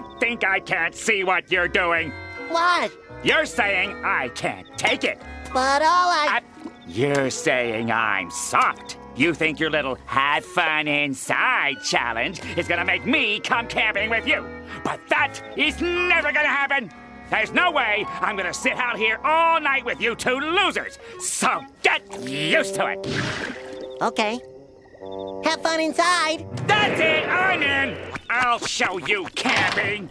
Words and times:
don't 0.00 0.20
think 0.20 0.44
I 0.44 0.60
can't 0.60 0.94
see 0.94 1.24
what 1.24 1.50
you're 1.50 1.68
doing. 1.68 2.12
What? 2.48 2.92
You're 3.22 3.46
saying 3.46 3.92
I 4.04 4.28
can't 4.30 4.66
take 4.76 5.04
it. 5.04 5.18
But 5.52 5.82
all 5.82 6.10
I. 6.10 6.40
I- 6.40 6.68
You're 6.86 7.30
saying 7.30 7.90
I'm 7.90 8.30
soft. 8.30 8.98
You 9.16 9.32
think 9.32 9.58
your 9.58 9.70
little 9.70 9.96
have 10.04 10.44
fun 10.44 10.86
inside 10.86 11.76
challenge 11.82 12.40
is 12.58 12.68
gonna 12.68 12.84
make 12.84 13.06
me 13.06 13.40
come 13.40 13.66
camping 13.66 14.10
with 14.10 14.26
you. 14.26 14.46
But 14.84 15.00
that 15.08 15.40
is 15.56 15.80
never 15.80 16.30
gonna 16.32 16.48
happen. 16.48 16.90
There's 17.30 17.52
no 17.52 17.70
way 17.72 18.04
I'm 18.20 18.36
gonna 18.36 18.54
sit 18.54 18.74
out 18.74 18.98
here 18.98 19.18
all 19.24 19.58
night 19.60 19.84
with 19.84 20.00
you 20.00 20.14
two 20.14 20.38
losers. 20.38 20.98
So 21.18 21.62
get 21.82 22.02
used 22.28 22.74
to 22.74 22.86
it. 22.88 24.02
Okay. 24.02 24.38
Have 25.44 25.62
fun 25.62 25.80
inside. 25.80 26.46
That's 26.68 27.00
it, 27.00 27.26
I'm 27.26 27.62
in. 27.62 28.15
I'll 28.28 28.58
show 28.58 28.98
you 28.98 29.26
camping. 29.34 30.08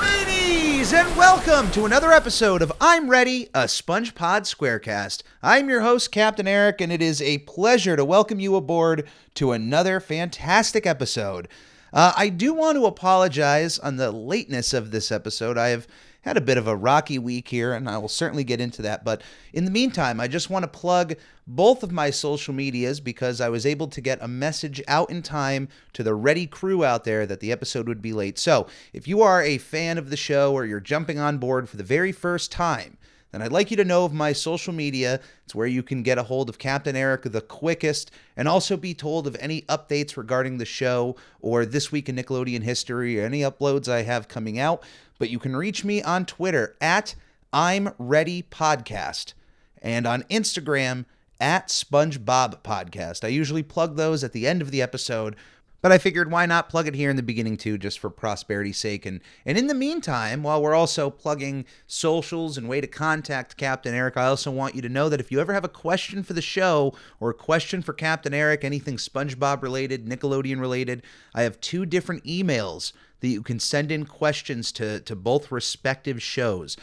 Mateys, 0.00 0.92
and 0.92 1.16
welcome 1.16 1.70
to 1.72 1.84
another 1.84 2.10
episode 2.10 2.62
of 2.62 2.72
I'm 2.80 3.08
Ready, 3.08 3.48
a 3.54 3.64
SpongePod 3.64 4.42
Squarecast. 4.42 5.22
I'm 5.42 5.68
your 5.68 5.82
host, 5.82 6.10
Captain 6.10 6.48
Eric, 6.48 6.80
and 6.80 6.90
it 6.90 7.00
is 7.00 7.22
a 7.22 7.38
pleasure 7.38 7.96
to 7.96 8.04
welcome 8.04 8.40
you 8.40 8.56
aboard 8.56 9.06
to 9.34 9.52
another 9.52 10.00
fantastic 10.00 10.86
episode. 10.86 11.48
Uh, 11.92 12.12
I 12.16 12.28
do 12.28 12.52
want 12.54 12.76
to 12.76 12.86
apologize 12.86 13.78
on 13.78 13.96
the 13.96 14.10
lateness 14.10 14.72
of 14.72 14.90
this 14.90 15.12
episode. 15.12 15.56
I 15.58 15.68
have 15.68 15.86
had 16.22 16.36
a 16.36 16.40
bit 16.40 16.58
of 16.58 16.66
a 16.66 16.76
rocky 16.76 17.18
week 17.18 17.48
here, 17.48 17.72
and 17.74 17.88
I 17.88 17.98
will 17.98 18.08
certainly 18.08 18.44
get 18.44 18.60
into 18.60 18.82
that. 18.82 19.04
But 19.04 19.22
in 19.52 19.64
the 19.64 19.70
meantime, 19.70 20.20
I 20.20 20.28
just 20.28 20.50
want 20.50 20.62
to 20.62 20.68
plug 20.68 21.14
both 21.46 21.82
of 21.82 21.92
my 21.92 22.10
social 22.10 22.54
medias 22.54 23.00
because 23.00 23.40
I 23.40 23.48
was 23.48 23.66
able 23.66 23.88
to 23.88 24.00
get 24.00 24.22
a 24.22 24.28
message 24.28 24.82
out 24.88 25.10
in 25.10 25.22
time 25.22 25.68
to 25.92 26.02
the 26.02 26.14
ready 26.14 26.46
crew 26.46 26.84
out 26.84 27.04
there 27.04 27.26
that 27.26 27.40
the 27.40 27.52
episode 27.52 27.88
would 27.88 28.00
be 28.00 28.12
late. 28.12 28.38
So 28.38 28.66
if 28.92 29.06
you 29.06 29.20
are 29.22 29.42
a 29.42 29.58
fan 29.58 29.98
of 29.98 30.10
the 30.10 30.16
show 30.16 30.52
or 30.52 30.64
you're 30.64 30.80
jumping 30.80 31.18
on 31.18 31.38
board 31.38 31.68
for 31.68 31.76
the 31.76 31.82
very 31.82 32.12
first 32.12 32.52
time, 32.52 32.98
then 33.32 33.40
I'd 33.42 33.52
like 33.52 33.70
you 33.70 33.76
to 33.78 33.84
know 33.84 34.04
of 34.04 34.12
my 34.12 34.32
social 34.32 34.72
media. 34.72 35.20
It's 35.44 35.54
where 35.54 35.66
you 35.66 35.82
can 35.82 36.02
get 36.02 36.18
a 36.18 36.22
hold 36.22 36.48
of 36.48 36.58
Captain 36.58 36.94
Eric 36.94 37.22
the 37.22 37.40
quickest 37.40 38.10
and 38.36 38.46
also 38.46 38.76
be 38.76 38.94
told 38.94 39.26
of 39.26 39.36
any 39.40 39.62
updates 39.62 40.16
regarding 40.16 40.58
the 40.58 40.64
show 40.66 41.16
or 41.40 41.64
This 41.64 41.90
Week 41.90 42.08
in 42.08 42.16
Nickelodeon 42.16 42.62
History 42.62 43.18
or 43.18 43.24
any 43.24 43.40
uploads 43.40 43.88
I 43.88 44.02
have 44.02 44.28
coming 44.28 44.58
out. 44.58 44.82
But 45.18 45.30
you 45.30 45.38
can 45.38 45.56
reach 45.56 45.84
me 45.84 46.02
on 46.02 46.26
Twitter 46.26 46.76
at 46.80 47.14
I'm 47.52 47.94
Ready 47.98 48.42
Podcast 48.42 49.32
and 49.80 50.06
on 50.06 50.22
Instagram 50.24 51.06
at 51.40 51.68
SpongeBob 51.68 52.62
Podcast. 52.62 53.24
I 53.24 53.28
usually 53.28 53.62
plug 53.62 53.96
those 53.96 54.22
at 54.22 54.32
the 54.32 54.46
end 54.46 54.62
of 54.62 54.70
the 54.70 54.80
episode, 54.80 55.36
but 55.82 55.90
I 55.92 55.98
figured 55.98 56.30
why 56.30 56.46
not 56.46 56.68
plug 56.68 56.86
it 56.86 56.94
here 56.94 57.10
in 57.10 57.16
the 57.16 57.22
beginning 57.22 57.56
too, 57.56 57.76
just 57.76 57.98
for 57.98 58.08
prosperity's 58.08 58.78
sake. 58.78 59.04
And 59.04 59.20
and 59.44 59.58
in 59.58 59.66
the 59.66 59.74
meantime, 59.74 60.42
while 60.42 60.62
we're 60.62 60.74
also 60.74 61.10
plugging 61.10 61.66
socials 61.86 62.56
and 62.56 62.68
way 62.68 62.80
to 62.80 62.86
contact 62.86 63.56
Captain 63.56 63.94
Eric, 63.94 64.16
I 64.16 64.26
also 64.26 64.50
want 64.50 64.76
you 64.76 64.82
to 64.82 64.88
know 64.88 65.08
that 65.08 65.20
if 65.20 65.30
you 65.32 65.40
ever 65.40 65.52
have 65.52 65.64
a 65.64 65.68
question 65.68 66.22
for 66.22 66.32
the 66.32 66.40
show 66.40 66.94
or 67.20 67.30
a 67.30 67.34
question 67.34 67.82
for 67.82 67.92
Captain 67.92 68.32
Eric, 68.32 68.64
anything 68.64 68.96
SpongeBob 68.96 69.60
related, 69.60 70.06
Nickelodeon 70.06 70.60
related, 70.60 71.02
I 71.34 71.42
have 71.42 71.60
two 71.60 71.84
different 71.84 72.24
emails 72.24 72.92
that 73.20 73.28
you 73.28 73.42
can 73.42 73.58
send 73.58 73.90
in 73.90 74.04
questions 74.04 74.70
to 74.72 75.00
to 75.00 75.16
both 75.16 75.50
respective 75.50 76.22
shows. 76.22 76.76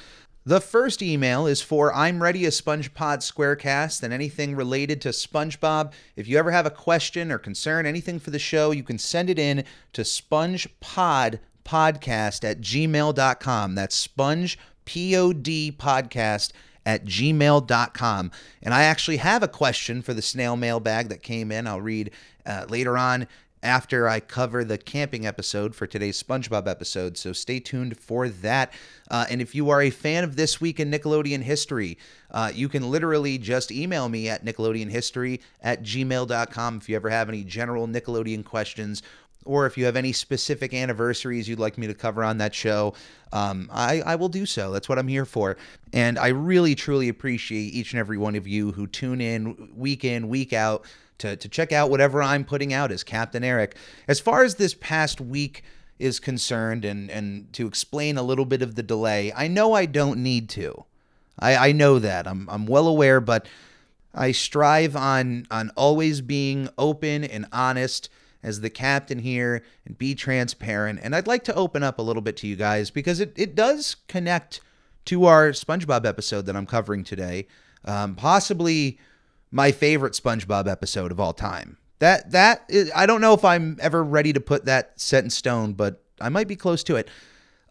The 0.45 0.61
first 0.61 1.01
email 1.01 1.45
is 1.45 1.61
for 1.61 1.93
I'm 1.93 2.23
ready 2.23 2.45
a 2.45 2.49
SpongePod 2.49 3.19
Squarecast 3.19 4.03
and 4.03 4.13
anything 4.13 4.55
related 4.55 5.01
to 5.01 5.09
SpongeBob. 5.09 5.91
If 6.15 6.27
you 6.27 6.37
ever 6.37 6.51
have 6.51 6.65
a 6.65 6.71
question 6.71 7.29
or 7.31 7.37
concern, 7.37 7.85
anything 7.85 8.19
for 8.19 8.31
the 8.31 8.39
show, 8.39 8.71
you 8.71 8.81
can 8.81 8.97
send 8.97 9.29
it 9.29 9.37
in 9.37 9.65
to 9.93 10.01
SpongePod 10.01 11.39
podcast 11.65 12.49
at 12.49 12.61
gmail.com. 12.61 13.75
That's 13.75 13.95
sponge 13.95 14.57
P-O-D 14.85 15.75
podcast 15.77 16.51
at 16.85 17.05
gmail.com. 17.05 18.31
And 18.63 18.73
I 18.73 18.83
actually 18.83 19.17
have 19.17 19.43
a 19.43 19.47
question 19.47 20.01
for 20.01 20.13
the 20.13 20.21
snail 20.21 20.55
mail 20.55 20.79
bag 20.79 21.09
that 21.09 21.21
came 21.21 21.51
in. 21.51 21.67
I'll 21.67 21.81
read 21.81 22.11
uh, 22.45 22.65
later 22.69 22.97
on 22.97 23.27
after 23.61 24.07
I 24.07 24.19
cover 24.19 24.63
the 24.63 24.77
camping 24.77 25.25
episode 25.25 25.75
for 25.75 25.85
today's 25.85 26.21
SpongeBob 26.21 26.67
episode. 26.67 27.17
So 27.17 27.33
stay 27.33 27.59
tuned 27.59 27.97
for 27.97 28.29
that. 28.29 28.73
Uh, 29.09 29.25
and 29.29 29.41
if 29.41 29.53
you 29.53 29.69
are 29.69 29.81
a 29.81 29.89
fan 29.89 30.23
of 30.23 30.35
This 30.35 30.61
Week 30.61 30.79
in 30.79 30.91
Nickelodeon 30.91 31.41
History, 31.41 31.97
uh, 32.31 32.51
you 32.53 32.69
can 32.69 32.89
literally 32.89 33.37
just 33.37 33.71
email 33.71 34.07
me 34.07 34.29
at 34.29 34.45
nickelodeonhistory 34.45 35.41
at 35.61 35.83
gmail.com 35.83 36.77
if 36.77 36.87
you 36.87 36.95
ever 36.95 37.09
have 37.09 37.29
any 37.29 37.43
general 37.43 37.87
Nickelodeon 37.87 38.45
questions 38.45 39.03
or 39.45 39.65
if 39.65 39.77
you 39.77 39.85
have 39.85 39.95
any 39.95 40.11
specific 40.11 40.73
anniversaries 40.73 41.47
you'd 41.47 41.59
like 41.59 41.77
me 41.77 41.87
to 41.87 41.93
cover 41.93 42.23
on 42.23 42.37
that 42.37 42.53
show, 42.53 42.93
um, 43.31 43.69
I, 43.71 44.01
I 44.05 44.15
will 44.15 44.29
do 44.29 44.45
so. 44.45 44.71
That's 44.71 44.89
what 44.89 44.99
I'm 44.99 45.07
here 45.07 45.25
for. 45.25 45.57
And 45.93 46.19
I 46.19 46.27
really, 46.27 46.75
truly 46.75 47.09
appreciate 47.09 47.73
each 47.73 47.93
and 47.93 47.99
every 47.99 48.17
one 48.17 48.35
of 48.35 48.47
you 48.47 48.71
who 48.71 48.85
tune 48.85 49.21
in 49.21 49.71
week 49.75 50.03
in, 50.03 50.29
week 50.29 50.53
out 50.53 50.85
to, 51.19 51.35
to 51.35 51.49
check 51.49 51.71
out 51.71 51.89
whatever 51.89 52.21
I'm 52.21 52.43
putting 52.43 52.73
out 52.73 52.91
as 52.91 53.03
Captain 53.03 53.43
Eric. 53.43 53.75
As 54.07 54.19
far 54.19 54.43
as 54.43 54.55
this 54.55 54.73
past 54.73 55.21
week 55.21 55.63
is 55.99 56.19
concerned, 56.19 56.85
and, 56.85 57.09
and 57.11 57.51
to 57.53 57.67
explain 57.67 58.17
a 58.17 58.23
little 58.23 58.45
bit 58.45 58.61
of 58.61 58.75
the 58.75 58.83
delay, 58.83 59.31
I 59.35 59.47
know 59.47 59.73
I 59.73 59.85
don't 59.85 60.23
need 60.23 60.49
to. 60.49 60.85
I, 61.37 61.69
I 61.69 61.71
know 61.71 61.99
that. 61.99 62.27
I'm, 62.27 62.49
I'm 62.49 62.65
well 62.65 62.87
aware, 62.87 63.19
but 63.21 63.47
I 64.13 64.31
strive 64.31 64.95
on, 64.95 65.45
on 65.51 65.71
always 65.75 66.21
being 66.21 66.69
open 66.77 67.23
and 67.23 67.45
honest 67.51 68.09
as 68.41 68.61
the 68.61 68.69
captain 68.69 69.19
here 69.19 69.63
and 69.85 69.97
be 69.97 70.15
transparent. 70.15 70.99
And 71.03 71.15
I'd 71.15 71.27
like 71.27 71.43
to 71.45 71.55
open 71.55 71.83
up 71.83 71.99
a 71.99 72.01
little 72.01 72.21
bit 72.21 72.37
to 72.37 72.47
you 72.47 72.55
guys 72.55 72.89
because 72.89 73.19
it, 73.19 73.33
it 73.35 73.55
does 73.55 73.97
connect 74.07 74.61
to 75.05 75.25
our 75.25 75.49
SpongeBob 75.49 76.05
episode 76.05 76.45
that 76.45 76.55
I'm 76.55 76.65
covering 76.65 77.03
today. 77.03 77.47
Um, 77.85 78.15
possibly 78.15 78.99
my 79.51 79.71
favorite 79.71 80.13
SpongeBob 80.13 80.67
episode 80.67 81.11
of 81.11 81.19
all 81.19 81.33
time. 81.33 81.77
That 81.99 82.31
that 82.31 82.63
is, 82.69 82.91
I 82.95 83.05
don't 83.05 83.21
know 83.21 83.33
if 83.33 83.43
I'm 83.43 83.77
ever 83.81 84.03
ready 84.03 84.31
to 84.33 84.39
put 84.39 84.65
that 84.65 84.99
set 84.99 85.23
in 85.23 85.29
stone, 85.29 85.73
but 85.73 86.03
I 86.21 86.29
might 86.29 86.47
be 86.47 86.55
close 86.55 86.83
to 86.85 86.95
it. 86.95 87.09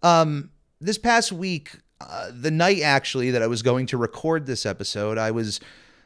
Um, 0.03 0.51
this 0.81 0.99
past 0.99 1.33
week, 1.33 1.79
uh, 2.01 2.31
the 2.33 2.51
night 2.51 2.83
actually 2.83 3.31
that 3.31 3.43
I 3.43 3.47
was 3.47 3.63
going 3.63 3.87
to 3.87 3.97
record 3.97 4.47
this 4.47 4.67
episode, 4.67 5.19
I 5.19 5.31
was 5.31 5.61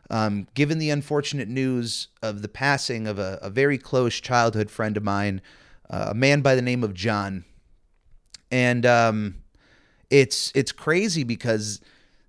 um, 0.09 0.47
given 0.55 0.79
the 0.79 0.91
unfortunate 0.91 1.49
news 1.49 2.09
of 2.23 2.43
the 2.43 2.49
passing 2.49 3.07
of 3.07 3.19
a, 3.19 3.39
a 3.43 3.51
very 3.51 3.79
close 3.79 4.21
childhood 4.21 4.71
friend 4.71 4.97
of 4.97 5.03
mine, 5.03 5.41
uh, 5.91 6.09
a 6.11 6.15
man 6.15 6.43
by 6.43 6.55
the 6.55 6.63
name 6.63 6.85
of 6.85 6.95
John, 6.95 7.45
and 8.51 8.87
um, 8.87 9.43
it's 10.11 10.53
it's 10.55 10.71
crazy 10.71 11.25
because 11.25 11.81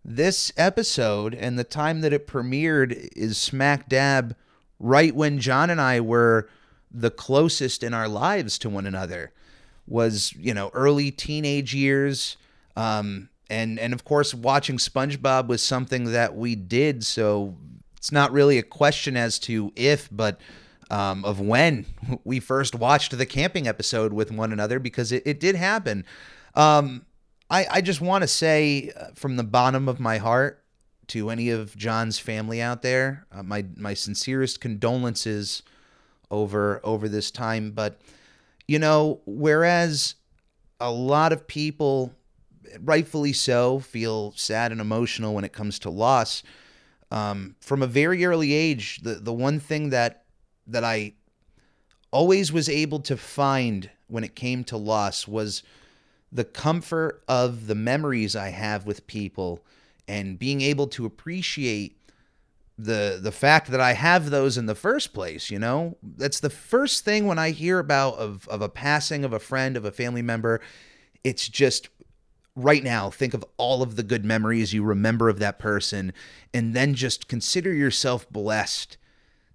this 0.05 0.51
episode 0.57 1.33
and 1.33 1.57
the 1.57 1.63
time 1.63 2.01
that 2.01 2.13
it 2.13 2.27
premiered 2.27 3.09
is 3.15 3.37
smack 3.37 3.87
dab 3.87 4.35
right 4.79 5.15
when 5.15 5.39
John 5.39 5.69
and 5.69 5.79
I 5.79 6.01
were 6.01 6.49
the 6.91 7.11
closest 7.11 7.83
in 7.83 7.93
our 7.93 8.07
lives 8.07 8.57
to 8.59 8.69
one 8.69 8.85
another 8.85 9.31
was 9.87 10.33
you 10.33 10.53
know 10.53 10.69
early 10.73 11.11
teenage 11.11 11.73
years. 11.73 12.37
Um, 12.75 13.29
and 13.49 13.79
and 13.79 13.93
of 13.93 14.03
course 14.03 14.33
watching 14.33 14.77
SpongeBob 14.77 15.47
was 15.47 15.61
something 15.61 16.11
that 16.11 16.35
we 16.35 16.55
did. 16.55 17.03
So 17.05 17.55
it's 17.97 18.11
not 18.11 18.31
really 18.31 18.57
a 18.57 18.63
question 18.63 19.15
as 19.15 19.39
to 19.39 19.71
if 19.75 20.09
but 20.11 20.39
um, 20.89 21.23
of 21.25 21.39
when 21.39 21.85
we 22.23 22.39
first 22.39 22.75
watched 22.75 23.17
the 23.17 23.25
camping 23.25 23.67
episode 23.67 24.13
with 24.13 24.31
one 24.31 24.51
another 24.51 24.79
because 24.79 25.11
it, 25.11 25.23
it 25.25 25.39
did 25.39 25.55
happen. 25.55 26.05
Um, 26.55 27.05
I, 27.53 27.67
I 27.69 27.81
just 27.81 28.01
want 28.01 28.23
to 28.23 28.27
say 28.27 28.91
uh, 28.99 29.09
from 29.13 29.35
the 29.35 29.43
bottom 29.43 29.87
of 29.87 29.99
my 29.99 30.17
heart 30.17 30.63
to 31.09 31.29
any 31.29 31.51
of 31.51 31.77
John's 31.77 32.17
family 32.17 32.59
out 32.59 32.81
there, 32.81 33.27
uh, 33.31 33.43
my 33.43 33.63
my 33.77 33.93
sincerest 33.93 34.59
condolences 34.59 35.61
over 36.31 36.81
over 36.83 37.07
this 37.07 37.29
time. 37.29 37.69
But 37.69 38.01
you 38.67 38.79
know, 38.79 39.21
whereas 39.27 40.15
a 40.79 40.91
lot 40.91 41.31
of 41.31 41.45
people, 41.45 42.11
rightfully 42.81 43.33
so, 43.33 43.77
feel 43.77 44.33
sad 44.35 44.71
and 44.71 44.81
emotional 44.81 45.35
when 45.35 45.43
it 45.43 45.53
comes 45.53 45.77
to 45.79 45.91
loss, 45.91 46.41
um, 47.11 47.55
from 47.59 47.83
a 47.83 47.87
very 47.87 48.25
early 48.25 48.51
age, 48.53 49.01
the 49.03 49.15
the 49.15 49.33
one 49.33 49.59
thing 49.59 49.91
that 49.91 50.23
that 50.65 50.83
I 50.83 51.13
always 52.09 52.51
was 52.51 52.67
able 52.67 53.01
to 53.01 53.15
find 53.15 53.91
when 54.07 54.23
it 54.23 54.35
came 54.35 54.63
to 54.63 54.77
loss 54.77 55.27
was 55.27 55.61
the 56.33 56.43
comfort 56.43 57.23
of 57.27 57.67
the 57.67 57.75
memories 57.75 58.35
I 58.35 58.49
have 58.49 58.85
with 58.85 59.05
people 59.07 59.63
and 60.07 60.39
being 60.39 60.61
able 60.61 60.87
to 60.87 61.05
appreciate 61.05 61.97
the 62.77 63.19
the 63.21 63.31
fact 63.31 63.69
that 63.69 63.79
I 63.79 63.93
have 63.93 64.31
those 64.31 64.57
in 64.57 64.65
the 64.65 64.75
first 64.75 65.13
place, 65.13 65.51
you 65.51 65.59
know? 65.59 65.95
That's 66.01 66.39
the 66.39 66.49
first 66.49 67.05
thing 67.05 67.27
when 67.27 67.37
I 67.37 67.51
hear 67.51 67.77
about 67.77 68.15
of 68.15 68.47
of 68.47 68.61
a 68.61 68.69
passing 68.69 69.23
of 69.23 69.31
a 69.31 69.39
friend, 69.39 69.77
of 69.77 69.85
a 69.85 69.91
family 69.91 70.23
member, 70.23 70.59
it's 71.23 71.47
just 71.47 71.89
right 72.55 72.83
now 72.83 73.09
think 73.09 73.33
of 73.33 73.45
all 73.57 73.81
of 73.81 73.95
the 73.95 74.03
good 74.03 74.25
memories 74.25 74.73
you 74.73 74.83
remember 74.83 75.29
of 75.29 75.39
that 75.39 75.57
person 75.59 76.13
and 76.53 76.75
then 76.75 76.93
just 76.93 77.27
consider 77.27 77.73
yourself 77.73 78.29
blessed 78.29 78.97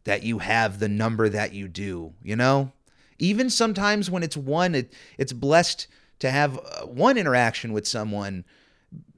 that 0.04 0.22
you 0.22 0.38
have 0.38 0.78
the 0.78 0.88
number 0.88 1.28
that 1.28 1.52
you 1.52 1.68
do, 1.68 2.12
you 2.22 2.34
know? 2.34 2.72
Even 3.18 3.50
sometimes 3.50 4.10
when 4.10 4.22
it's 4.22 4.36
one, 4.36 4.74
it, 4.74 4.92
it's 5.16 5.32
blessed 5.32 5.88
to 6.20 6.30
have 6.30 6.58
uh, 6.58 6.86
one 6.86 7.16
interaction 7.16 7.72
with 7.72 7.86
someone. 7.86 8.44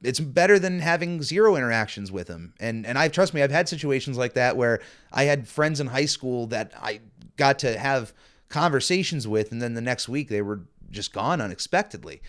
It's 0.02 0.20
better 0.20 0.58
than 0.58 0.80
having 0.80 1.22
zero 1.22 1.56
interactions 1.56 2.10
with 2.10 2.26
them. 2.26 2.54
And 2.60 2.86
and 2.86 2.98
I 2.98 3.08
trust 3.08 3.34
me, 3.34 3.42
I've 3.42 3.50
had 3.50 3.68
situations 3.68 4.18
like 4.18 4.34
that 4.34 4.56
where 4.56 4.80
I 5.12 5.24
had 5.24 5.46
friends 5.46 5.80
in 5.80 5.88
high 5.88 6.06
school 6.06 6.46
that 6.48 6.72
I 6.80 7.00
got 7.36 7.58
to 7.60 7.78
have 7.78 8.12
conversations 8.48 9.28
with, 9.28 9.52
and 9.52 9.62
then 9.62 9.74
the 9.74 9.80
next 9.80 10.08
week 10.08 10.28
they 10.28 10.42
were 10.42 10.60
just 10.90 11.12
gone 11.12 11.40
unexpectedly. 11.40 12.20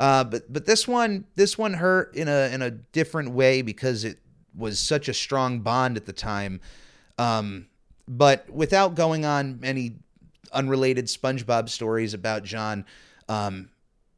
Uh, 0.00 0.24
but 0.24 0.52
but 0.52 0.66
this 0.66 0.88
one 0.88 1.26
this 1.34 1.58
one 1.58 1.74
hurt 1.74 2.14
in 2.14 2.26
a 2.26 2.52
in 2.52 2.62
a 2.62 2.70
different 2.70 3.30
way 3.32 3.62
because 3.62 4.04
it 4.04 4.18
was 4.56 4.78
such 4.78 5.08
a 5.08 5.14
strong 5.14 5.60
bond 5.60 5.96
at 5.96 6.06
the 6.06 6.12
time. 6.12 6.60
Um, 7.18 7.66
but 8.08 8.48
without 8.50 8.94
going 8.94 9.24
on 9.24 9.60
any 9.62 9.96
unrelated 10.52 11.06
SpongeBob 11.06 11.68
stories 11.68 12.14
about 12.14 12.44
John, 12.44 12.84
um, 13.28 13.68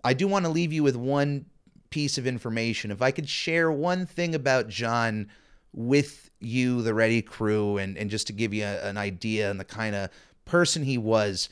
I 0.04 0.14
do 0.14 0.26
want 0.26 0.44
to 0.44 0.50
leave 0.50 0.72
you 0.72 0.82
with 0.82 0.96
one 0.96 1.46
piece 1.90 2.18
of 2.18 2.26
information. 2.26 2.90
If 2.90 3.02
I 3.02 3.10
could 3.10 3.28
share 3.28 3.70
one 3.70 4.06
thing 4.06 4.34
about 4.34 4.68
John 4.68 5.28
with 5.72 6.30
you, 6.40 6.82
the 6.82 6.94
Ready 6.94 7.22
crew, 7.22 7.78
and, 7.78 7.96
and 7.96 8.10
just 8.10 8.26
to 8.26 8.32
give 8.32 8.52
you 8.52 8.64
a, 8.64 8.88
an 8.88 8.96
idea 8.96 9.50
and 9.50 9.60
the 9.60 9.64
kind 9.64 9.94
of 9.94 10.10
person 10.44 10.82
he 10.82 10.98
was, 10.98 11.48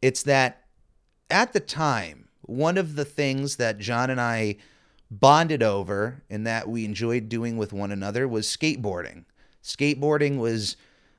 it's 0.00 0.22
that 0.24 0.64
at 1.30 1.52
the 1.52 1.60
time, 1.60 2.28
one 2.42 2.78
of 2.78 2.94
the 2.96 3.04
things 3.04 3.56
that 3.56 3.78
John 3.78 4.10
and 4.10 4.20
I 4.20 4.56
bonded 5.10 5.62
over 5.62 6.22
and 6.28 6.46
that 6.46 6.68
we 6.68 6.84
enjoyed 6.84 7.28
doing 7.28 7.56
with 7.56 7.72
one 7.72 7.90
another 7.90 8.26
was 8.26 8.46
skateboarding. 8.46 9.24
Skateboarding 9.62 10.38
was 10.38 10.76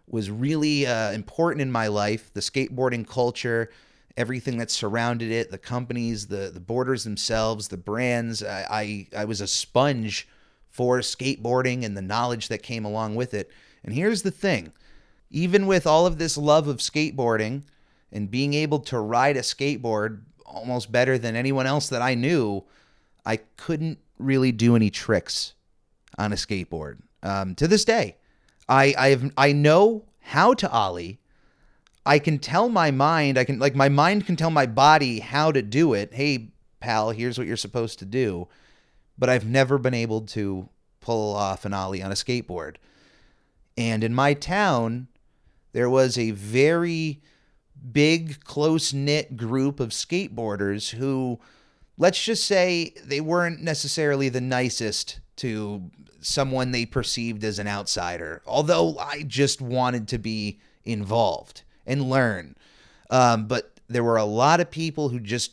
was 0.07 0.29
really 0.29 0.85
uh, 0.85 1.12
important 1.13 1.62
in 1.62 1.71
my 1.71 1.88
life. 1.88 2.31
The 2.33 2.39
skateboarding 2.39 3.07
culture, 3.07 3.71
everything 4.17 4.57
that 4.57 4.71
surrounded 4.71 5.31
it, 5.31 5.51
the 5.51 5.57
companies, 5.57 6.27
the 6.27 6.51
the 6.53 6.59
boarders 6.59 7.03
themselves, 7.03 7.67
the 7.67 7.77
brands. 7.77 8.44
I 8.44 9.07
I, 9.15 9.21
I 9.21 9.25
was 9.25 9.41
a 9.41 9.47
sponge 9.47 10.27
for 10.69 11.00
skateboarding 11.00 11.85
and 11.85 11.95
the 11.95 12.01
knowledge 12.01 12.47
that 12.50 12.63
came 12.63 12.85
along 12.85 13.15
with 13.15 13.33
it. 13.33 13.50
And 13.83 13.94
here's 13.94 14.21
the 14.21 14.31
thing: 14.31 14.71
even 15.29 15.67
with 15.67 15.88
all 15.88 16.06
of 16.06 16.17
this 16.17 16.38
love 16.38 16.67
of 16.67 16.77
skateboarding 16.77 17.63
and 18.12 18.31
being 18.31 18.53
able 18.53 18.79
to 18.79 19.00
ride 19.00 19.38
a 19.38 19.41
skateboard 19.41 20.21
almost 20.45 20.91
better 20.91 21.17
than 21.17 21.35
anyone 21.35 21.65
else 21.65 21.89
that 21.89 22.01
I 22.01 22.15
knew, 22.15 22.63
I 23.25 23.38
couldn't 23.57 24.00
really 24.17 24.51
do 24.51 24.75
any 24.75 24.89
tricks 24.89 25.53
on 26.17 26.31
a 26.31 26.35
skateboard. 26.35 27.00
Um, 27.23 27.56
to 27.56 27.67
this 27.67 27.83
day, 27.83 28.17
I 28.69 28.94
I've 28.97 29.31
I 29.38 29.51
know 29.51 30.06
how 30.21 30.53
to 30.56 30.69
ollie. 30.71 31.19
I 32.06 32.19
can 32.19 32.38
tell 32.38 32.69
my 32.69 32.92
mind, 32.92 33.38
I 33.38 33.44
can 33.46 33.57
like 33.57 33.75
my 33.75 33.90
mind 33.90 34.25
can 34.25 34.36
tell 34.36 34.52
my 34.52 34.66
body 34.66 35.19
how 35.19 35.52
to 35.52 35.62
do 35.62 35.94
it. 35.94 36.13
Hey, 36.13 36.52
pal, 36.80 37.10
here's 37.10 37.38
what 37.38 37.48
you're 37.48 37.57
supposed 37.57 38.00
to 38.00 38.06
do. 38.06 38.48
But 39.18 39.30
I've 39.30 39.46
never 39.46 39.78
been 39.78 39.94
able 39.94 40.22
to 40.22 40.69
pull 41.02 41.36
off 41.36 41.66
an 41.66 41.74
ollie 41.74 42.04
on 42.04 42.12
a 42.12 42.16
skateboard. 42.16 42.75
And 43.78 44.04
in 44.04 44.13
my 44.13 44.34
town, 44.34 45.07
there 45.72 45.90
was 45.90 46.18
a 46.18 46.31
very 46.31 47.22
big, 47.92 48.44
close 48.44 48.94
knit 48.94 49.36
group 49.38 49.80
of 49.80 49.90
skateboarders 49.90 50.92
who, 50.92 51.40
let's 51.98 52.24
just 52.24 52.46
say, 52.46 52.94
they 53.04 53.22
weren't 53.22 53.62
necessarily 53.62 54.30
the 54.30 54.42
nicest 54.42 55.19
to 55.38 55.90
someone 56.22 56.72
they 56.72 56.86
perceived 56.86 57.44
as 57.44 57.60
an 57.60 57.68
outsider. 57.68 58.42
Although 58.46 58.98
I 58.98 59.24
just 59.24 59.62
wanted 59.62 60.08
to 60.10 60.18
be 60.18 60.60
involved 60.84 61.63
and 61.86 62.10
learn. 62.10 62.56
Um, 63.10 63.48
but 63.48 63.80
there 63.88 64.04
were 64.04 64.18
a 64.18 64.26
lot 64.26 64.60
of 64.60 64.72
people 64.72 65.10
who 65.10 65.20
just, 65.20 65.52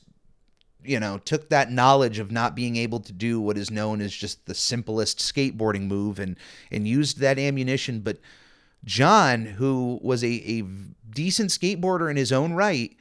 you 0.85 0.99
know, 0.99 1.19
took 1.19 1.51
that 1.51 1.71
knowledge 1.71 2.19
of 2.19 2.31
not 2.31 2.55
being 2.55 2.77
able 2.77 3.01
to 3.01 3.13
do 3.13 3.41
what 3.41 3.59
is 3.59 3.71
known 3.71 4.01
as 4.01 4.13
just 4.13 4.47
the 4.47 4.55
simplest 4.55 5.19
skateboarding 5.19 5.87
move 5.87 6.19
and 6.19 6.37
and 6.71 6.89
used 6.89 7.19
that 7.19 7.39
ammunition. 7.39 8.01
But 8.01 8.19
John, 8.85 9.45
who 9.45 10.01
was 10.03 10.25
a, 10.25 10.33
a 10.33 10.63
decent 11.11 11.51
skateboarder 11.51 12.11
in 12.11 12.17
his 12.17 12.33
own 12.33 12.55
right, 12.55 12.97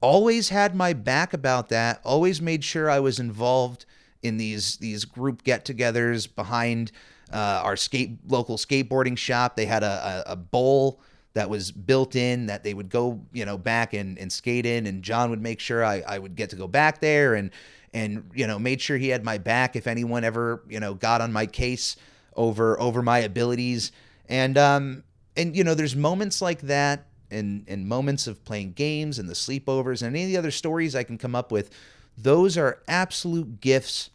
always 0.00 0.50
had 0.50 0.74
my 0.74 0.92
back 0.92 1.32
about 1.32 1.70
that, 1.70 2.00
always 2.04 2.42
made 2.42 2.62
sure 2.62 2.90
I 2.90 3.00
was 3.00 3.18
involved 3.18 3.86
in 4.22 4.36
these 4.36 4.76
these 4.76 5.04
group 5.04 5.42
get-togethers 5.42 6.32
behind 6.32 6.92
uh, 7.32 7.62
our 7.64 7.76
skate 7.76 8.18
local 8.28 8.56
skateboarding 8.56 9.16
shop. 9.16 9.56
They 9.56 9.66
had 9.66 9.82
a, 9.82 10.24
a, 10.26 10.32
a, 10.32 10.36
bowl 10.36 11.00
that 11.34 11.48
was 11.48 11.72
built 11.72 12.14
in 12.14 12.46
that 12.46 12.62
they 12.62 12.74
would 12.74 12.90
go 12.90 13.20
you 13.32 13.44
know 13.44 13.58
back 13.58 13.94
and, 13.94 14.18
and 14.18 14.32
skate 14.32 14.66
in, 14.66 14.86
and 14.86 15.02
John 15.02 15.30
would 15.30 15.42
make 15.42 15.60
sure 15.60 15.84
I, 15.84 16.02
I 16.06 16.18
would 16.18 16.36
get 16.36 16.50
to 16.50 16.56
go 16.56 16.66
back 16.66 17.00
there 17.00 17.34
and 17.34 17.50
and 17.94 18.30
you 18.34 18.46
know 18.46 18.58
made 18.58 18.80
sure 18.80 18.96
he 18.96 19.08
had 19.08 19.24
my 19.24 19.38
back 19.38 19.76
if 19.76 19.86
anyone 19.86 20.24
ever 20.24 20.62
you 20.68 20.80
know 20.80 20.94
got 20.94 21.20
on 21.20 21.32
my 21.32 21.46
case 21.46 21.96
over 22.36 22.80
over 22.80 23.02
my 23.02 23.18
abilities 23.18 23.92
and 24.28 24.56
um 24.56 25.04
and 25.36 25.56
you 25.56 25.64
know 25.64 25.74
there's 25.74 25.96
moments 25.96 26.40
like 26.40 26.60
that 26.62 27.06
and 27.30 27.64
and 27.68 27.86
moments 27.86 28.26
of 28.26 28.44
playing 28.44 28.72
games 28.72 29.18
and 29.18 29.28
the 29.28 29.34
sleepovers 29.34 30.02
and 30.02 30.14
any 30.16 30.24
of 30.24 30.30
the 30.30 30.36
other 30.36 30.50
stories 30.50 30.94
I 30.94 31.02
can 31.02 31.18
come 31.18 31.34
up 31.34 31.52
with 31.52 31.70
those 32.16 32.56
are 32.58 32.82
absolute 32.88 33.60
gifts 33.60 34.10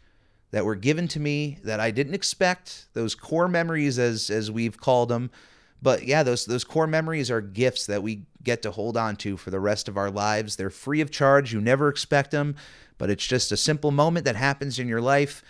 that 0.50 0.64
were 0.64 0.74
given 0.74 1.08
to 1.08 1.20
me 1.20 1.58
that 1.62 1.80
I 1.80 1.90
didn't 1.90 2.14
expect. 2.14 2.86
Those 2.94 3.14
core 3.14 3.48
memories, 3.48 3.98
as 3.98 4.30
as 4.30 4.50
we've 4.50 4.78
called 4.78 5.08
them, 5.08 5.30
but 5.80 6.04
yeah, 6.04 6.22
those 6.22 6.44
those 6.44 6.64
core 6.64 6.86
memories 6.86 7.30
are 7.30 7.40
gifts 7.40 7.86
that 7.86 8.02
we 8.02 8.22
get 8.42 8.62
to 8.62 8.70
hold 8.70 8.96
on 8.96 9.16
to 9.16 9.36
for 9.36 9.50
the 9.50 9.60
rest 9.60 9.88
of 9.88 9.96
our 9.96 10.10
lives. 10.10 10.56
They're 10.56 10.70
free 10.70 11.00
of 11.00 11.10
charge. 11.10 11.52
You 11.52 11.60
never 11.60 11.88
expect 11.88 12.30
them, 12.30 12.56
but 12.98 13.10
it's 13.10 13.26
just 13.26 13.52
a 13.52 13.56
simple 13.56 13.90
moment 13.90 14.24
that 14.24 14.36
happens 14.36 14.78
in 14.78 14.88
your 14.88 15.00
life 15.00 15.42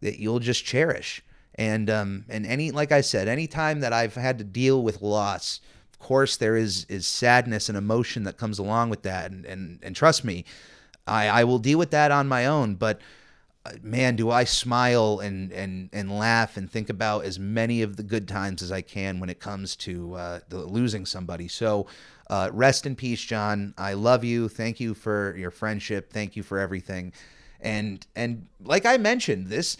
that 0.00 0.18
you'll 0.18 0.38
just 0.38 0.64
cherish. 0.64 1.22
And 1.56 1.90
um 1.90 2.24
and 2.28 2.46
any 2.46 2.70
like 2.70 2.92
I 2.92 3.00
said, 3.00 3.28
anytime 3.28 3.80
that 3.80 3.92
I've 3.92 4.14
had 4.14 4.38
to 4.38 4.44
deal 4.44 4.82
with 4.82 5.02
loss, 5.02 5.60
of 5.92 5.98
course 5.98 6.36
there 6.36 6.56
is 6.56 6.86
is 6.88 7.06
sadness 7.06 7.68
and 7.68 7.76
emotion 7.76 8.22
that 8.24 8.36
comes 8.36 8.58
along 8.58 8.90
with 8.90 9.02
that. 9.02 9.30
And 9.30 9.44
and 9.44 9.78
and 9.82 9.96
trust 9.96 10.24
me, 10.24 10.44
I 11.06 11.28
I 11.28 11.44
will 11.44 11.58
deal 11.58 11.78
with 11.78 11.90
that 11.90 12.10
on 12.10 12.28
my 12.28 12.46
own, 12.46 12.76
but 12.76 13.00
man, 13.82 14.16
do 14.16 14.30
I 14.30 14.44
smile 14.44 15.20
and 15.20 15.52
and 15.52 15.88
and 15.92 16.16
laugh 16.18 16.56
and 16.56 16.70
think 16.70 16.90
about 16.90 17.24
as 17.24 17.38
many 17.38 17.82
of 17.82 17.96
the 17.96 18.02
good 18.02 18.26
times 18.26 18.62
as 18.62 18.72
I 18.72 18.82
can 18.82 19.20
when 19.20 19.30
it 19.30 19.40
comes 19.40 19.76
to 19.76 20.14
uh, 20.14 20.40
the, 20.48 20.58
losing 20.58 21.06
somebody. 21.06 21.48
So, 21.48 21.86
uh, 22.28 22.50
rest 22.52 22.86
in 22.86 22.96
peace, 22.96 23.22
John. 23.22 23.74
I 23.78 23.92
love 23.94 24.24
you. 24.24 24.48
Thank 24.48 24.80
you 24.80 24.94
for 24.94 25.36
your 25.36 25.50
friendship. 25.50 26.12
Thank 26.12 26.36
you 26.36 26.42
for 26.42 26.58
everything. 26.58 27.12
And 27.60 28.04
and 28.16 28.46
like 28.64 28.84
I 28.84 28.96
mentioned, 28.96 29.46
this 29.46 29.76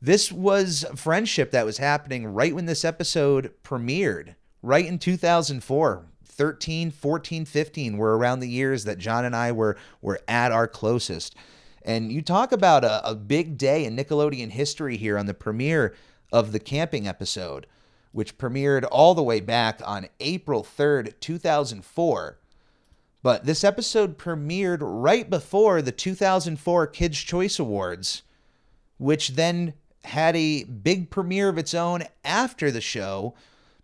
this 0.00 0.32
was 0.32 0.86
friendship 0.94 1.50
that 1.50 1.66
was 1.66 1.78
happening 1.78 2.26
right 2.26 2.54
when 2.54 2.66
this 2.66 2.84
episode 2.84 3.52
premiered, 3.62 4.34
right 4.62 4.86
in 4.86 4.98
2004. 4.98 6.04
13, 6.24 6.92
14, 6.92 7.44
15 7.44 7.96
were 7.98 8.16
around 8.16 8.38
the 8.38 8.48
years 8.48 8.84
that 8.84 8.98
John 8.98 9.24
and 9.24 9.34
I 9.34 9.50
were 9.50 9.76
were 10.00 10.20
at 10.28 10.52
our 10.52 10.68
closest. 10.68 11.34
And 11.88 12.12
you 12.12 12.20
talk 12.20 12.52
about 12.52 12.84
a, 12.84 13.08
a 13.08 13.14
big 13.14 13.56
day 13.56 13.86
in 13.86 13.96
Nickelodeon 13.96 14.50
history 14.50 14.98
here 14.98 15.16
on 15.16 15.24
the 15.24 15.32
premiere 15.32 15.94
of 16.30 16.52
the 16.52 16.58
camping 16.58 17.08
episode, 17.08 17.66
which 18.12 18.36
premiered 18.36 18.86
all 18.92 19.14
the 19.14 19.22
way 19.22 19.40
back 19.40 19.80
on 19.82 20.08
April 20.20 20.62
3rd, 20.62 21.18
2004. 21.18 22.38
But 23.22 23.46
this 23.46 23.64
episode 23.64 24.18
premiered 24.18 24.80
right 24.82 25.30
before 25.30 25.80
the 25.80 25.90
2004 25.90 26.88
Kids' 26.88 27.20
Choice 27.20 27.58
Awards, 27.58 28.20
which 28.98 29.30
then 29.30 29.72
had 30.04 30.36
a 30.36 30.64
big 30.64 31.08
premiere 31.08 31.48
of 31.48 31.56
its 31.56 31.72
own 31.72 32.02
after 32.22 32.70
the 32.70 32.82
show 32.82 33.32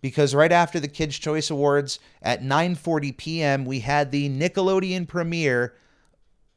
because 0.03 0.35
right 0.35 0.53
after 0.53 0.79
the 0.79 0.89
Kids' 0.89 1.19
Choice 1.19 1.49
Awards 1.49 1.99
at 2.21 2.43
9:40 2.43 3.17
p.m. 3.17 3.65
we 3.65 3.81
had 3.81 4.11
the 4.11 4.29
Nickelodeon 4.29 5.09
premiere 5.09 5.73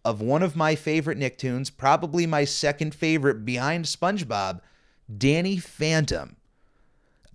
of 0.07 0.21
one 0.21 0.41
of 0.41 0.55
my 0.55 0.73
favorite 0.73 1.19
Nicktoons, 1.19 1.69
probably 1.69 2.25
my 2.25 2.45
second 2.45 2.95
favorite 2.95 3.43
behind 3.43 3.83
SpongeBob, 3.83 4.61
Danny 5.17 5.57
Phantom. 5.57 6.37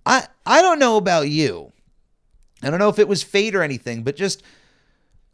I 0.07 0.25
I 0.43 0.63
don't 0.63 0.79
know 0.79 0.97
about 0.97 1.29
you. 1.29 1.71
I 2.63 2.71
don't 2.71 2.79
know 2.79 2.89
if 2.89 2.97
it 2.97 3.07
was 3.07 3.21
fate 3.21 3.53
or 3.53 3.61
anything, 3.61 4.01
but 4.01 4.15
just 4.15 4.41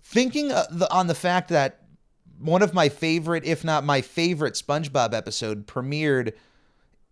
thinking 0.04 0.52
uh, 0.52 0.66
on 0.92 1.08
the 1.08 1.16
fact 1.16 1.48
that 1.48 1.80
one 2.40 2.62
of 2.62 2.74
my 2.74 2.90
favorite, 2.90 3.46
if 3.46 3.64
not 3.64 3.86
my 3.86 4.02
favorite 4.02 4.56
SpongeBob 4.56 5.14
episode 5.14 5.66
premiered 5.66 6.34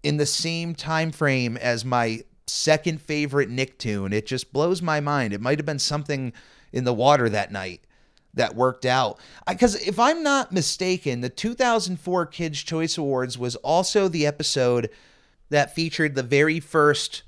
in 0.04 0.18
the 0.18 0.26
same 0.26 0.76
time 0.76 1.14
frame 1.14 1.56
as 1.56 1.86
my 1.86 2.22
second 2.48 3.02
favorite 3.02 3.50
Nicktoon, 3.50 4.12
it 4.12 4.26
just 4.26 4.52
blows 4.52 4.82
my 4.82 5.00
mind. 5.00 5.32
It 5.32 5.40
might 5.40 5.58
have 5.58 5.66
been 5.66 5.80
something 5.80 6.34
in 6.74 6.84
the 6.84 6.94
water 6.94 7.30
that 7.30 7.50
night 7.54 7.87
that 8.38 8.56
worked 8.56 8.86
out. 8.86 9.20
Because 9.48 9.76
if 9.88 10.00
I'm 10.00 10.24
not 10.24 10.52
mistaken, 10.52 11.22
the 11.22 11.30
2004 11.30 12.26
Kids' 12.28 12.64
Choice 12.64 12.98
Awards 12.98 13.38
was 13.38 13.56
also 13.58 14.08
the 14.08 14.26
episode 14.26 14.90
that 15.50 15.76
featured 15.76 16.16
the 16.16 16.24
very 16.24 16.60
first 16.60 17.24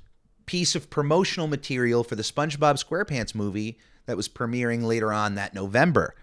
piece 0.46 0.74
of 0.74 0.90
promotional 0.90 1.46
material 1.46 2.02
for 2.02 2.16
the 2.16 2.22
SpongeBob 2.22 2.82
SquarePants 2.82 3.34
movie 3.34 3.78
that 4.06 4.16
was 4.16 4.28
premiering 4.28 4.82
later 4.82 5.12
on 5.12 5.36
that 5.36 5.54
November. 5.54 6.14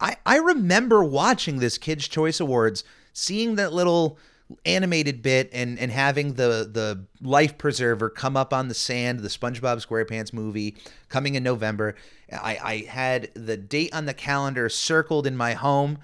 I, 0.00 0.16
I 0.24 0.36
remember 0.36 1.02
watching 1.02 1.58
this 1.58 1.78
Kids' 1.78 2.06
Choice 2.06 2.38
Awards, 2.38 2.84
seeing 3.12 3.56
that 3.56 3.72
little 3.72 4.18
animated 4.64 5.22
bit 5.22 5.50
and 5.52 5.78
and 5.78 5.90
having 5.90 6.34
the 6.34 6.68
the 6.72 7.04
life 7.20 7.58
preserver 7.58 8.08
come 8.08 8.36
up 8.36 8.54
on 8.54 8.68
the 8.68 8.74
sand 8.74 9.20
the 9.20 9.28
SpongeBob 9.28 9.84
SquarePants 9.86 10.32
movie 10.32 10.76
coming 11.08 11.34
in 11.34 11.42
November. 11.42 11.94
I 12.32 12.58
I 12.62 12.76
had 12.88 13.30
the 13.34 13.56
date 13.56 13.94
on 13.94 14.06
the 14.06 14.14
calendar 14.14 14.68
circled 14.68 15.26
in 15.26 15.36
my 15.36 15.54
home 15.54 15.98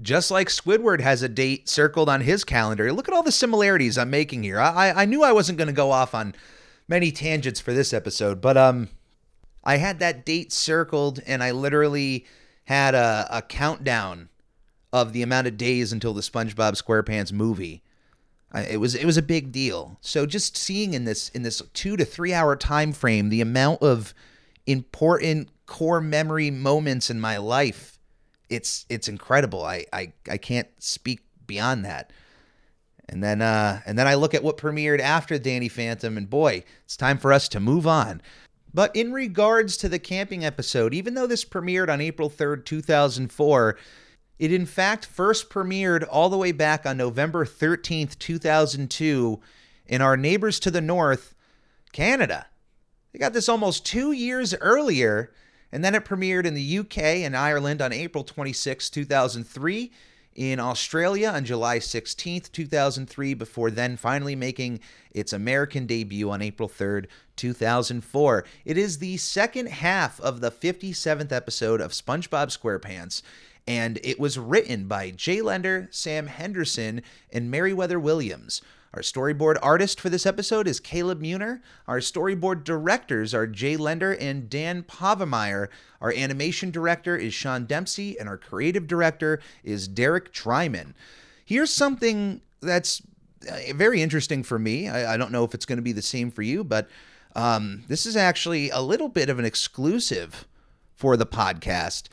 just 0.00 0.30
like 0.30 0.48
Squidward 0.48 1.00
has 1.00 1.22
a 1.22 1.28
date 1.28 1.68
circled 1.68 2.08
on 2.08 2.20
his 2.20 2.44
calendar. 2.44 2.92
Look 2.92 3.08
at 3.08 3.14
all 3.14 3.24
the 3.24 3.32
similarities 3.32 3.98
I'm 3.98 4.10
making 4.10 4.44
here. 4.44 4.60
I 4.60 4.92
I 4.92 5.04
knew 5.04 5.22
I 5.22 5.32
wasn't 5.32 5.58
going 5.58 5.68
to 5.68 5.74
go 5.74 5.90
off 5.90 6.14
on 6.14 6.34
many 6.86 7.12
tangents 7.12 7.60
for 7.60 7.74
this 7.74 7.92
episode 7.92 8.40
but 8.40 8.56
um 8.56 8.88
I 9.62 9.76
had 9.76 9.98
that 9.98 10.24
date 10.24 10.52
circled 10.52 11.20
and 11.26 11.42
I 11.42 11.50
literally 11.50 12.24
had 12.64 12.94
a, 12.94 13.26
a 13.30 13.42
countdown 13.42 14.30
of 14.92 15.12
the 15.12 15.22
amount 15.22 15.46
of 15.46 15.56
days 15.56 15.92
until 15.92 16.14
the 16.14 16.22
SpongeBob 16.22 16.80
SquarePants 16.82 17.32
movie. 17.32 17.82
It 18.54 18.80
was 18.80 18.94
it 18.94 19.04
was 19.04 19.18
a 19.18 19.22
big 19.22 19.52
deal. 19.52 19.98
So 20.00 20.24
just 20.24 20.56
seeing 20.56 20.94
in 20.94 21.04
this 21.04 21.28
in 21.30 21.42
this 21.42 21.60
2 21.74 21.98
to 21.98 22.04
3 22.04 22.32
hour 22.32 22.56
time 22.56 22.92
frame 22.92 23.28
the 23.28 23.42
amount 23.42 23.82
of 23.82 24.14
important 24.66 25.50
core 25.66 26.00
memory 26.00 26.50
moments 26.50 27.10
in 27.10 27.20
my 27.20 27.36
life 27.36 27.98
it's 28.48 28.86
it's 28.88 29.08
incredible. 29.08 29.64
I 29.64 29.84
I 29.92 30.12
I 30.28 30.36
can't 30.38 30.68
speak 30.78 31.20
beyond 31.46 31.84
that. 31.84 32.12
And 33.08 33.22
then 33.22 33.42
uh 33.42 33.80
and 33.86 33.98
then 33.98 34.06
I 34.06 34.14
look 34.14 34.34
at 34.34 34.42
what 34.42 34.56
premiered 34.56 35.00
after 35.00 35.38
Danny 35.38 35.68
Phantom 35.68 36.16
and 36.16 36.28
boy, 36.28 36.64
it's 36.84 36.96
time 36.96 37.18
for 37.18 37.32
us 37.32 37.48
to 37.50 37.60
move 37.60 37.86
on. 37.86 38.22
But 38.72 38.94
in 38.94 39.12
regards 39.12 39.76
to 39.78 39.88
the 39.88 39.98
camping 39.98 40.44
episode, 40.44 40.92
even 40.92 41.14
though 41.14 41.26
this 41.26 41.44
premiered 41.44 41.88
on 41.88 42.02
April 42.02 42.28
3rd, 42.28 42.66
2004, 42.66 43.78
it 44.38 44.52
in 44.52 44.66
fact 44.66 45.04
first 45.04 45.50
premiered 45.50 46.06
all 46.10 46.28
the 46.28 46.36
way 46.36 46.52
back 46.52 46.86
on 46.86 46.96
November 46.96 47.44
13th, 47.44 48.18
2002, 48.18 49.40
in 49.86 50.02
our 50.02 50.16
neighbors 50.16 50.60
to 50.60 50.70
the 50.70 50.80
north, 50.80 51.34
Canada. 51.92 52.46
They 53.12 53.18
got 53.18 53.32
this 53.32 53.48
almost 53.48 53.86
two 53.86 54.12
years 54.12 54.54
earlier, 54.54 55.32
and 55.72 55.82
then 55.82 55.94
it 55.94 56.04
premiered 56.04 56.44
in 56.44 56.54
the 56.54 56.78
UK 56.78 56.98
and 56.98 57.36
Ireland 57.36 57.82
on 57.82 57.92
April 57.92 58.22
26, 58.22 58.90
2003, 58.90 59.90
in 60.34 60.60
Australia 60.60 61.30
on 61.30 61.44
July 61.44 61.80
16th, 61.80 62.52
2003, 62.52 63.34
before 63.34 63.72
then 63.72 63.96
finally 63.96 64.36
making 64.36 64.78
its 65.10 65.32
American 65.32 65.84
debut 65.84 66.30
on 66.30 66.42
April 66.42 66.68
3rd, 66.68 67.06
2004. 67.34 68.44
It 68.64 68.78
is 68.78 68.98
the 68.98 69.16
second 69.16 69.66
half 69.66 70.20
of 70.20 70.40
the 70.40 70.52
57th 70.52 71.32
episode 71.32 71.80
of 71.80 71.90
SpongeBob 71.90 72.56
SquarePants 72.56 73.22
and 73.68 74.00
it 74.02 74.18
was 74.18 74.38
written 74.38 74.88
by 74.88 75.10
Jay 75.10 75.42
Lender, 75.42 75.88
Sam 75.90 76.28
Henderson, 76.28 77.02
and 77.30 77.52
Merriwether 77.52 78.00
Williams. 78.00 78.62
Our 78.94 79.02
storyboard 79.02 79.58
artist 79.62 80.00
for 80.00 80.08
this 80.08 80.24
episode 80.24 80.66
is 80.66 80.80
Caleb 80.80 81.20
Meurer. 81.20 81.60
Our 81.86 81.98
storyboard 81.98 82.64
directors 82.64 83.34
are 83.34 83.46
Jay 83.46 83.76
Lender 83.76 84.12
and 84.12 84.48
Dan 84.48 84.84
Povenmire. 84.84 85.68
Our 86.00 86.14
animation 86.14 86.70
director 86.70 87.14
is 87.14 87.34
Sean 87.34 87.66
Dempsey, 87.66 88.18
and 88.18 88.26
our 88.26 88.38
creative 88.38 88.86
director 88.86 89.38
is 89.62 89.86
Derek 89.86 90.32
Drymon. 90.32 90.94
Here's 91.44 91.70
something 91.70 92.40
that's 92.62 93.02
uh, 93.46 93.74
very 93.74 94.00
interesting 94.00 94.42
for 94.42 94.58
me. 94.58 94.88
I, 94.88 95.12
I 95.12 95.16
don't 95.18 95.30
know 95.30 95.44
if 95.44 95.52
it's 95.52 95.66
going 95.66 95.76
to 95.76 95.82
be 95.82 95.92
the 95.92 96.00
same 96.00 96.30
for 96.30 96.40
you, 96.40 96.64
but 96.64 96.88
um, 97.36 97.84
this 97.88 98.06
is 98.06 98.16
actually 98.16 98.70
a 98.70 98.80
little 98.80 99.10
bit 99.10 99.28
of 99.28 99.38
an 99.38 99.44
exclusive 99.44 100.48
for 100.94 101.18
the 101.18 101.26
podcast. 101.26 102.04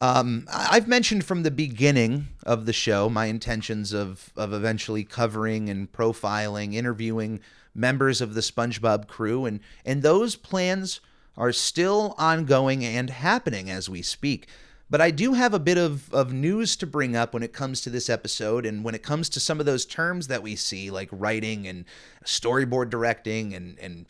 Um, 0.00 0.46
I've 0.52 0.86
mentioned 0.86 1.24
from 1.24 1.42
the 1.42 1.50
beginning 1.50 2.28
of 2.44 2.66
the 2.66 2.72
show 2.72 3.08
my 3.08 3.26
intentions 3.26 3.92
of 3.92 4.32
of 4.36 4.52
eventually 4.52 5.04
covering 5.04 5.68
and 5.68 5.90
profiling, 5.90 6.74
interviewing 6.74 7.40
members 7.74 8.20
of 8.20 8.34
the 8.34 8.40
SpongeBob 8.40 9.08
crew, 9.08 9.44
and 9.44 9.60
and 9.84 10.02
those 10.02 10.36
plans 10.36 11.00
are 11.36 11.52
still 11.52 12.14
ongoing 12.18 12.84
and 12.84 13.10
happening 13.10 13.70
as 13.70 13.88
we 13.88 14.02
speak. 14.02 14.48
But 14.90 15.00
I 15.00 15.10
do 15.10 15.34
have 15.34 15.52
a 15.52 15.58
bit 15.58 15.76
of, 15.76 16.12
of 16.14 16.32
news 16.32 16.74
to 16.76 16.86
bring 16.86 17.14
up 17.14 17.34
when 17.34 17.42
it 17.42 17.52
comes 17.52 17.82
to 17.82 17.90
this 17.90 18.08
episode 18.08 18.64
and 18.64 18.82
when 18.82 18.94
it 18.94 19.02
comes 19.02 19.28
to 19.30 19.40
some 19.40 19.60
of 19.60 19.66
those 19.66 19.84
terms 19.84 20.28
that 20.28 20.42
we 20.42 20.56
see, 20.56 20.90
like 20.90 21.10
writing 21.12 21.68
and 21.68 21.84
storyboard 22.24 22.88
directing 22.88 23.52
and, 23.52 23.78
and 23.78 24.06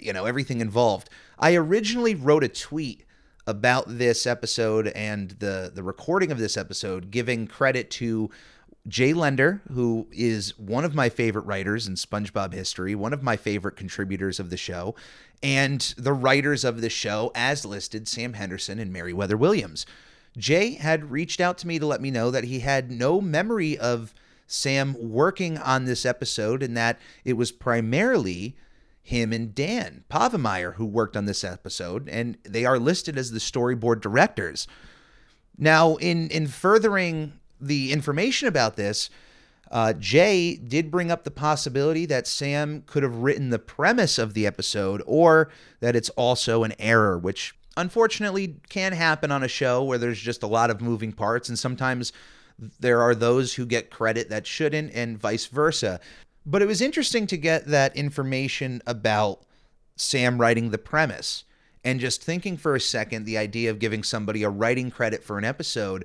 you 0.00 0.12
know, 0.12 0.26
everything 0.26 0.60
involved. 0.60 1.10
I 1.38 1.56
originally 1.56 2.14
wrote 2.14 2.44
a 2.44 2.48
tweet 2.48 3.04
about 3.50 3.84
this 3.86 4.26
episode 4.26 4.88
and 4.88 5.30
the 5.32 5.70
the 5.74 5.82
recording 5.82 6.32
of 6.32 6.38
this 6.38 6.56
episode, 6.56 7.10
giving 7.10 7.46
credit 7.46 7.90
to 7.90 8.30
Jay 8.88 9.12
Lender, 9.12 9.60
who 9.72 10.06
is 10.10 10.58
one 10.58 10.84
of 10.84 10.94
my 10.94 11.08
favorite 11.08 11.44
writers 11.44 11.86
in 11.86 11.94
SpongeBob 11.94 12.54
history, 12.54 12.94
one 12.94 13.12
of 13.12 13.22
my 13.22 13.36
favorite 13.36 13.76
contributors 13.76 14.40
of 14.40 14.48
the 14.48 14.56
show, 14.56 14.94
and 15.42 15.94
the 15.98 16.12
writers 16.12 16.64
of 16.64 16.80
the 16.80 16.88
show, 16.88 17.30
as 17.34 17.66
listed, 17.66 18.08
Sam 18.08 18.34
Henderson 18.34 18.78
and 18.78 18.92
Merriwether 18.92 19.36
Williams. 19.36 19.84
Jay 20.38 20.74
had 20.74 21.10
reached 21.10 21.40
out 21.40 21.58
to 21.58 21.66
me 21.66 21.78
to 21.78 21.86
let 21.86 22.00
me 22.00 22.10
know 22.10 22.30
that 22.30 22.44
he 22.44 22.60
had 22.60 22.90
no 22.90 23.20
memory 23.20 23.76
of 23.76 24.14
Sam 24.46 24.96
working 24.98 25.58
on 25.58 25.84
this 25.84 26.06
episode 26.06 26.62
and 26.62 26.76
that 26.76 26.98
it 27.24 27.34
was 27.34 27.52
primarily 27.52 28.56
him 29.10 29.32
and 29.32 29.54
Dan 29.54 30.04
Povenmire, 30.08 30.74
who 30.74 30.86
worked 30.86 31.16
on 31.16 31.24
this 31.24 31.42
episode, 31.42 32.08
and 32.08 32.38
they 32.44 32.64
are 32.64 32.78
listed 32.78 33.18
as 33.18 33.32
the 33.32 33.40
storyboard 33.40 34.00
directors. 34.00 34.68
Now, 35.58 35.96
in 35.96 36.28
in 36.28 36.46
furthering 36.46 37.32
the 37.60 37.92
information 37.92 38.46
about 38.46 38.76
this, 38.76 39.10
uh, 39.70 39.94
Jay 39.94 40.56
did 40.56 40.92
bring 40.92 41.10
up 41.10 41.24
the 41.24 41.30
possibility 41.32 42.06
that 42.06 42.28
Sam 42.28 42.84
could 42.86 43.02
have 43.02 43.16
written 43.16 43.50
the 43.50 43.58
premise 43.58 44.16
of 44.16 44.32
the 44.32 44.46
episode, 44.46 45.02
or 45.06 45.50
that 45.80 45.96
it's 45.96 46.10
also 46.10 46.62
an 46.62 46.74
error, 46.78 47.18
which 47.18 47.54
unfortunately 47.76 48.60
can 48.68 48.92
happen 48.92 49.32
on 49.32 49.42
a 49.42 49.48
show 49.48 49.82
where 49.82 49.98
there's 49.98 50.20
just 50.20 50.44
a 50.44 50.46
lot 50.46 50.70
of 50.70 50.80
moving 50.80 51.12
parts, 51.12 51.48
and 51.48 51.58
sometimes 51.58 52.12
there 52.78 53.00
are 53.02 53.14
those 53.14 53.54
who 53.54 53.66
get 53.66 53.90
credit 53.90 54.28
that 54.30 54.46
shouldn't, 54.46 54.92
and 54.94 55.18
vice 55.18 55.46
versa. 55.46 55.98
But 56.50 56.62
it 56.62 56.66
was 56.66 56.80
interesting 56.80 57.28
to 57.28 57.36
get 57.36 57.66
that 57.66 57.94
information 57.94 58.82
about 58.84 59.42
Sam 59.94 60.40
writing 60.40 60.70
the 60.70 60.78
premise 60.78 61.44
and 61.84 62.00
just 62.00 62.24
thinking 62.24 62.56
for 62.56 62.74
a 62.74 62.80
second 62.80 63.24
the 63.24 63.38
idea 63.38 63.70
of 63.70 63.78
giving 63.78 64.02
somebody 64.02 64.42
a 64.42 64.50
writing 64.50 64.90
credit 64.90 65.22
for 65.22 65.38
an 65.38 65.44
episode. 65.44 66.04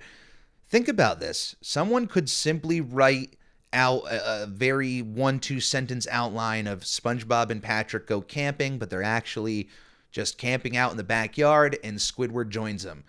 Think 0.68 0.88
about 0.88 1.20
this. 1.20 1.56
Someone 1.62 2.06
could 2.06 2.30
simply 2.30 2.80
write 2.80 3.38
out 3.74 4.04
a, 4.08 4.46
very 4.46 5.02
one 5.02 5.40
two 5.40 5.60
sentence 5.60 6.08
outline 6.12 6.68
of 6.68 6.82
SpongeBob 6.82 7.50
and 7.50 7.64
Patrick 7.64 8.06
go 8.06 8.22
camping, 8.22 8.78
but 8.78 8.92
they're 8.92 9.02
actually 9.02 9.68
just 10.12 10.38
camping 10.38 10.78
out 10.78 10.92
in 10.92 10.98
the 10.98 11.04
backyard 11.04 11.80
and 11.84 11.98
Squidward 11.98 12.50
joins 12.50 12.84
them. 12.84 13.04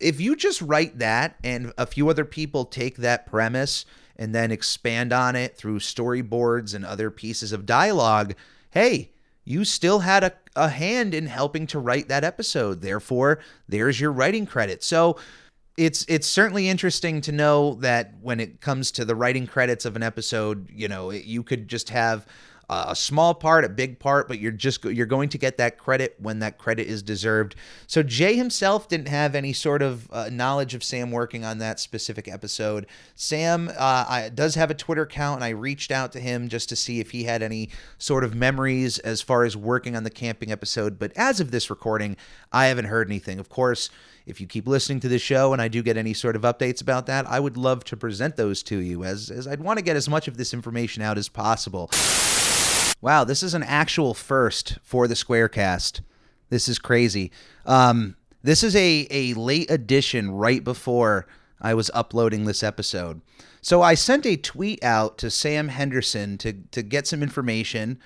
If 0.00 0.20
you 0.20 0.34
just 0.34 0.60
write 0.60 0.98
that 0.98 1.36
and 1.44 1.72
a 1.78 1.86
few 1.86 2.08
other 2.08 2.24
people 2.24 2.64
take 2.64 2.96
that 2.96 3.26
premise 3.26 3.86
and 4.18 4.34
then 4.34 4.50
expand 4.50 5.12
on 5.12 5.36
it 5.36 5.56
through 5.56 5.78
storyboards 5.78 6.74
and 6.74 6.84
other 6.84 7.10
pieces 7.10 7.52
of 7.52 7.66
dialogue, 7.66 8.34
hey, 8.70 9.10
you 9.44 9.64
still 9.64 10.00
had 10.00 10.24
a, 10.24 10.32
a 10.56 10.68
hand 10.68 11.14
in 11.14 11.26
helping 11.26 11.66
to 11.68 11.78
write 11.78 12.08
that 12.08 12.24
episode. 12.24 12.82
Therefore, 12.82 13.38
there's 13.68 14.00
your 14.00 14.12
writing 14.12 14.44
credit. 14.44 14.82
So 14.82 15.16
it's 15.78 16.04
it's 16.08 16.26
certainly 16.26 16.68
interesting 16.68 17.20
to 17.22 17.32
know 17.32 17.74
that 17.76 18.12
when 18.20 18.40
it 18.40 18.60
comes 18.60 18.90
to 18.92 19.04
the 19.04 19.14
writing 19.14 19.46
credits 19.46 19.84
of 19.84 19.96
an 19.96 20.02
episode, 20.02 20.68
you 20.70 20.88
know, 20.88 21.10
you 21.10 21.42
could 21.42 21.68
just 21.68 21.88
have 21.90 22.26
a 22.70 22.94
small 22.94 23.34
part, 23.34 23.64
a 23.64 23.68
big 23.68 23.98
part, 23.98 24.28
but 24.28 24.38
you're 24.38 24.52
just 24.52 24.84
you're 24.84 25.06
going 25.06 25.30
to 25.30 25.38
get 25.38 25.56
that 25.56 25.78
credit 25.78 26.16
when 26.18 26.40
that 26.40 26.58
credit 26.58 26.86
is 26.86 27.02
deserved. 27.02 27.54
So 27.86 28.02
Jay 28.02 28.36
himself 28.36 28.88
didn't 28.88 29.08
have 29.08 29.34
any 29.34 29.54
sort 29.54 29.80
of 29.80 30.10
uh, 30.12 30.28
knowledge 30.30 30.74
of 30.74 30.84
Sam 30.84 31.10
working 31.10 31.44
on 31.44 31.58
that 31.58 31.80
specific 31.80 32.28
episode. 32.28 32.86
Sam 33.14 33.68
uh, 33.70 34.04
I, 34.08 34.30
does 34.34 34.54
have 34.56 34.70
a 34.70 34.74
Twitter 34.74 35.02
account, 35.02 35.36
and 35.36 35.44
I 35.44 35.50
reached 35.50 35.90
out 35.90 36.12
to 36.12 36.20
him 36.20 36.48
just 36.48 36.68
to 36.68 36.76
see 36.76 37.00
if 37.00 37.12
he 37.12 37.24
had 37.24 37.42
any 37.42 37.70
sort 37.96 38.22
of 38.22 38.34
memories 38.34 38.98
as 38.98 39.22
far 39.22 39.44
as 39.44 39.56
working 39.56 39.96
on 39.96 40.04
the 40.04 40.10
camping 40.10 40.52
episode. 40.52 40.98
But 40.98 41.12
as 41.16 41.40
of 41.40 41.50
this 41.50 41.70
recording, 41.70 42.16
I 42.52 42.66
haven't 42.66 42.86
heard 42.86 43.08
anything. 43.08 43.38
Of 43.38 43.48
course 43.48 43.88
if 44.26 44.42
you 44.42 44.46
keep 44.46 44.68
listening 44.68 45.00
to 45.00 45.08
the 45.08 45.18
show 45.18 45.54
and 45.54 45.62
I 45.62 45.68
do 45.68 45.82
get 45.82 45.96
any 45.96 46.12
sort 46.12 46.36
of 46.36 46.42
updates 46.42 46.82
about 46.82 47.06
that, 47.06 47.26
I 47.26 47.40
would 47.40 47.56
love 47.56 47.82
to 47.84 47.96
present 47.96 48.36
those 48.36 48.62
to 48.64 48.76
you 48.76 49.02
as, 49.02 49.30
as 49.30 49.48
I'd 49.48 49.60
want 49.60 49.78
to 49.78 49.82
get 49.82 49.96
as 49.96 50.06
much 50.06 50.28
of 50.28 50.36
this 50.36 50.52
information 50.52 51.02
out 51.02 51.16
as 51.16 51.30
possible. 51.30 51.88
Wow, 53.00 53.22
this 53.22 53.44
is 53.44 53.54
an 53.54 53.62
actual 53.62 54.12
first 54.12 54.78
for 54.82 55.06
the 55.06 55.14
Squarecast. 55.14 56.00
This 56.50 56.68
is 56.68 56.80
crazy. 56.80 57.30
Um, 57.64 58.16
this 58.42 58.64
is 58.64 58.74
a, 58.74 59.06
a 59.10 59.34
late 59.34 59.70
edition 59.70 60.32
right 60.32 60.64
before 60.64 61.26
I 61.60 61.74
was 61.74 61.90
uploading 61.94 62.44
this 62.44 62.62
episode. 62.62 63.20
So 63.60 63.82
I 63.82 63.94
sent 63.94 64.26
a 64.26 64.36
tweet 64.36 64.82
out 64.82 65.16
to 65.18 65.30
Sam 65.30 65.68
Henderson 65.68 66.38
to, 66.38 66.52
to 66.52 66.82
get 66.82 67.06
some 67.06 67.22
information 67.22 68.00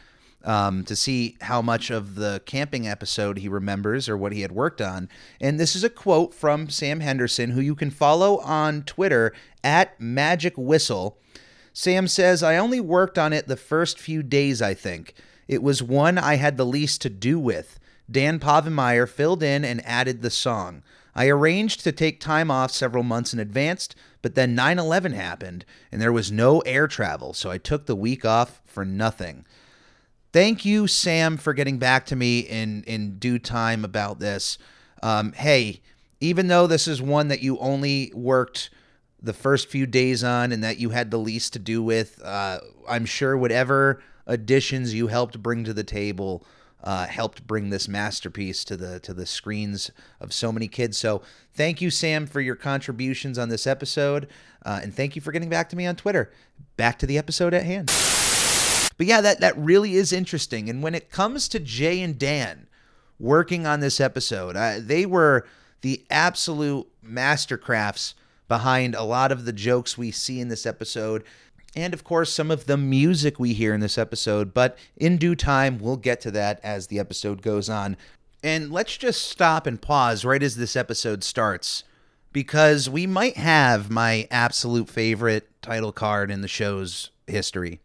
um, 0.44 0.84
to 0.84 0.96
see 0.96 1.36
how 1.40 1.62
much 1.62 1.90
of 1.90 2.14
the 2.16 2.42
camping 2.44 2.86
episode 2.86 3.38
he 3.38 3.48
remembers 3.48 4.08
or 4.08 4.16
what 4.16 4.32
he 4.32 4.42
had 4.42 4.52
worked 4.52 4.80
on. 4.80 5.08
And 5.40 5.58
this 5.58 5.74
is 5.74 5.84
a 5.84 5.90
quote 5.90 6.34
from 6.34 6.68
Sam 6.68 7.00
Henderson, 7.00 7.50
who 7.50 7.60
you 7.60 7.74
can 7.74 7.90
follow 7.90 8.38
on 8.38 8.82
Twitter 8.82 9.32
at 9.62 9.98
Magic 10.00 10.54
Whistle. 10.56 11.18
Sam 11.72 12.06
says, 12.06 12.42
I 12.42 12.56
only 12.56 12.80
worked 12.80 13.18
on 13.18 13.32
it 13.32 13.48
the 13.48 13.56
first 13.56 13.98
few 13.98 14.22
days, 14.22 14.60
I 14.60 14.74
think. 14.74 15.14
It 15.48 15.62
was 15.62 15.82
one 15.82 16.18
I 16.18 16.34
had 16.34 16.56
the 16.56 16.66
least 16.66 17.00
to 17.02 17.10
do 17.10 17.38
with. 17.38 17.78
Dan 18.10 18.38
Povenmire 18.38 19.08
filled 19.08 19.42
in 19.42 19.64
and 19.64 19.84
added 19.86 20.22
the 20.22 20.30
song. 20.30 20.82
I 21.14 21.28
arranged 21.28 21.80
to 21.84 21.92
take 21.92 22.20
time 22.20 22.50
off 22.50 22.70
several 22.70 23.02
months 23.02 23.32
in 23.32 23.38
advance, 23.38 23.88
but 24.22 24.34
then 24.34 24.54
9 24.54 24.78
11 24.78 25.12
happened 25.12 25.64
and 25.90 26.00
there 26.00 26.12
was 26.12 26.32
no 26.32 26.60
air 26.60 26.86
travel, 26.88 27.34
so 27.34 27.50
I 27.50 27.58
took 27.58 27.86
the 27.86 27.96
week 27.96 28.24
off 28.24 28.60
for 28.64 28.84
nothing. 28.84 29.44
Thank 30.32 30.64
you, 30.64 30.86
Sam, 30.86 31.36
for 31.36 31.52
getting 31.52 31.78
back 31.78 32.06
to 32.06 32.16
me 32.16 32.40
in, 32.40 32.84
in 32.84 33.18
due 33.18 33.38
time 33.38 33.84
about 33.84 34.18
this. 34.18 34.56
Um, 35.02 35.32
hey, 35.32 35.82
even 36.20 36.48
though 36.48 36.66
this 36.66 36.88
is 36.88 37.02
one 37.02 37.28
that 37.28 37.42
you 37.42 37.58
only 37.58 38.10
worked 38.14 38.70
the 39.22 39.32
first 39.32 39.68
few 39.68 39.86
days 39.86 40.24
on 40.24 40.52
and 40.52 40.64
that 40.64 40.78
you 40.78 40.90
had 40.90 41.10
the 41.10 41.18
least 41.18 41.52
to 41.52 41.58
do 41.58 41.82
with, 41.82 42.20
uh, 42.24 42.58
I'm 42.88 43.04
sure 43.04 43.36
whatever 43.36 44.02
additions 44.26 44.94
you 44.94 45.06
helped 45.08 45.42
bring 45.42 45.64
to 45.64 45.72
the 45.72 45.84
table 45.84 46.44
uh, 46.84 47.06
helped 47.06 47.46
bring 47.46 47.70
this 47.70 47.86
masterpiece 47.86 48.64
to 48.64 48.76
the 48.76 48.98
to 49.00 49.14
the 49.14 49.26
screens 49.26 49.90
of 50.20 50.32
so 50.32 50.50
many 50.50 50.68
kids. 50.68 50.98
So 50.98 51.22
thank 51.54 51.80
you, 51.80 51.90
Sam, 51.90 52.26
for 52.26 52.40
your 52.40 52.56
contributions 52.56 53.38
on 53.38 53.48
this 53.48 53.66
episode, 53.66 54.28
uh, 54.64 54.80
and 54.82 54.94
thank 54.94 55.14
you 55.14 55.22
for 55.22 55.32
getting 55.32 55.48
back 55.48 55.68
to 55.70 55.76
me 55.76 55.86
on 55.86 55.96
Twitter. 55.96 56.32
Back 56.76 56.98
to 57.00 57.06
the 57.06 57.18
episode 57.18 57.54
at 57.54 57.64
hand. 57.64 57.88
But 58.98 59.06
yeah, 59.06 59.20
that 59.20 59.40
that 59.40 59.56
really 59.56 59.94
is 59.94 60.12
interesting. 60.12 60.68
And 60.68 60.82
when 60.82 60.94
it 60.94 61.10
comes 61.10 61.48
to 61.48 61.60
Jay 61.60 62.00
and 62.00 62.18
Dan 62.18 62.66
working 63.18 63.66
on 63.66 63.80
this 63.80 64.00
episode, 64.00 64.56
uh, 64.56 64.78
they 64.80 65.06
were 65.06 65.46
the 65.82 66.04
absolute 66.10 66.88
mastercrafts 67.04 68.14
behind 68.52 68.94
a 68.94 69.02
lot 69.02 69.32
of 69.32 69.46
the 69.46 69.52
jokes 69.52 69.96
we 69.96 70.10
see 70.10 70.38
in 70.38 70.48
this 70.48 70.66
episode. 70.66 71.24
And 71.74 71.94
of 71.94 72.04
course, 72.04 72.30
some 72.30 72.50
of 72.50 72.66
the 72.66 72.76
music 72.76 73.40
we 73.40 73.54
hear 73.54 73.72
in 73.72 73.80
this 73.80 73.96
episode, 73.96 74.52
but 74.52 74.76
in 74.94 75.16
due 75.16 75.34
time, 75.34 75.78
we'll 75.78 75.96
get 75.96 76.20
to 76.20 76.30
that 76.32 76.60
as 76.62 76.88
the 76.88 76.98
episode 76.98 77.40
goes 77.40 77.70
on. 77.70 77.96
And 78.42 78.70
let's 78.70 78.98
just 78.98 79.22
stop 79.22 79.66
and 79.66 79.80
pause 79.80 80.22
right 80.22 80.42
as 80.42 80.56
this 80.56 80.76
episode 80.76 81.24
starts, 81.24 81.84
because 82.30 82.90
we 82.90 83.06
might 83.06 83.38
have 83.38 83.90
my 83.90 84.28
absolute 84.30 84.90
favorite 84.90 85.48
title 85.62 85.92
card 85.92 86.30
in 86.30 86.42
the 86.42 86.46
show's 86.46 87.10
history. 87.26 87.80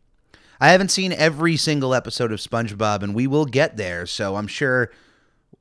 I 0.59 0.71
haven't 0.71 0.91
seen 0.91 1.13
every 1.13 1.55
single 1.55 1.93
episode 1.93 2.33
of 2.33 2.39
SpongeBob, 2.41 3.03
and 3.03 3.15
we 3.15 3.25
will 3.25 3.45
get 3.45 3.77
there. 3.77 4.05
So 4.05 4.35
I'm 4.35 4.47
sure 4.47 4.91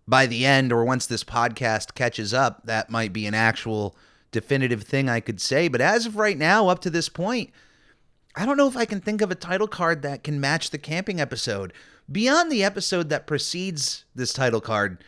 by 0.08 0.26
the 0.26 0.44
end, 0.44 0.72
or 0.72 0.84
once 0.84 1.06
this 1.06 1.22
podcast 1.22 1.94
catches 1.94 2.34
up, 2.34 2.66
that 2.66 2.90
might 2.90 3.12
be 3.12 3.24
an 3.26 3.34
actual 3.34 3.94
definitive 4.36 4.82
thing 4.82 5.08
I 5.08 5.20
could 5.20 5.40
say. 5.40 5.66
But 5.66 5.80
as 5.80 6.04
of 6.04 6.16
right 6.16 6.36
now, 6.36 6.68
up 6.68 6.80
to 6.80 6.90
this 6.90 7.08
point, 7.08 7.50
I 8.34 8.44
don't 8.44 8.58
know 8.58 8.68
if 8.68 8.76
I 8.76 8.84
can 8.84 9.00
think 9.00 9.22
of 9.22 9.30
a 9.30 9.34
title 9.34 9.66
card 9.66 10.02
that 10.02 10.22
can 10.22 10.38
match 10.38 10.68
the 10.68 10.78
camping 10.78 11.20
episode. 11.20 11.72
Beyond 12.12 12.52
the 12.52 12.62
episode 12.62 13.08
that 13.08 13.26
precedes 13.26 14.04
this 14.14 14.34
title 14.34 14.60
card, 14.60 15.02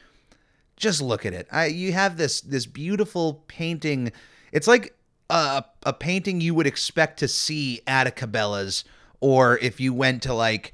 just 0.78 1.02
look 1.02 1.26
at 1.26 1.34
it. 1.34 1.46
I, 1.52 1.66
you 1.66 1.92
have 1.92 2.16
this 2.16 2.40
this 2.40 2.64
beautiful 2.64 3.44
painting. 3.48 4.12
It's 4.50 4.66
like 4.66 4.96
a, 5.28 5.62
a 5.82 5.92
painting 5.92 6.40
you 6.40 6.54
would 6.54 6.66
expect 6.66 7.18
to 7.18 7.28
see 7.28 7.82
at 7.86 8.06
a 8.06 8.10
Cabela's, 8.10 8.84
or 9.20 9.58
if 9.58 9.78
you 9.78 9.92
went 9.92 10.22
to 10.22 10.32
like 10.32 10.72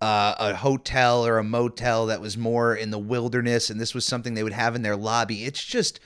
uh, 0.00 0.34
a 0.38 0.54
hotel 0.54 1.26
or 1.26 1.38
a 1.38 1.44
motel 1.44 2.06
that 2.06 2.20
was 2.20 2.38
more 2.38 2.76
in 2.76 2.92
the 2.92 2.98
wilderness, 2.98 3.68
and 3.68 3.80
this 3.80 3.94
was 3.94 4.04
something 4.04 4.34
they 4.34 4.44
would 4.44 4.52
have 4.52 4.76
in 4.76 4.82
their 4.82 4.96
lobby. 4.96 5.44
It's 5.44 5.64
just 5.64 5.98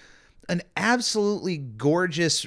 an 0.49 0.62
absolutely 0.76 1.56
gorgeous 1.56 2.47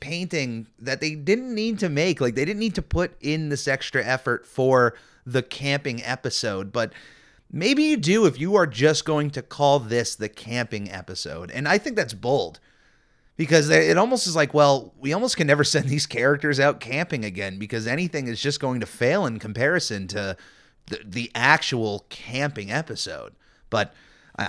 painting 0.00 0.66
that 0.78 1.00
they 1.00 1.14
didn't 1.14 1.54
need 1.54 1.78
to 1.78 1.88
make. 1.88 2.20
Like 2.20 2.34
they 2.34 2.44
didn't 2.44 2.60
need 2.60 2.74
to 2.74 2.82
put 2.82 3.14
in 3.20 3.48
this 3.48 3.68
extra 3.68 4.04
effort 4.04 4.46
for 4.46 4.94
the 5.24 5.42
camping 5.42 6.02
episode, 6.04 6.72
but 6.72 6.92
maybe 7.50 7.84
you 7.84 7.96
do 7.96 8.26
if 8.26 8.40
you 8.40 8.56
are 8.56 8.66
just 8.66 9.04
going 9.04 9.30
to 9.30 9.42
call 9.42 9.78
this 9.78 10.16
the 10.16 10.28
camping 10.28 10.90
episode. 10.90 11.50
And 11.50 11.68
I 11.68 11.78
think 11.78 11.94
that's 11.94 12.14
bold 12.14 12.58
because 13.36 13.70
it 13.70 13.96
almost 13.96 14.26
is 14.26 14.34
like, 14.34 14.52
well, 14.54 14.92
we 14.98 15.12
almost 15.12 15.36
can 15.36 15.46
never 15.46 15.64
send 15.64 15.88
these 15.88 16.06
characters 16.06 16.58
out 16.58 16.80
camping 16.80 17.24
again 17.24 17.58
because 17.58 17.86
anything 17.86 18.26
is 18.26 18.40
just 18.40 18.60
going 18.60 18.80
to 18.80 18.86
fail 18.86 19.26
in 19.26 19.38
comparison 19.38 20.08
to 20.08 20.36
the, 20.86 21.00
the 21.04 21.30
actual 21.34 22.06
camping 22.08 22.72
episode. 22.72 23.34
But 23.70 23.94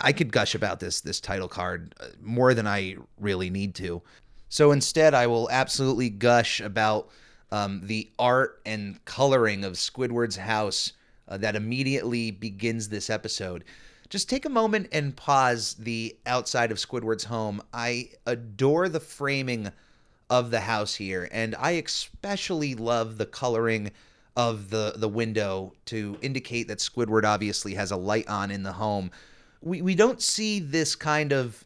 I, 0.01 0.13
could 0.13 0.32
gush 0.32 0.56
about 0.56 0.79
this 0.79 1.01
this 1.01 1.19
title 1.19 1.47
card 1.47 1.93
uh, 1.99 2.08
more 2.21 2.53
than 2.53 2.67
I 2.67 2.95
really 3.19 3.49
need 3.49 3.75
to. 3.75 4.01
So 4.49 4.71
instead, 4.71 5.13
I 5.13 5.27
will 5.27 5.49
absolutely 5.51 6.10
gush 6.10 6.60
about 6.62 7.10
um, 7.51 7.82
the 7.84 8.10
art 8.19 8.62
and 8.65 9.03
coloring 9.06 9.63
of 9.63 9.73
Squidward's 9.73 10.36
house 10.36 10.93
uh, 11.27 11.38
that 11.38 11.56
immediately 11.56 12.32
begins 12.32 12.89
this 12.89 13.10
episode. 13.10 13.63
Just 14.10 14.29
take 14.29 14.45
a 14.45 14.49
moment 14.49 14.89
and 14.91 15.15
pause 15.15 15.75
the 15.79 16.15
outside 16.25 16.71
of 16.71 16.77
Squidward's 16.77 17.23
home. 17.23 17.62
I 17.73 18.10
adore 18.27 18.89
the 18.89 18.99
framing 18.99 19.71
of 20.29 20.51
the 20.51 20.60
house 20.60 20.95
here, 20.95 21.27
and 21.32 21.56
I 21.56 21.71
especially 21.71 22.75
love 22.75 23.17
the 23.17 23.25
coloring 23.25 23.91
of 24.36 24.69
the 24.69 24.93
the 24.95 25.10
window 25.10 25.73
to 25.86 26.17
indicate 26.21 26.67
that 26.67 26.79
Squidward 26.79 27.23
obviously 27.23 27.75
has 27.75 27.91
a 27.91 27.97
light 27.97 28.27
on 28.27 28.51
in 28.51 28.63
the 28.63 28.73
home. 28.73 29.12
We 29.63 29.82
we 29.82 29.95
don't 29.95 30.21
see 30.21 30.60
this 30.60 30.95
kind 30.95 31.32
of 31.32 31.65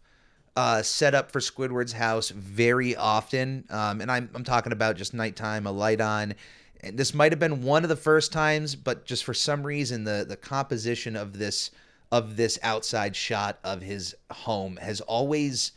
uh, 0.55 0.81
set 0.81 1.13
up 1.13 1.31
for 1.31 1.39
Squidward's 1.39 1.93
house 1.93 2.29
very 2.29 2.95
often, 2.95 3.65
um, 3.69 4.01
and 4.01 4.11
I'm 4.11 4.29
I'm 4.33 4.43
talking 4.43 4.71
about 4.71 4.95
just 4.95 5.13
nighttime, 5.13 5.65
a 5.67 5.71
light 5.71 6.01
on. 6.01 6.35
And 6.81 6.97
this 6.97 7.13
might 7.13 7.31
have 7.31 7.39
been 7.39 7.63
one 7.63 7.83
of 7.83 7.89
the 7.89 7.95
first 7.95 8.31
times, 8.31 8.75
but 8.75 9.05
just 9.05 9.23
for 9.23 9.33
some 9.33 9.63
reason, 9.63 10.03
the 10.03 10.25
the 10.27 10.37
composition 10.37 11.15
of 11.15 11.37
this 11.37 11.71
of 12.11 12.37
this 12.37 12.59
outside 12.63 13.15
shot 13.15 13.59
of 13.63 13.81
his 13.81 14.15
home 14.31 14.77
has 14.77 15.01
always. 15.01 15.71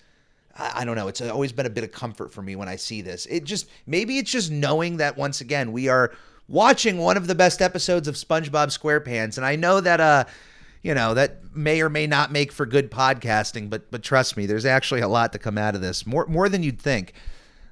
I 0.57 0.85
don't 0.85 0.97
know. 0.97 1.09
It's 1.09 1.23
always 1.23 1.53
been 1.53 1.65
a 1.65 1.71
bit 1.71 1.85
of 1.85 1.93
comfort 1.93 2.33
for 2.33 2.43
me 2.43 2.57
when 2.57 2.69
I 2.69 2.77
see 2.77 3.01
this. 3.03 3.25
It 3.27 3.45
just 3.45 3.69
maybe 3.87 4.19
it's 4.19 4.31
just 4.31 4.51
knowing 4.51 4.99
that 4.99 5.17
once 5.17 5.41
again 5.41 5.73
we 5.73 5.89
are 5.89 6.13
watching 6.49 6.99
one 6.99 7.17
of 7.17 7.29
the 7.29 7.35
best 7.35 7.63
episodes 7.63 8.09
of 8.09 8.17
SpongeBob 8.17 8.77
SquarePants, 8.77 9.37
and 9.37 9.47
I 9.47 9.57
know 9.57 9.81
that 9.81 10.01
uh 10.01 10.25
you 10.83 10.95
know 10.95 11.15
that 11.15 11.55
may 11.55 11.81
or 11.81 11.89
may 11.89 12.07
not 12.07 12.33
make 12.33 12.53
for 12.53 12.67
good 12.67 12.91
podcasting 12.91 13.69
but 13.69 13.91
but 13.91 14.03
trust 14.03 14.37
me 14.37 14.47
there's 14.47 14.65
actually 14.65 15.01
a 15.01 15.09
lot 15.09 15.33
to 15.33 15.39
come 15.39 15.59
out 15.59 15.75
of 15.75 15.81
this 15.81 16.07
more 16.07 16.27
more 16.27 16.49
than 16.49 16.63
you'd 16.63 16.81
think. 16.81 17.13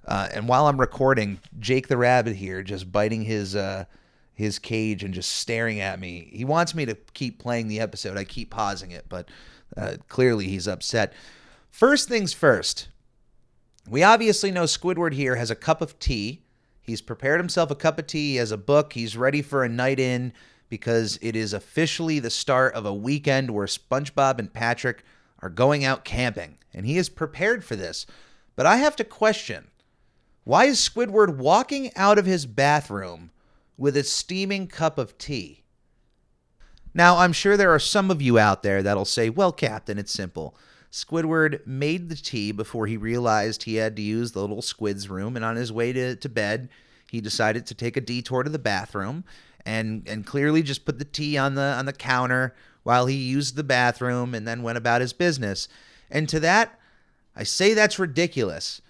Uh, 0.06 0.26
and 0.32 0.48
while 0.48 0.66
i'm 0.66 0.80
recording 0.80 1.38
jake 1.58 1.88
the 1.88 1.96
rabbit 1.96 2.34
here 2.34 2.62
just 2.62 2.90
biting 2.90 3.22
his 3.22 3.54
uh, 3.54 3.84
his 4.32 4.58
cage 4.58 5.04
and 5.04 5.12
just 5.12 5.30
staring 5.34 5.80
at 5.80 6.00
me 6.00 6.30
he 6.32 6.44
wants 6.44 6.74
me 6.74 6.86
to 6.86 6.94
keep 7.14 7.38
playing 7.38 7.68
the 7.68 7.80
episode. 7.80 8.16
I 8.16 8.24
keep 8.24 8.50
pausing 8.50 8.90
it 8.90 9.06
but 9.08 9.28
uh, 9.76 9.96
clearly 10.08 10.48
he's 10.48 10.66
upset. 10.66 11.12
First 11.70 12.08
things 12.08 12.32
first 12.32 12.88
we 13.88 14.02
obviously 14.02 14.50
know 14.50 14.64
squidward 14.64 15.14
here 15.14 15.36
has 15.36 15.50
a 15.50 15.56
cup 15.56 15.80
of 15.80 15.98
tea. 15.98 16.42
He's 16.82 17.00
prepared 17.02 17.40
himself 17.40 17.70
a 17.70 17.74
cup 17.74 17.98
of 17.98 18.06
tea 18.06 18.30
he 18.30 18.36
has 18.36 18.50
a 18.50 18.56
book 18.56 18.94
he's 18.94 19.16
ready 19.16 19.42
for 19.42 19.62
a 19.62 19.68
night 19.68 20.00
in 20.00 20.32
because 20.68 21.18
it 21.22 21.34
is 21.34 21.52
officially 21.52 22.18
the 22.18 22.30
start 22.30 22.74
of 22.74 22.84
a 22.84 22.94
weekend 22.94 23.50
where 23.50 23.66
SpongeBob 23.66 24.38
and 24.38 24.52
Patrick 24.52 25.04
are 25.40 25.48
going 25.48 25.84
out 25.84 26.04
camping, 26.04 26.58
and 26.74 26.86
he 26.86 26.98
is 26.98 27.08
prepared 27.08 27.64
for 27.64 27.76
this. 27.76 28.06
But 28.56 28.66
I 28.66 28.76
have 28.76 28.96
to 28.96 29.04
question 29.04 29.68
why 30.44 30.64
is 30.64 30.78
Squidward 30.78 31.36
walking 31.36 31.94
out 31.94 32.18
of 32.18 32.24
his 32.24 32.46
bathroom 32.46 33.30
with 33.76 33.96
a 33.96 34.02
steaming 34.02 34.66
cup 34.66 34.96
of 34.98 35.18
tea? 35.18 35.62
Now, 36.94 37.18
I'm 37.18 37.34
sure 37.34 37.56
there 37.56 37.74
are 37.74 37.78
some 37.78 38.10
of 38.10 38.22
you 38.22 38.38
out 38.38 38.62
there 38.62 38.82
that'll 38.82 39.04
say, 39.04 39.28
well, 39.28 39.52
Captain, 39.52 39.98
it's 39.98 40.12
simple. 40.12 40.56
Squidward 40.90 41.66
made 41.66 42.08
the 42.08 42.16
tea 42.16 42.50
before 42.50 42.86
he 42.86 42.96
realized 42.96 43.62
he 43.62 43.74
had 43.74 43.94
to 43.96 44.02
use 44.02 44.32
the 44.32 44.40
little 44.40 44.62
squid's 44.62 45.10
room, 45.10 45.36
and 45.36 45.44
on 45.44 45.56
his 45.56 45.70
way 45.70 45.92
to, 45.92 46.16
to 46.16 46.28
bed, 46.30 46.70
he 47.10 47.20
decided 47.20 47.66
to 47.66 47.74
take 47.74 47.96
a 47.96 48.00
detour 48.00 48.42
to 48.42 48.50
the 48.50 48.58
bathroom 48.58 49.24
and 49.68 50.08
and 50.08 50.24
clearly 50.24 50.62
just 50.62 50.86
put 50.86 50.98
the 50.98 51.04
tea 51.04 51.36
on 51.36 51.54
the 51.54 51.60
on 51.60 51.84
the 51.84 51.92
counter 51.92 52.54
while 52.84 53.04
he 53.04 53.16
used 53.16 53.54
the 53.54 53.62
bathroom 53.62 54.34
and 54.34 54.48
then 54.48 54.62
went 54.62 54.78
about 54.78 55.02
his 55.02 55.12
business. 55.12 55.68
And 56.10 56.26
to 56.30 56.40
that, 56.40 56.80
I 57.36 57.42
say 57.42 57.74
that's 57.74 57.98
ridiculous. 57.98 58.80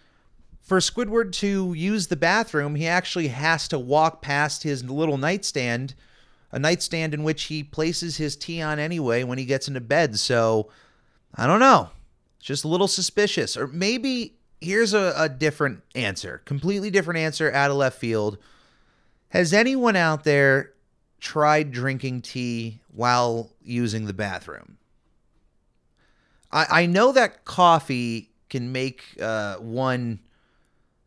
For 0.63 0.79
Squidward 0.79 1.33
to 1.33 1.75
use 1.75 2.07
the 2.07 2.17
bathroom, 2.17 2.77
he 2.77 2.87
actually 2.87 3.29
has 3.29 3.67
to 3.69 3.79
walk 3.79 4.23
past 4.23 4.63
his 4.63 4.85
little 4.85 5.19
nightstand, 5.19 5.95
a 6.53 6.61
nightstand 6.61 7.13
in 7.13 7.25
which 7.25 7.45
he 7.45 7.65
places 7.65 8.19
his 8.19 8.37
tea 8.37 8.63
on 8.63 8.79
anyway 8.79 9.25
when 9.25 9.39
he 9.39 9.47
gets 9.47 9.67
into 9.67 9.81
bed. 9.81 10.17
So, 10.19 10.71
I 11.35 11.47
don't 11.49 11.59
know. 11.59 11.89
Just 12.39 12.65
a 12.65 12.69
little 12.69 12.87
suspicious. 12.87 13.57
Or 13.57 13.67
maybe 13.67 14.35
here's 14.61 14.93
a, 14.93 15.13
a 15.17 15.29
different 15.29 15.83
answer, 15.97 16.43
completely 16.45 16.91
different 16.91 17.19
answer 17.19 17.53
out 17.53 17.71
of 17.71 17.79
left 17.79 17.99
field 17.99 18.39
has 19.31 19.53
anyone 19.53 19.97
out 19.97 20.25
there 20.25 20.73
tried 21.21 21.73
drinking 21.73 22.23
tea 22.23 22.81
while 22.93 23.51
using 23.63 24.07
the 24.07 24.13
bathroom. 24.13 24.79
I, 26.51 26.67
I 26.71 26.87
know 26.87 27.13
that 27.13 27.45
coffee 27.45 28.31
can 28.49 28.73
make 28.73 29.03
uh, 29.21 29.57
one 29.57 30.21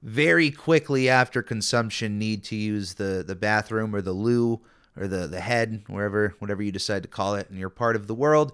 very 0.04 0.52
quickly 0.52 1.10
after 1.10 1.42
consumption 1.42 2.18
need 2.18 2.44
to 2.46 2.56
use 2.56 2.96
the, 2.96 3.24
the 3.26 3.36
bathroom 3.36 3.96
or 3.96 4.02
the 4.02 4.14
loo 4.14 4.60
or 4.98 5.08
the, 5.08 5.28
the 5.28 5.40
head, 5.40 5.84
wherever, 5.88 6.36
whatever 6.40 6.62
you 6.62 6.72
decide 6.72 7.04
to 7.04 7.10
call 7.10 7.36
it 7.36 7.50
in 7.50 7.58
your 7.58 7.70
part 7.70 7.96
of 7.96 8.08
the 8.08 8.16
world. 8.16 8.54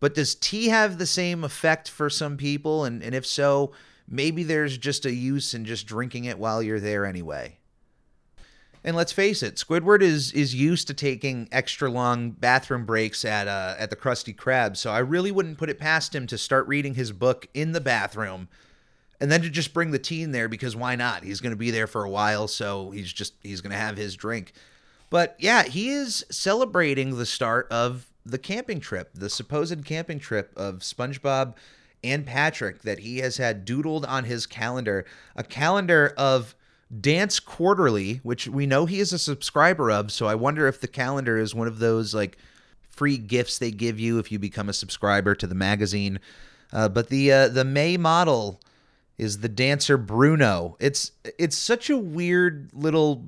But 0.00 0.14
does 0.14 0.34
tea 0.34 0.68
have 0.68 0.98
the 0.98 1.06
same 1.06 1.44
effect 1.44 1.90
for 1.90 2.10
some 2.10 2.36
people? 2.36 2.84
And, 2.84 3.02
and 3.02 3.14
if 3.14 3.26
so, 3.26 3.72
maybe 4.06 4.42
there's 4.42 4.78
just 4.78 5.06
a 5.06 5.12
use 5.12 5.54
in 5.54 5.64
just 5.64 5.86
drinking 5.86 6.24
it 6.24 6.38
while 6.38 6.62
you're 6.62 6.80
there 6.80 7.04
anyway. 7.04 7.56
And 8.86 8.94
let's 8.94 9.10
face 9.10 9.42
it, 9.42 9.56
Squidward 9.56 10.00
is 10.00 10.30
is 10.30 10.54
used 10.54 10.86
to 10.86 10.94
taking 10.94 11.48
extra 11.50 11.90
long 11.90 12.30
bathroom 12.30 12.86
breaks 12.86 13.24
at 13.24 13.48
uh, 13.48 13.74
at 13.76 13.90
the 13.90 13.96
Krusty 13.96 14.34
Krab, 14.34 14.76
so 14.76 14.92
I 14.92 15.00
really 15.00 15.32
wouldn't 15.32 15.58
put 15.58 15.68
it 15.68 15.80
past 15.80 16.14
him 16.14 16.28
to 16.28 16.38
start 16.38 16.68
reading 16.68 16.94
his 16.94 17.10
book 17.10 17.48
in 17.52 17.72
the 17.72 17.80
bathroom, 17.80 18.48
and 19.20 19.28
then 19.28 19.42
to 19.42 19.50
just 19.50 19.74
bring 19.74 19.90
the 19.90 19.98
tea 19.98 20.22
in 20.22 20.30
there 20.30 20.48
because 20.48 20.76
why 20.76 20.94
not? 20.94 21.24
He's 21.24 21.40
going 21.40 21.50
to 21.50 21.56
be 21.56 21.72
there 21.72 21.88
for 21.88 22.04
a 22.04 22.08
while, 22.08 22.46
so 22.46 22.92
he's 22.92 23.12
just 23.12 23.34
he's 23.42 23.60
going 23.60 23.72
to 23.72 23.76
have 23.76 23.96
his 23.96 24.14
drink. 24.14 24.52
But 25.10 25.34
yeah, 25.40 25.64
he 25.64 25.88
is 25.88 26.24
celebrating 26.30 27.16
the 27.16 27.26
start 27.26 27.66
of 27.72 28.08
the 28.24 28.38
camping 28.38 28.78
trip, 28.78 29.10
the 29.14 29.30
supposed 29.30 29.84
camping 29.84 30.20
trip 30.20 30.52
of 30.56 30.78
SpongeBob 30.78 31.54
and 32.04 32.24
Patrick 32.24 32.82
that 32.82 33.00
he 33.00 33.18
has 33.18 33.38
had 33.38 33.66
doodled 33.66 34.06
on 34.06 34.24
his 34.24 34.46
calendar, 34.46 35.04
a 35.34 35.42
calendar 35.42 36.14
of 36.16 36.54
Dance 37.00 37.40
Quarterly, 37.40 38.20
which 38.22 38.46
we 38.46 38.66
know 38.66 38.86
he 38.86 39.00
is 39.00 39.12
a 39.12 39.18
subscriber 39.18 39.90
of. 39.90 40.12
So 40.12 40.26
I 40.26 40.34
wonder 40.34 40.68
if 40.68 40.80
the 40.80 40.88
calendar 40.88 41.36
is 41.38 41.54
one 41.54 41.66
of 41.66 41.78
those 41.78 42.14
like 42.14 42.38
free 42.88 43.18
gifts 43.18 43.58
they 43.58 43.70
give 43.70 43.98
you 43.98 44.18
if 44.18 44.30
you 44.30 44.38
become 44.38 44.68
a 44.68 44.72
subscriber 44.72 45.34
to 45.34 45.46
the 45.46 45.54
magazine. 45.54 46.20
Uh, 46.72 46.88
but 46.88 47.08
the 47.08 47.32
uh, 47.32 47.48
the 47.48 47.64
May 47.64 47.96
model 47.96 48.60
is 49.18 49.40
the 49.40 49.48
dancer 49.48 49.96
Bruno. 49.96 50.76
It's 50.78 51.12
it's 51.38 51.56
such 51.56 51.90
a 51.90 51.96
weird 51.96 52.70
little 52.72 53.24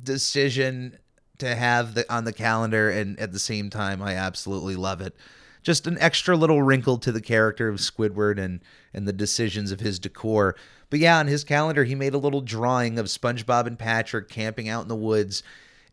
decision 0.00 0.98
to 1.38 1.54
have 1.54 1.94
the, 1.94 2.12
on 2.12 2.24
the 2.24 2.32
calendar, 2.32 2.90
and 2.90 3.18
at 3.18 3.32
the 3.32 3.38
same 3.38 3.70
time, 3.70 4.02
I 4.02 4.14
absolutely 4.14 4.76
love 4.76 5.00
it. 5.00 5.16
Just 5.62 5.86
an 5.86 5.98
extra 5.98 6.36
little 6.36 6.62
wrinkle 6.62 6.98
to 6.98 7.12
the 7.12 7.20
character 7.20 7.68
of 7.68 7.76
Squidward 7.76 8.38
and 8.38 8.60
and 8.94 9.06
the 9.06 9.12
decisions 9.12 9.72
of 9.72 9.80
his 9.80 9.98
decor. 9.98 10.56
But 10.88 10.98
yeah, 10.98 11.18
on 11.18 11.26
his 11.26 11.44
calendar, 11.44 11.84
he 11.84 11.94
made 11.94 12.14
a 12.14 12.18
little 12.18 12.40
drawing 12.40 12.98
of 12.98 13.06
SpongeBob 13.06 13.66
and 13.66 13.78
Patrick 13.78 14.28
camping 14.28 14.68
out 14.68 14.82
in 14.82 14.88
the 14.88 14.96
woods. 14.96 15.42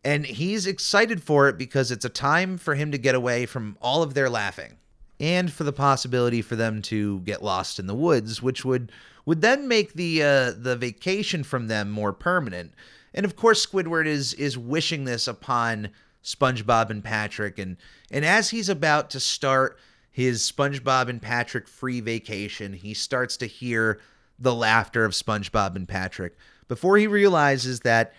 And 0.04 0.26
he's 0.26 0.66
excited 0.66 1.22
for 1.22 1.48
it 1.48 1.58
because 1.58 1.90
it's 1.90 2.04
a 2.04 2.10
time 2.10 2.56
for 2.56 2.74
him 2.74 2.92
to 2.92 2.98
get 2.98 3.14
away 3.14 3.46
from 3.46 3.76
all 3.80 4.02
of 4.02 4.14
their 4.14 4.30
laughing 4.30 4.78
and 5.20 5.52
for 5.52 5.64
the 5.64 5.72
possibility 5.72 6.42
for 6.42 6.56
them 6.56 6.80
to 6.82 7.20
get 7.20 7.42
lost 7.42 7.78
in 7.78 7.86
the 7.86 7.94
woods, 7.94 8.42
which 8.42 8.64
would 8.64 8.92
would 9.26 9.42
then 9.42 9.68
make 9.68 9.92
the 9.94 10.22
uh, 10.22 10.52
the 10.56 10.76
vacation 10.76 11.42
from 11.44 11.66
them 11.66 11.90
more 11.90 12.12
permanent. 12.12 12.72
And 13.12 13.26
of 13.26 13.36
course, 13.36 13.64
Squidward 13.64 14.06
is 14.06 14.34
is 14.34 14.56
wishing 14.56 15.04
this 15.04 15.26
upon 15.26 15.90
SpongeBob 16.28 16.90
and 16.90 17.02
Patrick, 17.02 17.58
and 17.58 17.76
and 18.10 18.24
as 18.24 18.50
he's 18.50 18.68
about 18.68 19.08
to 19.10 19.20
start 19.20 19.78
his 20.10 20.42
SpongeBob 20.42 21.08
and 21.08 21.22
Patrick 21.22 21.66
free 21.66 22.00
vacation, 22.00 22.74
he 22.74 22.92
starts 22.92 23.36
to 23.38 23.46
hear 23.46 23.98
the 24.38 24.54
laughter 24.54 25.04
of 25.04 25.12
SpongeBob 25.12 25.74
and 25.74 25.88
Patrick 25.88 26.36
before 26.68 26.98
he 26.98 27.06
realizes 27.06 27.80
that 27.80 28.12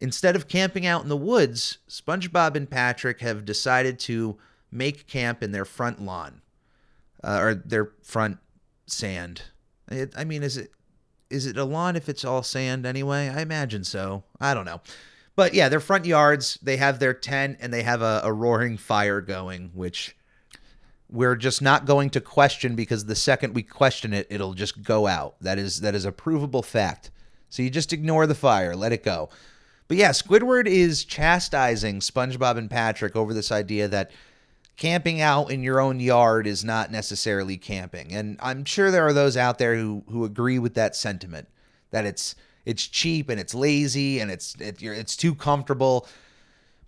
instead 0.00 0.36
of 0.36 0.46
camping 0.48 0.86
out 0.86 1.02
in 1.02 1.08
the 1.08 1.16
woods, 1.16 1.78
SpongeBob 1.88 2.54
and 2.54 2.70
Patrick 2.70 3.20
have 3.20 3.44
decided 3.44 3.98
to 3.98 4.38
make 4.70 5.08
camp 5.08 5.42
in 5.42 5.50
their 5.50 5.64
front 5.64 6.00
lawn 6.00 6.42
uh, 7.24 7.38
or 7.40 7.54
their 7.54 7.90
front 8.02 8.38
sand. 8.86 9.42
It, 9.90 10.12
I 10.16 10.22
mean, 10.24 10.44
is 10.44 10.56
it 10.56 10.70
is 11.28 11.46
it 11.46 11.56
a 11.56 11.64
lawn 11.64 11.96
if 11.96 12.08
it's 12.08 12.24
all 12.24 12.42
sand 12.42 12.86
anyway? 12.86 13.28
I 13.28 13.40
imagine 13.40 13.84
so. 13.84 14.22
I 14.40 14.54
don't 14.54 14.64
know. 14.64 14.80
But 15.40 15.54
yeah, 15.54 15.70
their 15.70 15.80
front 15.80 16.04
yards, 16.04 16.58
they 16.62 16.76
have 16.76 16.98
their 16.98 17.14
tent 17.14 17.60
and 17.62 17.72
they 17.72 17.82
have 17.82 18.02
a, 18.02 18.20
a 18.24 18.30
roaring 18.30 18.76
fire 18.76 19.22
going, 19.22 19.70
which 19.72 20.14
we're 21.08 21.34
just 21.34 21.62
not 21.62 21.86
going 21.86 22.10
to 22.10 22.20
question 22.20 22.74
because 22.74 23.06
the 23.06 23.16
second 23.16 23.54
we 23.54 23.62
question 23.62 24.12
it, 24.12 24.26
it'll 24.28 24.52
just 24.52 24.82
go 24.82 25.06
out. 25.06 25.36
That 25.40 25.58
is 25.58 25.80
that 25.80 25.94
is 25.94 26.04
a 26.04 26.12
provable 26.12 26.62
fact. 26.62 27.10
So 27.48 27.62
you 27.62 27.70
just 27.70 27.94
ignore 27.94 28.26
the 28.26 28.34
fire, 28.34 28.76
let 28.76 28.92
it 28.92 29.02
go. 29.02 29.30
But 29.88 29.96
yeah, 29.96 30.10
Squidward 30.10 30.66
is 30.66 31.06
chastising 31.06 32.00
SpongeBob 32.00 32.58
and 32.58 32.68
Patrick 32.68 33.16
over 33.16 33.32
this 33.32 33.50
idea 33.50 33.88
that 33.88 34.10
camping 34.76 35.22
out 35.22 35.50
in 35.50 35.62
your 35.62 35.80
own 35.80 36.00
yard 36.00 36.46
is 36.46 36.66
not 36.66 36.92
necessarily 36.92 37.56
camping. 37.56 38.12
And 38.12 38.36
I'm 38.42 38.66
sure 38.66 38.90
there 38.90 39.06
are 39.06 39.14
those 39.14 39.38
out 39.38 39.56
there 39.56 39.74
who 39.74 40.04
who 40.10 40.26
agree 40.26 40.58
with 40.58 40.74
that 40.74 40.94
sentiment 40.94 41.48
that 41.92 42.04
it's 42.04 42.34
it's 42.70 42.86
cheap 42.86 43.28
and 43.28 43.38
it's 43.40 43.54
lazy 43.54 44.20
and 44.20 44.30
it's 44.30 44.54
it, 44.60 44.82
it's 44.82 45.16
too 45.16 45.34
comfortable. 45.34 46.08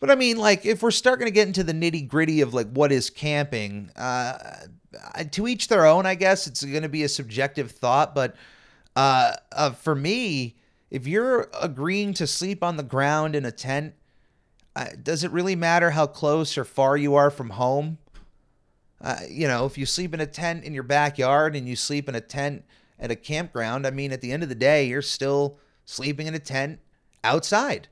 But 0.01 0.11
I 0.11 0.15
mean, 0.17 0.37
like, 0.37 0.67
if 0.67 0.83
we're 0.83 0.91
starting 0.91 1.27
to 1.27 1.31
get 1.31 1.47
into 1.47 1.63
the 1.63 1.73
nitty 1.73 2.09
gritty 2.09 2.41
of 2.41 2.55
like 2.55 2.71
what 2.73 2.91
is 2.91 3.09
camping, 3.11 3.91
uh, 3.95 4.67
to 5.31 5.49
each 5.49 5.69
their 5.69 5.87
own. 5.87 6.07
I 6.07 6.15
guess 6.15 6.47
it's 6.47 6.65
going 6.65 6.83
to 6.83 6.89
be 6.89 7.03
a 7.03 7.09
subjective 7.09 7.71
thought, 7.71 8.15
but 8.15 8.37
uh, 8.97 9.35
uh, 9.53 9.71
for 9.71 9.95
me, 9.95 10.57
if 10.91 11.07
you're 11.07 11.49
agreeing 11.61 12.15
to 12.15 12.27
sleep 12.27 12.63
on 12.63 12.77
the 12.77 12.83
ground 12.83 13.35
in 13.35 13.45
a 13.45 13.53
tent, 13.53 13.95
uh, 14.77 14.87
does 15.03 15.25
it 15.25 15.31
really 15.31 15.57
matter 15.57 15.91
how 15.91 16.07
close 16.07 16.57
or 16.59 16.65
far 16.65 16.97
you 16.97 17.15
are 17.15 17.31
from 17.31 17.51
home? 17.51 17.99
Uh, 19.01 19.17
you 19.29 19.49
know, 19.49 19.67
if 19.67 19.77
you 19.77 19.87
sleep 19.87 20.15
in 20.15 20.21
a 20.21 20.27
tent 20.27 20.65
in 20.65 20.75
your 20.75 20.83
backyard 20.83 21.57
and 21.57 21.69
you 21.69 21.75
sleep 21.75 22.09
in 22.09 22.15
a 22.15 22.21
tent 22.21 22.65
at 22.99 23.11
a 23.11 23.17
campground, 23.17 23.87
I 23.87 23.91
mean, 23.91 24.13
at 24.13 24.21
the 24.21 24.31
end 24.31 24.43
of 24.43 24.49
the 24.49 24.55
day, 24.55 24.87
you're 24.87 25.03
still 25.03 25.59
sleeping 25.85 26.27
in 26.27 26.35
a 26.35 26.39
tent 26.39 26.81
outside. 27.25 27.89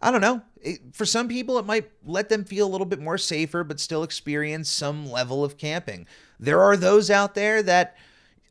I 0.00 0.10
don't 0.10 0.20
know. 0.20 0.42
It, 0.60 0.80
for 0.92 1.06
some 1.06 1.28
people, 1.28 1.58
it 1.58 1.64
might 1.64 1.90
let 2.04 2.28
them 2.28 2.44
feel 2.44 2.66
a 2.66 2.70
little 2.70 2.86
bit 2.86 3.00
more 3.00 3.18
safer, 3.18 3.62
but 3.62 3.78
still 3.78 4.02
experience 4.02 4.68
some 4.68 5.10
level 5.10 5.44
of 5.44 5.56
camping. 5.56 6.06
There 6.40 6.60
are 6.60 6.76
those 6.76 7.10
out 7.10 7.34
there 7.34 7.62
that, 7.62 7.96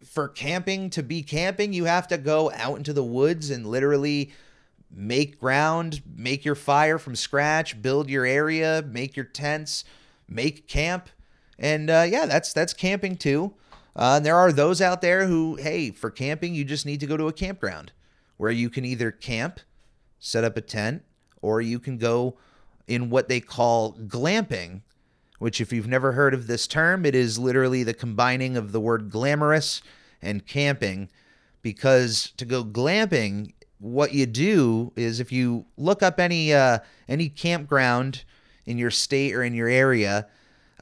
for 0.03 0.29
camping 0.29 0.89
to 0.91 1.03
be 1.03 1.23
camping, 1.23 1.73
you 1.73 1.85
have 1.85 2.07
to 2.07 2.17
go 2.17 2.51
out 2.53 2.77
into 2.77 2.93
the 2.93 3.03
woods 3.03 3.49
and 3.49 3.67
literally 3.67 4.31
make 4.89 5.39
ground, 5.39 6.01
make 6.15 6.45
your 6.45 6.55
fire 6.55 6.97
from 6.97 7.15
scratch, 7.15 7.81
build 7.81 8.09
your 8.09 8.25
area, 8.25 8.83
make 8.87 9.15
your 9.15 9.25
tents, 9.25 9.83
make 10.27 10.67
camp. 10.67 11.09
And 11.59 11.89
uh, 11.89 12.05
yeah, 12.07 12.25
that's 12.25 12.53
that's 12.53 12.73
camping 12.73 13.17
too. 13.17 13.53
Uh, 13.95 14.15
and 14.17 14.25
there 14.25 14.35
are 14.35 14.51
those 14.51 14.81
out 14.81 15.01
there 15.01 15.27
who, 15.27 15.55
hey, 15.57 15.91
for 15.91 16.09
camping, 16.09 16.55
you 16.55 16.63
just 16.63 16.85
need 16.85 17.01
to 17.01 17.05
go 17.05 17.17
to 17.17 17.27
a 17.27 17.33
campground 17.33 17.91
where 18.41 18.49
you 18.49 18.71
can 18.71 18.83
either 18.83 19.11
camp, 19.11 19.59
set 20.17 20.43
up 20.43 20.57
a 20.57 20.61
tent, 20.61 21.03
or 21.43 21.61
you 21.61 21.77
can 21.77 21.99
go 21.99 22.35
in 22.87 23.07
what 23.11 23.29
they 23.29 23.39
call 23.39 23.93
glamping, 24.07 24.81
which, 25.37 25.61
if 25.61 25.71
you've 25.71 25.87
never 25.87 26.13
heard 26.13 26.33
of 26.33 26.47
this 26.47 26.65
term, 26.65 27.05
it 27.05 27.13
is 27.13 27.37
literally 27.37 27.83
the 27.83 27.93
combining 27.93 28.57
of 28.57 28.71
the 28.71 28.79
word 28.79 29.11
glamorous 29.11 29.83
and 30.23 30.47
camping. 30.47 31.07
Because 31.61 32.33
to 32.37 32.45
go 32.45 32.63
glamping, 32.63 33.53
what 33.77 34.11
you 34.11 34.25
do 34.25 34.91
is 34.95 35.19
if 35.19 35.31
you 35.31 35.67
look 35.77 36.01
up 36.01 36.19
any 36.19 36.51
uh, 36.51 36.79
any 37.07 37.29
campground 37.29 38.23
in 38.65 38.79
your 38.79 38.89
state 38.89 39.35
or 39.35 39.43
in 39.43 39.53
your 39.53 39.67
area, 39.67 40.25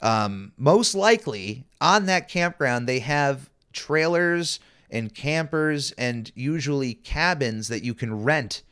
um, 0.01 0.53
most 0.55 0.95
likely 0.95 1.65
on 1.81 2.05
that 2.05 2.29
campground 2.29 2.87
they 2.87 2.99
have 2.99 3.49
trailers 3.73 4.61
and 4.91 5.13
campers 5.13 5.91
and 5.93 6.31
usually 6.35 6.93
cabins 6.93 7.67
that 7.67 7.83
you 7.83 7.93
can 7.93 8.23
rent 8.23 8.63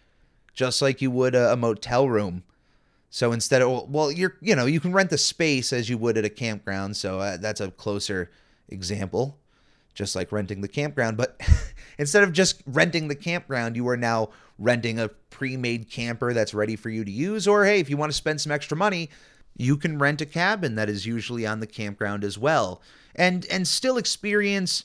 just 0.58 0.82
like 0.82 1.02
you 1.02 1.12
would 1.12 1.36
a, 1.36 1.54
a 1.54 1.56
motel 1.56 2.10
room. 2.10 2.44
So 3.10 3.32
instead 3.32 3.62
of 3.62 3.90
well, 3.90 4.12
you're 4.12 4.36
you 4.42 4.56
know 4.56 4.66
you 4.66 4.82
can 4.82 4.92
rent 4.92 5.12
the 5.12 5.18
space 5.18 5.72
as 5.72 5.90
you 5.90 5.98
would 5.98 6.18
at 6.18 6.26
a 6.26 6.30
campground. 6.30 6.98
So 6.98 7.20
uh, 7.20 7.38
that's 7.38 7.62
a 7.62 7.72
closer 7.72 8.30
example, 8.68 9.38
just 9.94 10.16
like 10.16 10.32
renting 10.34 10.60
the 10.60 10.68
campground. 10.68 11.16
But 11.16 11.40
instead 11.98 12.24
of 12.24 12.34
just 12.34 12.62
renting 12.66 13.08
the 13.08 13.16
campground, 13.16 13.78
you 13.78 13.88
are 13.88 13.96
now 13.96 14.32
renting 14.60 15.00
a 15.00 15.08
pre-made 15.08 15.90
camper 15.90 16.34
that's 16.34 16.54
ready 16.54 16.76
for 16.76 16.90
you 16.90 17.06
to 17.06 17.12
use. 17.12 17.48
Or 17.48 17.64
hey, 17.64 17.80
if 17.80 17.90
you 17.90 17.96
want 17.96 18.12
to 18.12 18.18
spend 18.18 18.42
some 18.42 18.52
extra 18.52 18.76
money, 18.76 19.10
you 19.56 19.78
can 19.78 20.00
rent 20.00 20.22
a 20.22 20.26
cabin 20.26 20.76
that 20.76 20.90
is 20.90 21.06
usually 21.06 21.46
on 21.46 21.60
the 21.60 21.68
campground 21.68 22.24
as 22.24 22.38
well, 22.38 22.82
and 23.16 23.46
and 23.46 23.68
still 23.68 23.98
experience 23.98 24.84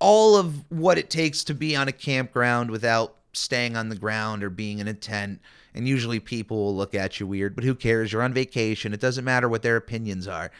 all 0.00 0.36
of 0.36 0.64
what 0.70 0.98
it 0.98 1.10
takes 1.10 1.44
to 1.44 1.54
be 1.54 1.76
on 1.76 1.88
a 1.88 1.92
campground 1.92 2.70
without 2.70 3.16
staying 3.32 3.76
on 3.76 3.88
the 3.88 3.96
ground 3.96 4.42
or 4.42 4.50
being 4.50 4.78
in 4.78 4.88
a 4.88 4.94
tent. 4.94 5.40
And 5.74 5.86
usually 5.86 6.18
people 6.18 6.56
will 6.56 6.76
look 6.76 6.94
at 6.94 7.20
you 7.20 7.26
weird, 7.26 7.54
but 7.54 7.64
who 7.64 7.74
cares? 7.74 8.12
You're 8.12 8.22
on 8.22 8.34
vacation. 8.34 8.92
It 8.92 9.00
doesn't 9.00 9.24
matter 9.24 9.48
what 9.48 9.62
their 9.62 9.76
opinions 9.76 10.26
are. 10.26 10.50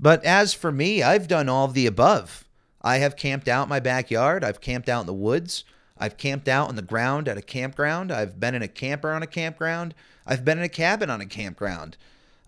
But 0.00 0.24
as 0.24 0.52
for 0.52 0.72
me, 0.72 1.02
I've 1.02 1.28
done 1.28 1.48
all 1.48 1.66
of 1.66 1.74
the 1.74 1.86
above. 1.86 2.44
I 2.82 2.96
have 2.98 3.16
camped 3.16 3.48
out 3.48 3.68
my 3.68 3.80
backyard. 3.80 4.42
I've 4.42 4.60
camped 4.60 4.88
out 4.88 5.00
in 5.00 5.06
the 5.06 5.14
woods. 5.14 5.64
I've 5.96 6.16
camped 6.16 6.48
out 6.48 6.68
on 6.68 6.76
the 6.76 6.82
ground 6.82 7.28
at 7.28 7.38
a 7.38 7.42
campground. 7.42 8.10
I've 8.10 8.40
been 8.40 8.54
in 8.54 8.62
a 8.62 8.68
camper 8.68 9.12
on 9.12 9.22
a 9.22 9.28
campground. 9.28 9.94
I've 10.26 10.44
been 10.44 10.58
in 10.58 10.64
a 10.64 10.68
cabin 10.68 11.10
on 11.10 11.20
a 11.20 11.26
campground. 11.26 11.96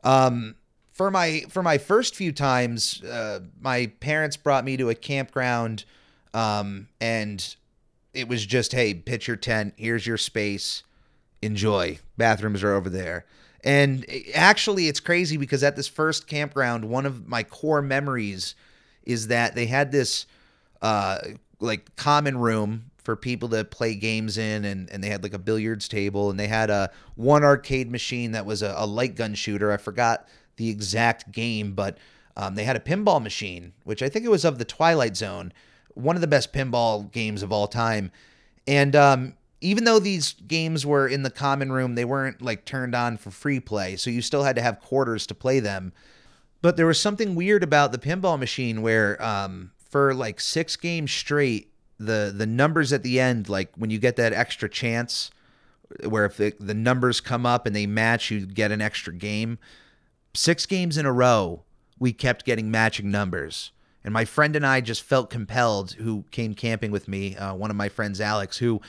Um, 0.02 0.57
for 0.92 1.11
my 1.11 1.44
for 1.48 1.62
my 1.62 1.79
first 1.79 2.14
few 2.14 2.33
times, 2.33 3.02
uh, 3.05 3.40
my 3.61 3.87
parents 4.00 4.37
brought 4.37 4.64
me 4.64 4.76
to 4.79 4.88
a 4.88 4.94
campground, 4.94 5.85
um, 6.37 6.88
and 7.01 7.57
it 8.12 8.29
was 8.29 8.44
just, 8.44 8.72
hey, 8.72 8.92
pitch 8.92 9.27
your 9.27 9.38
tent. 9.38 9.72
Here's 9.79 10.07
your 10.07 10.18
space. 10.18 10.83
Enjoy. 11.40 11.99
Bathrooms 12.18 12.62
are 12.62 12.75
over 12.75 12.90
there. 12.90 13.25
And 13.64 14.05
actually, 14.35 14.87
it's 14.87 15.01
crazy 15.01 15.38
because 15.38 15.62
at 15.62 15.77
this 15.77 15.88
first 15.88 16.27
campground, 16.27 16.85
one 16.85 17.07
of 17.07 17.27
my 17.27 17.42
core 17.42 17.81
memories 17.81 18.55
is 19.03 19.29
that 19.29 19.55
they 19.55 19.64
had 19.64 19.90
this 19.90 20.27
uh, 20.83 21.18
like 21.59 21.96
common 21.96 22.37
room 22.37 22.90
for 22.99 23.16
people 23.16 23.49
to 23.49 23.64
play 23.64 23.94
games 23.94 24.37
in, 24.37 24.66
and, 24.66 24.90
and 24.90 25.03
they 25.03 25.09
had 25.09 25.22
like 25.22 25.33
a 25.33 25.38
billiards 25.38 25.88
table, 25.88 26.29
and 26.29 26.38
they 26.38 26.49
had 26.49 26.68
a 26.68 26.90
one 27.14 27.44
arcade 27.44 27.90
machine 27.90 28.33
that 28.33 28.44
was 28.44 28.62
a, 28.62 28.75
a 28.77 28.87
light 28.87 29.14
gun 29.14 29.35
shooter. 29.35 29.72
I 29.72 29.79
forgot 29.79 30.29
the 30.57 30.68
exact 30.68 31.33
game, 31.33 31.72
but 31.72 31.96
um, 32.37 32.57
they 32.57 32.64
had 32.64 32.77
a 32.77 32.81
pinball 32.81 33.22
machine, 33.22 33.72
which 33.85 34.03
I 34.03 34.11
think 34.11 34.27
it 34.27 34.31
was 34.31 34.44
of 34.44 34.59
the 34.59 34.64
Twilight 34.66 35.16
Zone, 35.16 35.53
one 35.96 36.14
of 36.14 36.20
the 36.20 36.28
best 36.28 36.52
pinball 36.52 37.11
games 37.11 37.42
of 37.42 37.50
all 37.50 37.66
time. 37.66 38.12
And 38.66 38.94
um, 38.94 39.35
even 39.61 39.85
though 39.85 39.98
these 39.98 40.35
games 40.35 40.85
were 40.85 41.09
in 41.09 41.22
the 41.22 41.30
common 41.30 41.72
room, 41.72 41.94
they 41.94 42.04
weren't 42.04 42.42
like 42.42 42.64
turned 42.64 42.94
on 42.94 43.16
for 43.16 43.30
free 43.30 43.61
play, 43.61 43.96
so 43.96 44.11
you 44.11 44.22
still 44.22 44.42
had 44.42 44.56
to 44.56 44.62
have 44.62 44.80
quarters 44.80 45.26
to 45.28 45.35
play 45.35 45.61
them. 45.61 45.92
But 46.62 46.76
there 46.76 46.87
was 46.87 47.00
something 47.00 47.35
weird 47.35 47.62
about 47.62 47.92
the 47.92 47.98
pinball 47.98 48.38
machine 48.38 48.82
where 48.82 49.22
um, 49.22 49.72
for 49.90 50.14
like 50.14 50.40
six 50.40 50.76
games 50.76 51.12
straight, 51.12 51.72
the 51.98 52.32
the 52.37 52.46
numbers 52.46 52.92
at 52.92 53.02
the 53.02 53.18
end, 53.18 53.48
like 53.48 53.72
when 53.76 53.90
you 53.90 53.98
get 53.98 54.16
that 54.16 54.32
extra 54.32 54.68
chance, 54.68 55.30
where 56.04 56.26
if 56.26 56.37
the, 56.37 56.54
the 56.61 56.74
numbers 56.74 57.20
come 57.20 57.46
up 57.46 57.66
and 57.66 57.74
they 57.74 57.87
match, 57.87 58.30
you 58.30 58.44
get 58.44 58.72
an 58.72 58.82
extra 58.82 59.14
game. 59.14 59.59
Six 60.35 60.66
games 60.66 60.98
in 60.98 61.06
a 61.06 61.12
row, 61.12 61.62
we 61.98 62.12
kept 62.12 62.44
getting 62.44 62.70
matching 62.70 63.11
numbers. 63.11 63.70
And 64.07 64.12
my 64.12 64.25
friend 64.25 64.55
and 64.55 64.64
I 64.64 64.81
just 64.81 65.03
felt 65.03 65.31
compelled, 65.31 65.90
who 65.95 66.25
came 66.31 66.55
camping 66.55 66.92
with 66.92 67.09
me, 67.09 67.37
uh, 67.37 67.55
one 67.55 67.71
of 67.71 67.77
my 67.77 67.88
friends, 67.88 68.21
Alex, 68.21 68.57
who, 68.57 68.81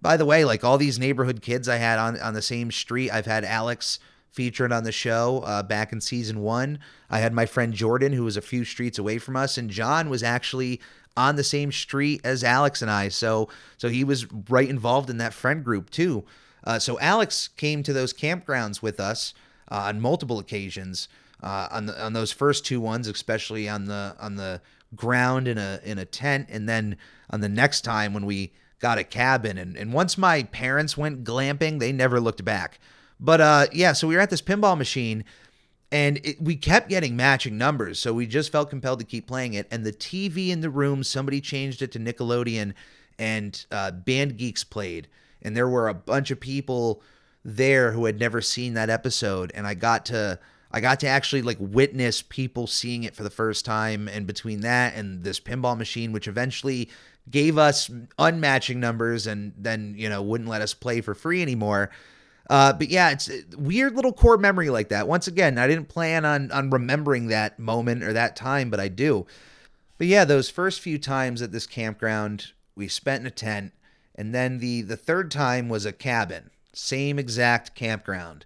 by 0.00 0.16
the 0.16 0.24
way, 0.24 0.46
like 0.46 0.64
all 0.64 0.78
these 0.78 0.98
neighborhood 0.98 1.42
kids 1.42 1.68
I 1.68 1.76
had 1.76 1.98
on, 1.98 2.18
on 2.18 2.32
the 2.32 2.40
same 2.40 2.70
street, 2.70 3.10
I've 3.10 3.26
had 3.26 3.44
Alex 3.44 3.98
featured 4.30 4.72
on 4.72 4.84
the 4.84 4.90
show 4.90 5.42
uh, 5.44 5.62
back 5.62 5.92
in 5.92 6.00
season 6.00 6.40
one. 6.40 6.78
I 7.10 7.18
had 7.18 7.34
my 7.34 7.44
friend 7.44 7.74
Jordan, 7.74 8.14
who 8.14 8.24
was 8.24 8.38
a 8.38 8.40
few 8.40 8.64
streets 8.64 8.98
away 8.98 9.18
from 9.18 9.36
us, 9.36 9.58
and 9.58 9.68
John 9.68 10.08
was 10.08 10.22
actually 10.22 10.80
on 11.18 11.36
the 11.36 11.44
same 11.44 11.70
street 11.70 12.22
as 12.24 12.42
Alex 12.42 12.80
and 12.80 12.90
I. 12.90 13.10
So 13.10 13.50
so 13.76 13.90
he 13.90 14.04
was 14.04 14.26
right 14.48 14.70
involved 14.70 15.10
in 15.10 15.18
that 15.18 15.34
friend 15.34 15.62
group 15.62 15.90
too. 15.90 16.24
Uh, 16.64 16.78
so 16.78 16.98
Alex 16.98 17.48
came 17.48 17.82
to 17.82 17.92
those 17.92 18.14
campgrounds 18.14 18.80
with 18.80 18.98
us 18.98 19.34
uh, 19.70 19.84
on 19.88 20.00
multiple 20.00 20.38
occasions. 20.38 21.08
Uh, 21.42 21.66
on 21.72 21.86
the, 21.86 22.04
on 22.04 22.12
those 22.12 22.30
first 22.30 22.64
two 22.64 22.80
ones, 22.80 23.08
especially 23.08 23.68
on 23.68 23.86
the 23.86 24.14
on 24.20 24.36
the 24.36 24.60
ground 24.94 25.48
in 25.48 25.58
a 25.58 25.80
in 25.84 25.98
a 25.98 26.04
tent, 26.04 26.48
and 26.50 26.68
then 26.68 26.96
on 27.30 27.40
the 27.40 27.48
next 27.48 27.80
time 27.80 28.14
when 28.14 28.26
we 28.26 28.52
got 28.78 28.98
a 28.98 29.04
cabin. 29.04 29.58
And 29.58 29.76
and 29.76 29.92
once 29.92 30.18
my 30.18 30.42
parents 30.44 30.96
went 30.96 31.24
glamping, 31.24 31.78
they 31.78 31.92
never 31.92 32.20
looked 32.20 32.44
back. 32.44 32.78
But 33.18 33.40
uh, 33.40 33.66
yeah, 33.72 33.92
so 33.92 34.08
we 34.08 34.16
were 34.16 34.20
at 34.20 34.30
this 34.30 34.42
pinball 34.42 34.76
machine, 34.76 35.24
and 35.90 36.18
it, 36.24 36.42
we 36.42 36.56
kept 36.56 36.88
getting 36.88 37.16
matching 37.16 37.56
numbers. 37.56 37.98
So 37.98 38.12
we 38.12 38.26
just 38.26 38.52
felt 38.52 38.68
compelled 38.68 38.98
to 38.98 39.06
keep 39.06 39.26
playing 39.26 39.54
it. 39.54 39.68
And 39.70 39.84
the 39.84 39.92
TV 39.92 40.48
in 40.48 40.60
the 40.60 40.70
room, 40.70 41.04
somebody 41.04 41.40
changed 41.40 41.80
it 41.82 41.92
to 41.92 41.98
Nickelodeon, 42.00 42.74
and 43.18 43.64
uh, 43.70 43.92
Band 43.92 44.36
Geeks 44.36 44.64
played. 44.64 45.08
And 45.40 45.56
there 45.56 45.68
were 45.68 45.88
a 45.88 45.94
bunch 45.94 46.30
of 46.30 46.40
people 46.40 47.02
there 47.44 47.92
who 47.92 48.04
had 48.04 48.18
never 48.18 48.40
seen 48.40 48.74
that 48.74 48.90
episode, 48.90 49.52
and 49.54 49.66
I 49.66 49.74
got 49.74 50.04
to. 50.06 50.38
I 50.72 50.80
got 50.80 51.00
to 51.00 51.06
actually 51.06 51.42
like 51.42 51.58
witness 51.60 52.22
people 52.22 52.66
seeing 52.66 53.04
it 53.04 53.14
for 53.14 53.22
the 53.22 53.30
first 53.30 53.64
time, 53.64 54.08
and 54.08 54.26
between 54.26 54.60
that 54.60 54.94
and 54.94 55.22
this 55.22 55.38
pinball 55.38 55.76
machine, 55.76 56.12
which 56.12 56.28
eventually 56.28 56.88
gave 57.30 57.58
us 57.58 57.88
unmatching 58.18 58.76
numbers, 58.76 59.26
and 59.26 59.52
then 59.58 59.94
you 59.96 60.08
know 60.08 60.22
wouldn't 60.22 60.48
let 60.48 60.62
us 60.62 60.74
play 60.74 61.00
for 61.00 61.14
free 61.14 61.42
anymore. 61.42 61.90
Uh, 62.48 62.72
but 62.72 62.88
yeah, 62.88 63.10
it's 63.10 63.30
weird 63.56 63.94
little 63.94 64.12
core 64.12 64.38
memory 64.38 64.70
like 64.70 64.88
that. 64.88 65.06
Once 65.06 65.26
again, 65.26 65.58
I 65.58 65.66
didn't 65.66 65.88
plan 65.88 66.24
on 66.24 66.50
on 66.50 66.70
remembering 66.70 67.28
that 67.28 67.58
moment 67.58 68.02
or 68.02 68.12
that 68.12 68.34
time, 68.34 68.70
but 68.70 68.80
I 68.80 68.88
do. 68.88 69.26
But 69.98 70.06
yeah, 70.06 70.24
those 70.24 70.50
first 70.50 70.80
few 70.80 70.98
times 70.98 71.42
at 71.42 71.52
this 71.52 71.66
campground, 71.66 72.52
we 72.74 72.88
spent 72.88 73.20
in 73.20 73.26
a 73.26 73.30
tent, 73.30 73.72
and 74.14 74.34
then 74.34 74.58
the 74.58 74.82
the 74.82 74.96
third 74.96 75.30
time 75.30 75.68
was 75.68 75.84
a 75.84 75.92
cabin, 75.92 76.50
same 76.72 77.18
exact 77.18 77.74
campground. 77.74 78.44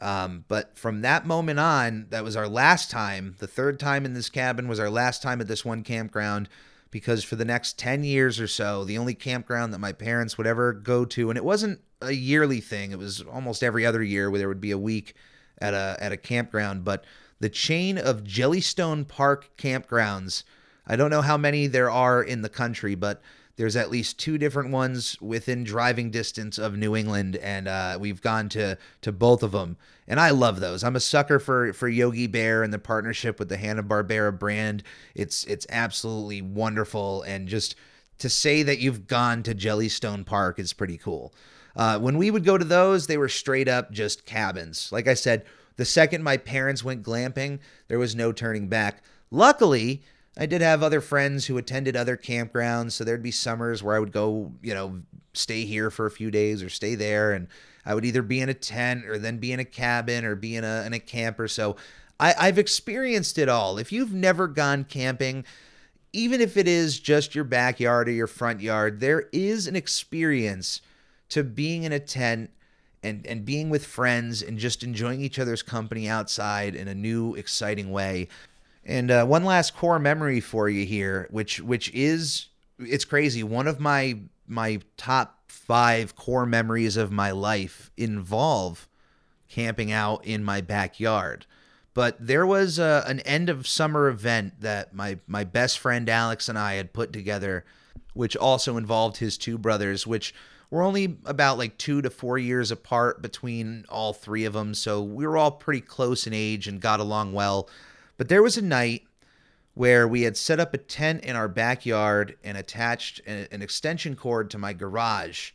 Um, 0.00 0.44
but 0.48 0.76
from 0.76 1.00
that 1.02 1.26
moment 1.26 1.58
on, 1.58 2.06
that 2.10 2.24
was 2.24 2.36
our 2.36 2.48
last 2.48 2.90
time. 2.90 3.34
The 3.38 3.46
third 3.46 3.80
time 3.80 4.04
in 4.04 4.14
this 4.14 4.28
cabin 4.28 4.68
was 4.68 4.78
our 4.78 4.90
last 4.90 5.22
time 5.22 5.40
at 5.40 5.48
this 5.48 5.64
one 5.64 5.82
campground 5.82 6.48
because 6.90 7.24
for 7.24 7.36
the 7.36 7.44
next 7.44 7.78
10 7.78 8.04
years 8.04 8.38
or 8.38 8.46
so, 8.46 8.84
the 8.84 8.98
only 8.98 9.14
campground 9.14 9.72
that 9.72 9.78
my 9.78 9.92
parents 9.92 10.38
would 10.38 10.46
ever 10.46 10.72
go 10.72 11.04
to, 11.04 11.30
and 11.30 11.36
it 11.36 11.44
wasn't 11.44 11.80
a 12.00 12.12
yearly 12.12 12.60
thing, 12.60 12.92
it 12.92 12.98
was 12.98 13.22
almost 13.22 13.62
every 13.62 13.84
other 13.84 14.02
year 14.02 14.30
where 14.30 14.38
there 14.38 14.48
would 14.48 14.60
be 14.60 14.70
a 14.70 14.78
week 14.78 15.14
at 15.58 15.74
a, 15.74 15.96
at 16.00 16.12
a 16.12 16.16
campground, 16.16 16.84
but 16.84 17.04
the 17.40 17.48
chain 17.48 17.98
of 17.98 18.24
Jellystone 18.24 19.06
Park 19.06 19.50
campgrounds, 19.58 20.44
I 20.86 20.96
don't 20.96 21.10
know 21.10 21.22
how 21.22 21.36
many 21.36 21.66
there 21.66 21.90
are 21.90 22.22
in 22.22 22.42
the 22.42 22.48
country, 22.48 22.94
but 22.94 23.20
there's 23.56 23.76
at 23.76 23.90
least 23.90 24.18
two 24.18 24.38
different 24.38 24.70
ones 24.70 25.20
within 25.20 25.64
driving 25.64 26.10
distance 26.10 26.58
of 26.58 26.76
New 26.76 26.94
England, 26.94 27.36
and 27.36 27.66
uh, 27.66 27.96
we've 27.98 28.20
gone 28.20 28.48
to 28.50 28.76
to 29.02 29.12
both 29.12 29.42
of 29.42 29.52
them. 29.52 29.76
And 30.06 30.20
I 30.20 30.30
love 30.30 30.60
those. 30.60 30.84
I'm 30.84 30.96
a 30.96 31.00
sucker 31.00 31.38
for 31.38 31.72
for 31.72 31.88
Yogi 31.88 32.26
Bear 32.26 32.62
and 32.62 32.72
the 32.72 32.78
partnership 32.78 33.38
with 33.38 33.48
the 33.48 33.56
Hanna 33.56 33.82
Barbera 33.82 34.38
brand. 34.38 34.82
It's 35.14 35.44
it's 35.44 35.66
absolutely 35.70 36.42
wonderful, 36.42 37.22
and 37.22 37.48
just 37.48 37.74
to 38.18 38.28
say 38.28 38.62
that 38.62 38.78
you've 38.78 39.06
gone 39.06 39.42
to 39.42 39.54
Jellystone 39.54 40.24
Park 40.24 40.58
is 40.58 40.72
pretty 40.72 40.98
cool. 40.98 41.34
Uh, 41.74 41.98
when 41.98 42.16
we 42.16 42.30
would 42.30 42.44
go 42.44 42.56
to 42.56 42.64
those, 42.64 43.06
they 43.06 43.18
were 43.18 43.28
straight 43.28 43.68
up 43.68 43.90
just 43.90 44.24
cabins. 44.24 44.90
Like 44.90 45.06
I 45.06 45.14
said, 45.14 45.44
the 45.76 45.84
second 45.84 46.22
my 46.22 46.38
parents 46.38 46.82
went 46.82 47.02
glamping, 47.02 47.58
there 47.88 47.98
was 47.98 48.16
no 48.16 48.32
turning 48.32 48.68
back. 48.68 49.02
Luckily, 49.30 50.02
I 50.38 50.46
did 50.46 50.60
have 50.60 50.82
other 50.82 51.00
friends 51.00 51.46
who 51.46 51.56
attended 51.56 51.96
other 51.96 52.16
campgrounds, 52.16 52.92
so 52.92 53.04
there'd 53.04 53.22
be 53.22 53.30
summers 53.30 53.82
where 53.82 53.96
I 53.96 53.98
would 53.98 54.12
go, 54.12 54.52
you 54.62 54.74
know, 54.74 55.00
stay 55.32 55.64
here 55.64 55.90
for 55.90 56.06
a 56.06 56.10
few 56.10 56.30
days 56.30 56.62
or 56.62 56.68
stay 56.68 56.94
there, 56.94 57.32
and 57.32 57.48
I 57.86 57.94
would 57.94 58.04
either 58.04 58.22
be 58.22 58.40
in 58.40 58.48
a 58.48 58.54
tent 58.54 59.06
or 59.06 59.18
then 59.18 59.38
be 59.38 59.52
in 59.52 59.60
a 59.60 59.64
cabin 59.64 60.24
or 60.24 60.34
be 60.34 60.56
in 60.56 60.64
a 60.64 60.84
in 60.84 60.92
a 60.92 60.98
camper. 60.98 61.48
So 61.48 61.76
I, 62.20 62.34
I've 62.38 62.58
experienced 62.58 63.38
it 63.38 63.48
all. 63.48 63.78
If 63.78 63.92
you've 63.92 64.12
never 64.12 64.46
gone 64.46 64.84
camping, 64.84 65.44
even 66.12 66.40
if 66.40 66.56
it 66.56 66.68
is 66.68 66.98
just 66.98 67.34
your 67.34 67.44
backyard 67.44 68.08
or 68.08 68.12
your 68.12 68.26
front 68.26 68.60
yard, 68.60 69.00
there 69.00 69.28
is 69.32 69.66
an 69.66 69.76
experience 69.76 70.80
to 71.30 71.44
being 71.44 71.84
in 71.84 71.92
a 71.92 72.00
tent 72.00 72.50
and 73.02 73.26
and 73.26 73.44
being 73.44 73.70
with 73.70 73.86
friends 73.86 74.42
and 74.42 74.58
just 74.58 74.82
enjoying 74.82 75.20
each 75.20 75.38
other's 75.38 75.62
company 75.62 76.08
outside 76.08 76.74
in 76.74 76.88
a 76.88 76.94
new 76.94 77.34
exciting 77.34 77.90
way. 77.90 78.28
And 78.86 79.10
uh, 79.10 79.26
one 79.26 79.44
last 79.44 79.76
core 79.76 79.98
memory 79.98 80.38
for 80.38 80.68
you 80.68 80.86
here, 80.86 81.26
which 81.30 81.60
which 81.60 81.92
is 81.92 82.46
it's 82.78 83.04
crazy. 83.04 83.42
One 83.42 83.66
of 83.66 83.80
my 83.80 84.20
my 84.46 84.78
top 84.96 85.42
five 85.48 86.14
core 86.14 86.46
memories 86.46 86.96
of 86.96 87.10
my 87.10 87.32
life 87.32 87.90
involve 87.96 88.88
camping 89.48 89.90
out 89.90 90.24
in 90.24 90.44
my 90.44 90.60
backyard. 90.60 91.46
But 91.94 92.24
there 92.24 92.46
was 92.46 92.78
a, 92.78 93.02
an 93.06 93.20
end 93.20 93.48
of 93.48 93.66
summer 93.66 94.06
event 94.06 94.60
that 94.60 94.94
my 94.94 95.18
my 95.26 95.42
best 95.42 95.80
friend 95.80 96.08
Alex 96.08 96.48
and 96.48 96.56
I 96.56 96.74
had 96.74 96.92
put 96.92 97.12
together, 97.12 97.64
which 98.14 98.36
also 98.36 98.76
involved 98.76 99.16
his 99.16 99.36
two 99.36 99.58
brothers, 99.58 100.06
which 100.06 100.32
were 100.70 100.82
only 100.82 101.16
about 101.24 101.58
like 101.58 101.76
two 101.76 102.02
to 102.02 102.10
four 102.10 102.38
years 102.38 102.70
apart 102.70 103.20
between 103.20 103.84
all 103.88 104.12
three 104.12 104.44
of 104.44 104.52
them. 104.52 104.74
So 104.74 105.02
we 105.02 105.26
were 105.26 105.36
all 105.36 105.50
pretty 105.50 105.80
close 105.80 106.24
in 106.26 106.32
age 106.32 106.68
and 106.68 106.80
got 106.80 107.00
along 107.00 107.32
well. 107.32 107.68
But 108.16 108.28
there 108.28 108.42
was 108.42 108.56
a 108.56 108.62
night 108.62 109.02
where 109.74 110.08
we 110.08 110.22
had 110.22 110.36
set 110.36 110.58
up 110.58 110.72
a 110.72 110.78
tent 110.78 111.22
in 111.22 111.36
our 111.36 111.48
backyard 111.48 112.36
and 112.42 112.56
attached 112.56 113.20
an 113.26 113.60
extension 113.60 114.16
cord 114.16 114.50
to 114.50 114.58
my 114.58 114.72
garage 114.72 115.50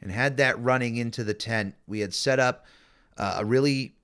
and 0.00 0.10
had 0.10 0.38
that 0.38 0.58
running 0.62 0.96
into 0.96 1.22
the 1.22 1.34
tent. 1.34 1.74
We 1.86 2.00
had 2.00 2.14
set 2.14 2.38
up 2.38 2.64
uh, 3.18 3.36
a 3.38 3.44
really, 3.44 3.94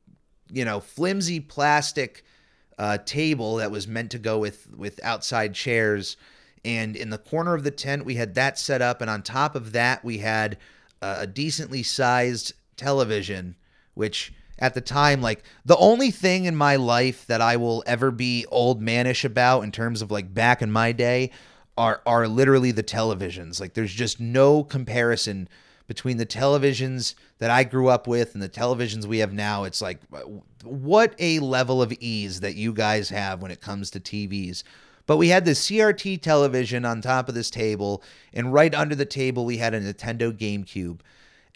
you 0.52 0.64
know, 0.64 0.80
flimsy 0.80 1.40
plastic 1.40 2.24
uh, 2.78 2.98
table 3.06 3.56
that 3.56 3.70
was 3.70 3.88
meant 3.88 4.10
to 4.10 4.18
go 4.18 4.38
with 4.38 4.68
with 4.76 5.00
outside 5.02 5.54
chairs. 5.54 6.16
And 6.64 6.96
in 6.96 7.10
the 7.10 7.18
corner 7.18 7.54
of 7.54 7.64
the 7.64 7.70
tent, 7.70 8.04
we 8.04 8.16
had 8.16 8.34
that 8.34 8.58
set 8.58 8.82
up, 8.82 9.00
and 9.00 9.10
on 9.10 9.22
top 9.22 9.54
of 9.54 9.72
that, 9.72 10.04
we 10.04 10.18
had 10.18 10.58
uh, 11.00 11.16
a 11.20 11.26
decently 11.26 11.82
sized 11.82 12.52
television, 12.76 13.56
which 13.94 14.32
at 14.58 14.74
the 14.74 14.80
time 14.80 15.20
like 15.20 15.42
the 15.64 15.76
only 15.76 16.10
thing 16.10 16.44
in 16.44 16.54
my 16.54 16.76
life 16.76 17.26
that 17.26 17.40
I 17.40 17.56
will 17.56 17.82
ever 17.86 18.10
be 18.10 18.46
old 18.50 18.80
manish 18.80 19.24
about 19.24 19.62
in 19.62 19.72
terms 19.72 20.02
of 20.02 20.10
like 20.10 20.32
back 20.32 20.62
in 20.62 20.70
my 20.70 20.92
day 20.92 21.30
are 21.76 22.02
are 22.06 22.28
literally 22.28 22.70
the 22.70 22.82
televisions. 22.82 23.60
Like 23.60 23.74
there's 23.74 23.92
just 23.92 24.20
no 24.20 24.62
comparison 24.62 25.48
between 25.86 26.16
the 26.16 26.26
televisions 26.26 27.14
that 27.38 27.50
I 27.50 27.64
grew 27.64 27.88
up 27.88 28.06
with 28.06 28.34
and 28.34 28.42
the 28.42 28.48
televisions 28.48 29.04
we 29.04 29.18
have 29.18 29.32
now. 29.32 29.64
It's 29.64 29.82
like 29.82 30.00
what 30.62 31.14
a 31.18 31.40
level 31.40 31.82
of 31.82 31.92
ease 32.00 32.40
that 32.40 32.54
you 32.54 32.72
guys 32.72 33.10
have 33.10 33.42
when 33.42 33.50
it 33.50 33.60
comes 33.60 33.90
to 33.90 34.00
TVs. 34.00 34.62
But 35.06 35.18
we 35.18 35.28
had 35.28 35.44
the 35.44 35.50
CRT 35.50 36.22
television 36.22 36.86
on 36.86 37.02
top 37.02 37.28
of 37.28 37.34
this 37.34 37.50
table, 37.50 38.02
and 38.32 38.54
right 38.54 38.74
under 38.74 38.94
the 38.94 39.04
table 39.04 39.44
we 39.44 39.58
had 39.58 39.74
a 39.74 39.80
Nintendo 39.80 40.32
GameCube. 40.32 41.00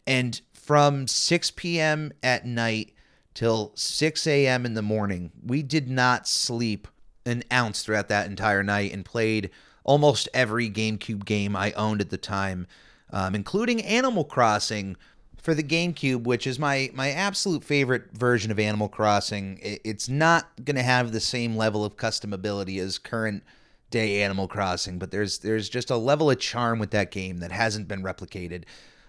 And 0.06 0.40
from 0.68 1.06
6 1.06 1.52
p.m. 1.52 2.12
at 2.22 2.44
night 2.44 2.92
till 3.32 3.72
6 3.74 4.26
a.m. 4.26 4.66
in 4.66 4.74
the 4.74 4.82
morning, 4.82 5.32
we 5.42 5.62
did 5.62 5.88
not 5.88 6.28
sleep 6.28 6.86
an 7.24 7.42
ounce 7.50 7.82
throughout 7.82 8.10
that 8.10 8.26
entire 8.26 8.62
night 8.62 8.92
and 8.92 9.02
played 9.02 9.48
almost 9.82 10.28
every 10.34 10.68
GameCube 10.68 11.24
game 11.24 11.56
I 11.56 11.72
owned 11.72 12.02
at 12.02 12.10
the 12.10 12.18
time, 12.18 12.66
um, 13.10 13.34
including 13.34 13.82
Animal 13.82 14.24
Crossing 14.24 14.98
for 15.40 15.54
the 15.54 15.62
GameCube, 15.62 16.24
which 16.24 16.46
is 16.46 16.58
my 16.58 16.90
my 16.92 17.12
absolute 17.12 17.64
favorite 17.64 18.12
version 18.12 18.50
of 18.50 18.58
Animal 18.58 18.90
Crossing. 18.90 19.58
It's 19.62 20.10
not 20.10 20.50
going 20.66 20.76
to 20.76 20.82
have 20.82 21.12
the 21.12 21.20
same 21.20 21.56
level 21.56 21.82
of 21.82 21.96
customability 21.96 22.78
as 22.78 22.98
current 22.98 23.42
day 23.88 24.20
Animal 24.20 24.48
Crossing, 24.48 24.98
but 24.98 25.12
there's 25.12 25.38
there's 25.38 25.70
just 25.70 25.88
a 25.88 25.96
level 25.96 26.30
of 26.30 26.38
charm 26.38 26.78
with 26.78 26.90
that 26.90 27.10
game 27.10 27.38
that 27.38 27.52
hasn't 27.52 27.88
been 27.88 28.02
replicated. 28.02 28.64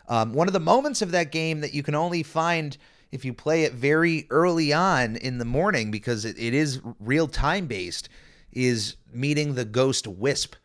Um, 0.09 0.33
one 0.33 0.47
of 0.47 0.53
the 0.53 0.59
moments 0.59 1.01
of 1.01 1.11
that 1.11 1.31
game 1.31 1.61
that 1.61 1.73
you 1.73 1.83
can 1.83 1.95
only 1.95 2.23
find 2.23 2.77
if 3.11 3.23
you 3.23 3.33
play 3.33 3.63
it 3.63 3.73
very 3.73 4.27
early 4.29 4.73
on 4.73 5.15
in 5.15 5.37
the 5.37 5.45
morning 5.45 5.91
because 5.91 6.25
it, 6.25 6.37
it 6.37 6.53
is 6.53 6.81
real 6.99 7.27
time 7.27 7.67
based 7.67 8.09
is 8.51 8.95
meeting 9.13 9.53
the 9.53 9.65
ghost 9.65 10.07
Wisp, 10.07 10.55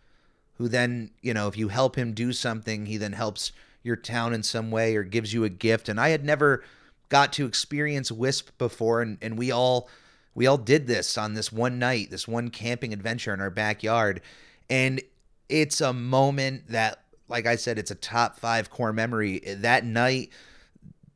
who 0.55 0.69
then, 0.69 1.11
you 1.21 1.35
know, 1.35 1.49
if 1.49 1.57
you 1.57 1.69
help 1.69 1.97
him 1.97 2.13
do 2.13 2.33
something, 2.33 2.87
he 2.87 2.97
then 2.97 3.13
helps 3.13 3.53
your 3.83 3.97
town 3.97 4.33
in 4.33 4.43
some 4.43 4.71
way 4.71 4.97
or 4.97 5.03
gives 5.03 5.33
you 5.33 5.45
a 5.45 5.49
gift. 5.51 5.89
And 5.89 6.01
I 6.01 6.09
had 6.09 6.25
never 6.25 6.65
got 7.09 7.33
to 7.35 7.47
experience 7.47 8.11
Wisp 8.11 8.51
before, 8.59 9.03
and, 9.03 9.19
and 9.21 9.37
we 9.39 9.51
all 9.51 9.89
we 10.35 10.47
all 10.47 10.59
did 10.59 10.87
this 10.87 11.17
on 11.17 11.35
this 11.35 11.53
one 11.53 11.79
night, 11.79 12.11
this 12.11 12.27
one 12.27 12.51
camping 12.51 12.93
adventure 12.93 13.33
in 13.33 13.41
our 13.41 13.51
backyard. 13.51 14.21
And 14.69 15.01
it's 15.49 15.81
a 15.81 15.93
moment 15.93 16.69
that, 16.71 17.04
like 17.29 17.47
I 17.47 17.57
said, 17.57 17.79
it's 17.79 17.91
a 17.91 17.97
top 17.97 18.39
five 18.39 18.71
core 18.71 18.93
memory. 18.93 19.41
That 19.41 19.85
night, 19.85 20.31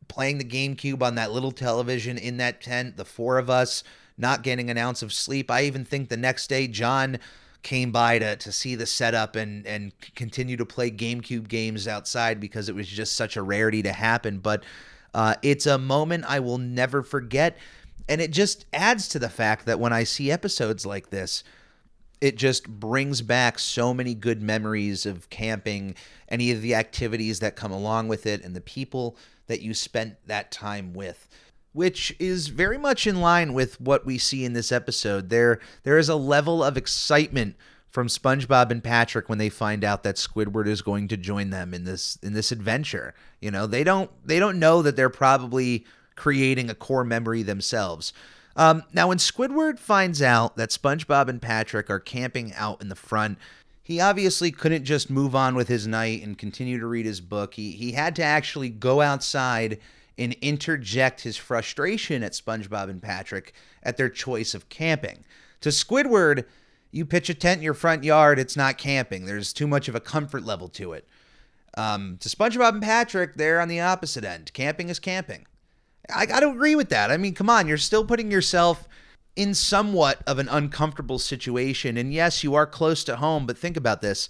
playing 0.09 0.39
the 0.39 0.45
GameCube 0.45 1.03
on 1.03 1.17
that 1.17 1.33
little 1.33 1.53
television 1.53 2.19
in 2.19 2.39
that 2.39 2.61
tent, 2.61 2.97
the 2.97 3.05
four 3.05 3.39
of 3.39 3.51
us 3.51 3.85
not 4.17 4.43
getting 4.43 4.71
an 4.71 4.79
ounce 4.79 5.03
of 5.03 5.13
sleep. 5.13 5.51
I 5.51 5.63
even 5.65 5.85
think 5.85 6.09
the 6.09 6.17
next 6.17 6.49
day, 6.49 6.67
John 6.67 7.19
came 7.63 7.93
by 7.93 8.19
to, 8.19 8.37
to 8.37 8.53
see 8.53 8.75
the 8.75 8.87
setup 8.87 9.37
and, 9.37 9.67
and 9.67 9.93
continue 10.15 10.57
to 10.57 10.67
play 10.67 10.91
GameCube 10.91 11.49
games 11.49 11.87
outside 11.87 12.41
because 12.41 12.69
it 12.69 12.75
was 12.75 12.89
just 12.89 13.15
such 13.15 13.37
a 13.37 13.43
rarity 13.43 13.83
to 13.83 13.93
happen. 13.93 14.39
But 14.39 14.65
uh, 15.15 15.35
it's 15.43 15.67
a 15.67 15.79
moment 15.79 16.25
I 16.27 16.41
will 16.41 16.59
never 16.59 17.03
forget. 17.03 17.57
And 18.09 18.21
it 18.21 18.31
just 18.31 18.65
adds 18.73 19.09
to 19.09 19.19
the 19.19 19.29
fact 19.29 19.67
that 19.67 19.79
when 19.79 19.93
I 19.93 20.05
see 20.05 20.31
episodes 20.31 20.87
like 20.87 21.11
this, 21.11 21.45
it 22.21 22.37
just 22.37 22.69
brings 22.69 23.23
back 23.23 23.59
so 23.59 23.95
many 23.95 24.15
good 24.15 24.43
memories 24.43 25.07
of 25.07 25.31
camping, 25.31 25.95
any 26.29 26.51
of 26.51 26.63
the 26.63 26.75
activities 26.75 27.41
that 27.41 27.57
come 27.57 27.73
along 27.73 28.09
with 28.09 28.27
it, 28.27 28.45
and 28.45 28.55
the 28.55 28.61
people 28.61 29.17
that 29.47 29.63
you 29.63 29.75
spent 29.75 30.17
that 30.27 30.51
time 30.51 30.93
with 30.95 31.29
which 31.73 32.17
is 32.19 32.49
very 32.49 32.79
much 32.79 33.07
in 33.07 33.21
line 33.21 33.53
with 33.53 33.81
what 33.81 34.05
we 34.05 34.19
see 34.19 34.45
in 34.45 34.53
this 34.53 34.73
episode. 34.73 35.29
There 35.29 35.61
there 35.85 35.99
is 35.99 36.09
a 36.09 36.17
level 36.17 36.65
of 36.65 36.77
excitement 36.77 37.55
from 37.89 38.09
SpongeBob 38.09 38.71
and 38.71 38.83
Patrick 38.83 39.29
when 39.29 39.39
they 39.39 39.49
find 39.49 39.85
out 39.85 40.03
that 40.03 40.17
Squidward 40.17 40.67
is 40.67 40.83
going 40.83 41.09
to 41.09 41.17
join 41.17 41.51
them 41.51 41.73
in 41.73 41.85
this 41.85 42.19
in 42.23 42.33
this 42.33 42.53
adventure. 42.53 43.15
You 43.41 43.51
know, 43.51 43.67
they 43.67 43.85
don't 43.85 44.11
they 44.27 44.39
don't 44.39 44.59
know 44.59 44.83
that 44.83 44.97
they're 44.97 45.09
probably 45.09 45.87
creating 46.17 46.69
a 46.69 46.75
core 46.75 47.05
memory 47.05 47.43
themselves. 47.43 48.13
Um, 48.59 48.83
now, 48.93 49.07
when 49.07 49.19
Squidward 49.19 49.79
finds 49.79 50.21
out 50.21 50.57
that 50.57 50.71
SpongeBob 50.71 51.29
and 51.29 51.41
Patrick 51.41 51.89
are 51.89 52.01
camping 52.01 52.53
out 52.55 52.83
in 52.83 52.89
the 52.89 52.97
front, 52.97 53.39
he 53.85 54.01
obviously 54.01 54.51
couldn't 54.51 54.85
just 54.85 55.09
move 55.09 55.37
on 55.37 55.55
with 55.55 55.69
his 55.69 55.87
night 55.87 56.25
and 56.25 56.37
continue 56.37 56.81
to 56.81 56.87
read 56.87 57.07
his 57.07 57.21
book. 57.21 57.55
He 57.55 57.71
he 57.71 57.93
had 57.93 58.17
to 58.17 58.25
actually 58.25 58.69
go 58.69 59.01
outside 59.01 59.79
and 60.19 60.33
interject 60.43 61.21
his 61.21 61.37
frustration 61.37 62.25
at 62.25 62.33
SpongeBob 62.33 62.91
and 62.91 63.01
Patrick 63.01 63.55
at 63.85 63.97
their 63.97 64.09
choice 64.09 64.55
of 64.55 64.69
camping. 64.69 65.25
To 65.61 65.69
Squidward, 65.69 66.45
you 66.91 67.07
pitch 67.07 67.31
a 67.31 67.35
tent 67.35 67.59
in 67.59 67.65
your 67.65 67.75
front 67.75 68.03
yard, 68.03 68.41
it's 68.41 68.57
not 68.57 68.77
camping. 68.77 69.25
There's 69.25 69.53
too 69.53 69.69
much 69.69 69.87
of 69.87 69.95
a 69.95 70.01
comfort 70.01 70.43
level 70.43 70.67
to 70.71 70.95
it. 70.95 71.07
Um, 71.77 72.17
to 72.21 72.29
SpongeBob 72.29 72.71
and 72.71 72.83
Patrick, 72.83 73.37
they're 73.37 73.61
on 73.61 73.69
the 73.69 73.81
opposite 73.81 74.25
end. 74.25 74.53
Camping 74.53 74.89
is 74.89 74.99
camping. 74.99 75.47
I 76.15 76.27
got 76.27 76.41
to 76.41 76.51
agree 76.51 76.75
with 76.75 76.89
that. 76.91 77.11
I 77.11 77.17
mean, 77.17 77.35
come 77.35 77.51
on, 77.51 77.69
you're 77.69 77.77
still 77.77 78.05
putting 78.05 78.31
yourself 78.31 78.89
in 79.37 79.55
somewhat 79.55 80.23
of 80.27 80.39
an 80.39 80.49
uncomfortable 80.49 81.19
situation. 81.19 81.97
And 81.97 82.13
yes, 82.13 82.43
you 82.43 82.55
are 82.55 82.67
close 82.67 83.05
to 83.05 83.17
home, 83.17 83.47
but 83.47 83.59
think 83.59 83.77
about 83.77 84.01
this. 84.01 84.29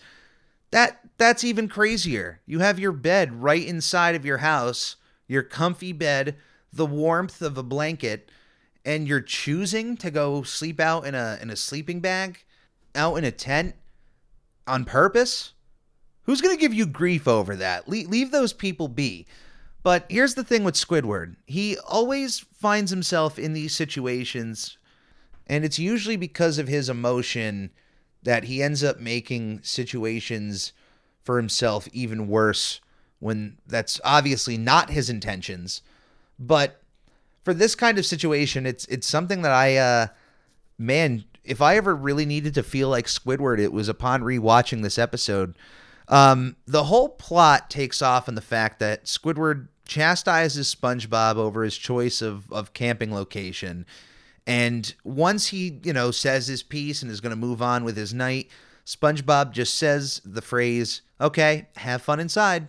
That 0.71 1.01
that's 1.17 1.45
even 1.45 1.69
crazier. 1.69 2.41
You 2.47 2.59
have 2.59 2.79
your 2.79 2.93
bed 2.93 3.43
right 3.43 3.67
inside 3.67 4.15
of 4.15 4.25
your 4.25 4.39
house 4.39 4.97
your 5.29 5.43
comfy 5.43 5.93
bed, 5.93 6.37
the 6.73 6.87
warmth 6.87 7.43
of 7.43 7.57
a 7.57 7.63
blanket, 7.63 8.31
and 8.85 9.07
you're 9.07 9.21
choosing 9.21 9.97
to 9.99 10.11
go 10.11 10.43
sleep 10.43 10.81
out 10.81 11.07
in 11.07 11.15
a 11.15 11.39
in 11.41 11.51
a 11.51 11.57
sleeping 11.57 12.01
bag, 12.01 12.45
out 12.95 13.17
in 13.17 13.25
a 13.25 13.31
tent 13.31 13.77
on 14.67 14.85
purpose? 14.85 15.53
Who's 16.23 16.41
going 16.41 16.55
to 16.55 16.61
give 16.61 16.75
you 16.75 16.87
grief 16.87 17.29
over 17.29 17.57
that? 17.57 17.89
Le- 17.89 18.09
leave 18.09 18.31
those 18.31 18.53
people 18.53 18.89
be. 18.89 19.27
But 19.83 20.07
here's 20.09 20.35
the 20.35 20.45
thing 20.45 20.65
with 20.65 20.75
Squidward. 20.75 21.37
He 21.47 21.77
always 21.87 22.41
finds 22.41 22.91
himself 22.91 23.39
in 23.39 23.53
these 23.53 23.75
situations 23.75 24.79
and 25.49 25.65
it's 25.65 25.79
usually 25.79 26.17
because 26.17 26.59
of 26.59 26.69
his 26.69 26.89
emotion 26.89 27.71
that 28.23 28.45
he 28.45 28.63
ends 28.63 28.85
up 28.85 28.99
making 28.99 29.61
situations 29.63 30.73
for 31.25 31.37
himself 31.39 31.89
even 31.93 32.29
worse 32.29 32.81
when 33.19 33.59
that's 33.67 34.01
obviously 34.05 34.59
not 34.59 34.91
his 34.91 35.09
intentions. 35.09 35.83
But 36.39 36.81
for 37.45 37.55
this 37.55 37.75
kind 37.75 37.99
of 37.99 38.07
situation, 38.07 38.67
it's 38.67 38.85
it's 38.87 39.07
something 39.07 39.43
that 39.43 39.53
I 39.53 39.77
uh 39.77 40.07
man, 40.77 41.25
if 41.45 41.63
I 41.63 41.77
ever 41.77 41.95
really 41.97 42.27
needed 42.27 42.55
to 42.55 42.63
feel 42.63 42.89
like 42.89 43.07
Squidward, 43.07 43.59
it 43.59 43.73
was 43.73 43.89
upon 43.89 44.23
rewatching 44.23 44.83
this 44.83 44.99
episode. 44.99 45.57
Um, 46.09 46.57
the 46.67 46.85
whole 46.85 47.11
plot 47.11 47.71
takes 47.71 48.01
off 48.01 48.29
in 48.29 48.35
the 48.35 48.41
fact 48.41 48.79
that 48.81 49.05
Squidward 49.05 49.69
chastises 49.87 50.75
SpongeBob 50.75 51.37
over 51.37 51.63
his 51.63 51.77
choice 51.77 52.23
of, 52.23 52.51
of 52.53 52.73
camping 52.73 53.15
location. 53.15 53.87
And 54.47 54.95
once 55.05 55.49
he, 55.49 55.81
you 55.83 55.93
know, 55.93 56.11
says 56.11 56.47
his 56.47 56.63
piece 56.63 57.03
and 57.03 57.11
is 57.11 57.21
going 57.21 57.31
to 57.31 57.37
move 57.37 57.61
on 57.61 57.85
with 57.85 57.97
his 57.97 58.15
night, 58.15 58.49
SpongeBob 58.87 59.53
just 59.53 59.75
says 59.75 60.23
the 60.25 60.41
phrase, 60.41 61.03
okay, 61.21 61.69
have 61.77 62.01
fun 62.01 62.21
inside 62.21 62.69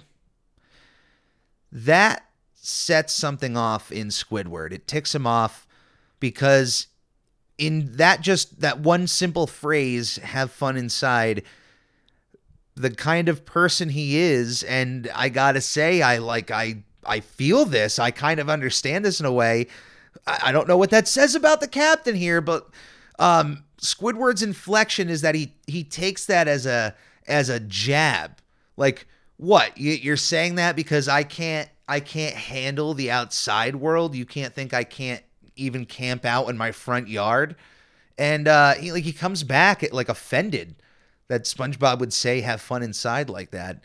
that 1.71 2.25
sets 2.55 3.13
something 3.13 3.55
off 3.55 3.91
in 3.91 4.07
Squidward. 4.07 4.71
It 4.71 4.87
ticks 4.87 5.13
him 5.13 5.27
off 5.27 5.67
because 6.19 6.87
in 7.57 7.97
that 7.97 8.21
just 8.21 8.61
that 8.61 8.79
one 8.79 9.07
simple 9.07 9.47
phrase, 9.47 10.17
have 10.17 10.51
fun 10.51 10.77
inside, 10.77 11.43
the 12.79 12.89
kind 12.89 13.27
of 13.27 13.45
person 13.45 13.89
he 13.89 14.17
is, 14.17 14.63
and 14.63 15.11
I 15.13 15.27
gotta 15.27 15.59
say, 15.59 16.01
I 16.01 16.19
like 16.19 16.49
I 16.49 16.83
I 17.05 17.19
feel 17.19 17.65
this. 17.65 17.99
I 17.99 18.11
kind 18.11 18.39
of 18.39 18.49
understand 18.49 19.03
this 19.03 19.19
in 19.19 19.25
a 19.25 19.33
way. 19.33 19.67
I, 20.25 20.39
I 20.45 20.51
don't 20.53 20.67
know 20.67 20.77
what 20.77 20.89
that 20.91 21.07
says 21.07 21.35
about 21.35 21.59
the 21.59 21.67
captain 21.67 22.15
here, 22.15 22.39
but 22.39 22.69
um 23.19 23.65
Squidward's 23.81 24.43
inflection 24.43 25.09
is 25.09 25.21
that 25.21 25.35
he 25.35 25.55
he 25.67 25.83
takes 25.83 26.25
that 26.27 26.47
as 26.47 26.65
a 26.65 26.95
as 27.27 27.49
a 27.49 27.59
jab. 27.59 28.37
Like 28.77 29.07
what? 29.35 29.77
You're 29.77 30.17
saying 30.17 30.55
that 30.55 30.77
because 30.77 31.09
I 31.09 31.23
can't 31.23 31.69
I 31.89 31.99
can't 31.99 32.35
handle 32.35 32.93
the 32.93 33.11
outside 33.11 33.75
world. 33.75 34.15
You 34.15 34.25
can't 34.25 34.53
think 34.53 34.73
I 34.73 34.85
can't 34.85 35.23
even 35.57 35.85
camp 35.85 36.23
out 36.23 36.47
in 36.47 36.57
my 36.57 36.71
front 36.71 37.09
yard. 37.09 37.57
And 38.17 38.47
uh, 38.47 38.75
he 38.75 38.93
like 38.93 39.03
he 39.03 39.11
comes 39.11 39.43
back 39.43 39.83
at, 39.83 39.91
like 39.91 40.07
offended 40.07 40.75
that 41.29 41.45
SpongeBob 41.45 41.99
would 41.99 42.13
say 42.13 42.41
have 42.41 42.61
fun 42.61 42.83
inside 42.83 43.29
like 43.29 43.51
that. 43.51 43.81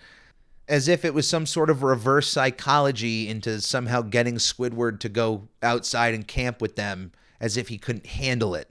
As 0.66 0.88
if 0.88 1.04
it 1.04 1.14
was 1.14 1.28
some 1.28 1.46
sort 1.46 1.70
of 1.70 1.82
reverse 1.82 2.28
psychology 2.28 3.28
into 3.28 3.60
somehow 3.60 4.02
getting 4.02 4.36
Squidward 4.36 4.98
to 5.00 5.08
go 5.08 5.48
outside 5.62 6.14
and 6.14 6.26
camp 6.26 6.60
with 6.60 6.74
them 6.74 7.12
as 7.38 7.56
if 7.56 7.68
he 7.68 7.78
couldn't 7.78 8.06
handle 8.06 8.54
it. 8.54 8.68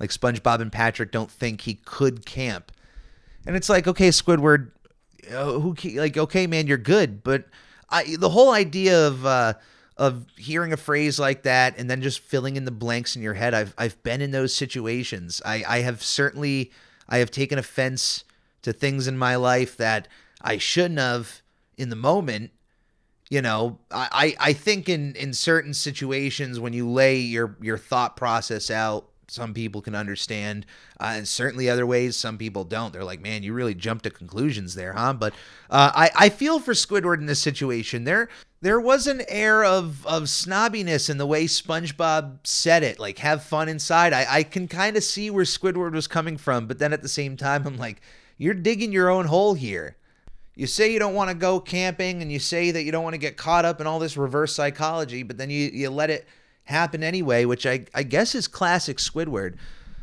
Like 0.00 0.10
SpongeBob 0.10 0.60
and 0.60 0.72
Patrick 0.72 1.12
don't 1.12 1.30
think 1.30 1.60
he 1.60 1.74
could 1.74 2.26
camp. 2.26 2.72
And 3.46 3.54
it's 3.54 3.68
like, 3.68 3.86
okay, 3.86 4.08
Squidward, 4.08 4.70
uh, 5.30 5.58
who 5.58 5.74
like 5.94 6.16
okay 6.16 6.46
man 6.46 6.66
you're 6.66 6.78
good 6.78 7.22
but 7.22 7.44
i 7.90 8.16
the 8.18 8.30
whole 8.30 8.50
idea 8.50 9.06
of 9.06 9.24
uh 9.26 9.52
of 9.96 10.26
hearing 10.36 10.72
a 10.72 10.76
phrase 10.76 11.20
like 11.20 11.42
that 11.42 11.78
and 11.78 11.90
then 11.90 12.00
just 12.00 12.20
filling 12.20 12.56
in 12.56 12.64
the 12.64 12.70
blanks 12.70 13.16
in 13.16 13.22
your 13.22 13.34
head 13.34 13.52
i've 13.52 13.74
i've 13.76 14.02
been 14.02 14.20
in 14.20 14.30
those 14.30 14.54
situations 14.54 15.42
i 15.44 15.62
i 15.68 15.78
have 15.80 16.02
certainly 16.02 16.70
i 17.10 17.18
have 17.18 17.30
taken 17.30 17.58
offense 17.58 18.24
to 18.62 18.72
things 18.72 19.06
in 19.06 19.16
my 19.16 19.36
life 19.36 19.76
that 19.76 20.08
I 20.40 20.58
shouldn't 20.58 20.98
have 20.98 21.42
in 21.76 21.90
the 21.90 21.96
moment. 21.96 22.52
You 23.28 23.42
know, 23.42 23.78
I, 23.90 24.34
I 24.40 24.52
think 24.52 24.88
in, 24.88 25.14
in 25.14 25.32
certain 25.34 25.72
situations 25.72 26.58
when 26.58 26.72
you 26.72 26.88
lay 26.88 27.18
your, 27.18 27.56
your 27.60 27.78
thought 27.78 28.16
process 28.16 28.70
out, 28.70 29.08
some 29.30 29.54
people 29.54 29.80
can 29.80 29.94
understand, 29.94 30.66
uh, 30.98 31.12
and 31.16 31.28
certainly 31.28 31.70
other 31.70 31.86
ways 31.86 32.16
some 32.16 32.36
people 32.38 32.64
don't. 32.64 32.92
They're 32.92 33.04
like, 33.04 33.20
man, 33.20 33.42
you 33.42 33.52
really 33.52 33.74
jumped 33.74 34.04
to 34.04 34.10
conclusions 34.10 34.74
there, 34.74 34.92
huh? 34.92 35.14
But 35.14 35.32
uh, 35.70 35.92
I 35.94 36.10
I 36.16 36.28
feel 36.28 36.60
for 36.60 36.72
Squidward 36.72 37.18
in 37.18 37.26
this 37.26 37.40
situation. 37.40 38.04
There 38.04 38.28
there 38.60 38.80
was 38.80 39.06
an 39.06 39.22
air 39.28 39.64
of 39.64 40.06
of 40.06 40.24
snobbiness 40.24 41.08
in 41.08 41.18
the 41.18 41.26
way 41.26 41.46
SpongeBob 41.46 42.38
said 42.44 42.82
it, 42.82 42.98
like 42.98 43.18
have 43.18 43.42
fun 43.42 43.68
inside. 43.68 44.12
I 44.12 44.26
I 44.28 44.42
can 44.42 44.68
kind 44.68 44.96
of 44.96 45.04
see 45.04 45.30
where 45.30 45.44
Squidward 45.44 45.92
was 45.92 46.06
coming 46.06 46.36
from, 46.36 46.66
but 46.66 46.78
then 46.78 46.92
at 46.92 47.02
the 47.02 47.08
same 47.08 47.36
time, 47.36 47.66
I'm 47.66 47.78
like, 47.78 48.02
you're 48.36 48.54
digging 48.54 48.92
your 48.92 49.10
own 49.10 49.26
hole 49.26 49.54
here. 49.54 49.96
You 50.54 50.66
say 50.66 50.92
you 50.92 50.98
don't 50.98 51.14
want 51.14 51.30
to 51.30 51.34
go 51.34 51.58
camping 51.58 52.20
and 52.20 52.30
you 52.30 52.38
say 52.38 52.70
that 52.70 52.82
you 52.82 52.92
don't 52.92 53.04
want 53.04 53.14
to 53.14 53.18
get 53.18 53.36
caught 53.36 53.64
up 53.64 53.80
in 53.80 53.86
all 53.86 53.98
this 53.98 54.16
reverse 54.16 54.54
psychology, 54.54 55.22
but 55.22 55.38
then 55.38 55.48
you, 55.48 55.70
you 55.72 55.88
let 55.88 56.10
it 56.10 56.26
happen 56.64 57.02
anyway, 57.02 57.44
which 57.44 57.66
I, 57.66 57.86
I 57.94 58.02
guess 58.02 58.34
is 58.34 58.48
classic 58.48 58.98
Squidward. 58.98 59.56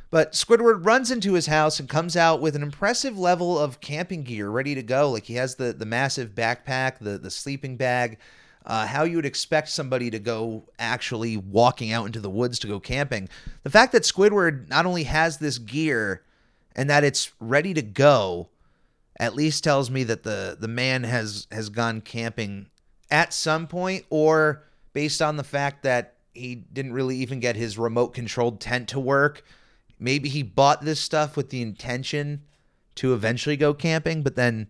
But 0.10 0.34
Squidward 0.34 0.86
runs 0.86 1.12
into 1.12 1.34
his 1.34 1.47
house 1.47 1.80
and 1.80 1.89
comes 1.89 2.16
out 2.16 2.39
with 2.39 2.55
an 2.55 2.64
impressive 2.64 3.18
level 3.18 3.60
of 3.60 3.82
camping 3.82 4.24
gear 4.24 4.49
ready 4.49 4.74
to 4.76 4.84
go. 4.84 5.12
Like 5.12 5.26
he 5.26 5.36
has 5.36 5.55
the, 5.55 5.74
the 5.74 5.86
massive 5.86 6.34
backpack, 6.34 6.99
the, 6.99 7.18
the 7.18 7.30
sleeping 7.32 7.76
bag, 7.76 8.18
uh, 8.66 8.86
how 8.88 9.03
you 9.03 9.18
would 9.18 9.26
expect 9.26 9.70
somebody 9.70 10.10
to 10.10 10.20
go 10.20 10.64
actually 10.80 11.36
walking 11.36 11.91
out 11.91 12.05
into 12.05 12.20
the 12.20 12.30
woods 12.30 12.60
to 12.60 12.68
go 12.68 12.80
camping. 12.80 13.28
The 13.64 13.70
fact 13.70 13.91
that 13.93 14.03
Squidward 14.03 14.70
not 14.70 14.86
only 14.86 15.03
has 15.03 15.38
this 15.38 15.58
gear 15.58 16.24
and 16.76 16.89
that 16.89 17.03
it's 17.03 17.32
ready 17.39 17.74
to 17.74 17.82
go 17.82 18.49
at 19.20 19.36
least 19.36 19.64
tells 19.64 19.89
me 19.89 20.03
that 20.03 20.24
the, 20.24 20.55
the 20.60 20.68
man 20.68 21.03
has, 21.03 21.47
has 21.51 21.70
gone 21.70 22.01
camping 22.01 22.68
at 23.10 23.34
some 23.34 23.68
point 23.68 24.05
or 24.10 24.64
based 24.93 25.22
on 25.22 25.38
the 25.38 25.43
fact 25.43 25.84
that 25.84 26.16
he 26.38 26.55
didn't 26.55 26.93
really 26.93 27.17
even 27.17 27.39
get 27.39 27.55
his 27.55 27.77
remote 27.77 28.13
controlled 28.13 28.59
tent 28.59 28.89
to 28.89 28.99
work. 28.99 29.43
Maybe 29.99 30.29
he 30.29 30.43
bought 30.43 30.83
this 30.83 30.99
stuff 30.99 31.35
with 31.35 31.49
the 31.49 31.61
intention 31.61 32.43
to 32.95 33.13
eventually 33.13 33.57
go 33.57 33.73
camping, 33.73 34.21
but 34.21 34.35
then 34.35 34.67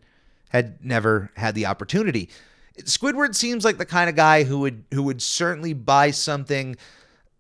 had 0.50 0.84
never 0.84 1.32
had 1.36 1.56
the 1.56 1.66
opportunity. 1.66 2.30
Squidward 2.84 3.36
seems 3.36 3.66
like 3.66 3.78
the 3.78 3.86
kind 3.86 4.10
of 4.10 4.16
guy 4.16 4.44
who 4.44 4.60
would 4.60 4.86
who 4.94 5.04
would 5.04 5.22
certainly 5.22 5.74
buy 5.74 6.12
something 6.12 6.76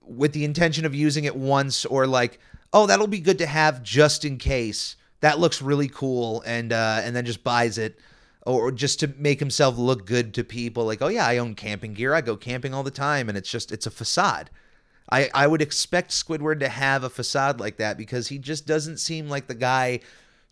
with 0.01 0.33
the 0.33 0.45
intention 0.45 0.85
of 0.85 0.95
using 0.95 1.25
it 1.25 1.35
once 1.35 1.85
or 1.85 2.07
like, 2.07 2.39
oh, 2.73 2.87
that'll 2.87 3.07
be 3.07 3.19
good 3.19 3.37
to 3.37 3.45
have 3.45 3.83
just 3.83 4.25
in 4.25 4.37
case. 4.37 4.95
That 5.21 5.39
looks 5.39 5.61
really 5.61 5.87
cool, 5.87 6.43
and 6.45 6.73
uh, 6.73 7.01
and 7.03 7.15
then 7.15 7.25
just 7.25 7.43
buys 7.43 7.77
it 7.77 7.99
or 8.47 8.71
just 8.71 8.99
to 9.01 9.13
make 9.17 9.39
himself 9.39 9.77
look 9.77 10.05
good 10.05 10.33
to 10.33 10.43
people 10.43 10.85
like 10.85 11.01
oh 11.01 11.07
yeah 11.09 11.25
i 11.25 11.37
own 11.37 11.55
camping 11.55 11.93
gear. 11.93 12.13
I 12.13 12.21
go 12.21 12.37
camping 12.37 12.73
all 12.73 12.83
the 12.83 12.91
time 12.91 13.29
and 13.29 13.37
it's 13.37 13.51
just 13.51 13.71
it's 13.71 13.85
a 13.85 13.91
facade. 13.91 14.49
I 15.09 15.29
i 15.33 15.47
would 15.47 15.61
expect 15.61 16.11
squidward 16.11 16.59
to 16.61 16.69
have 16.69 17.03
a 17.03 17.09
facade 17.09 17.59
like 17.59 17.77
that 17.77 17.97
because 17.97 18.27
he 18.27 18.37
just 18.39 18.65
doesn't 18.65 18.97
seem 18.97 19.29
like 19.29 19.47
the 19.47 19.55
guy 19.55 19.99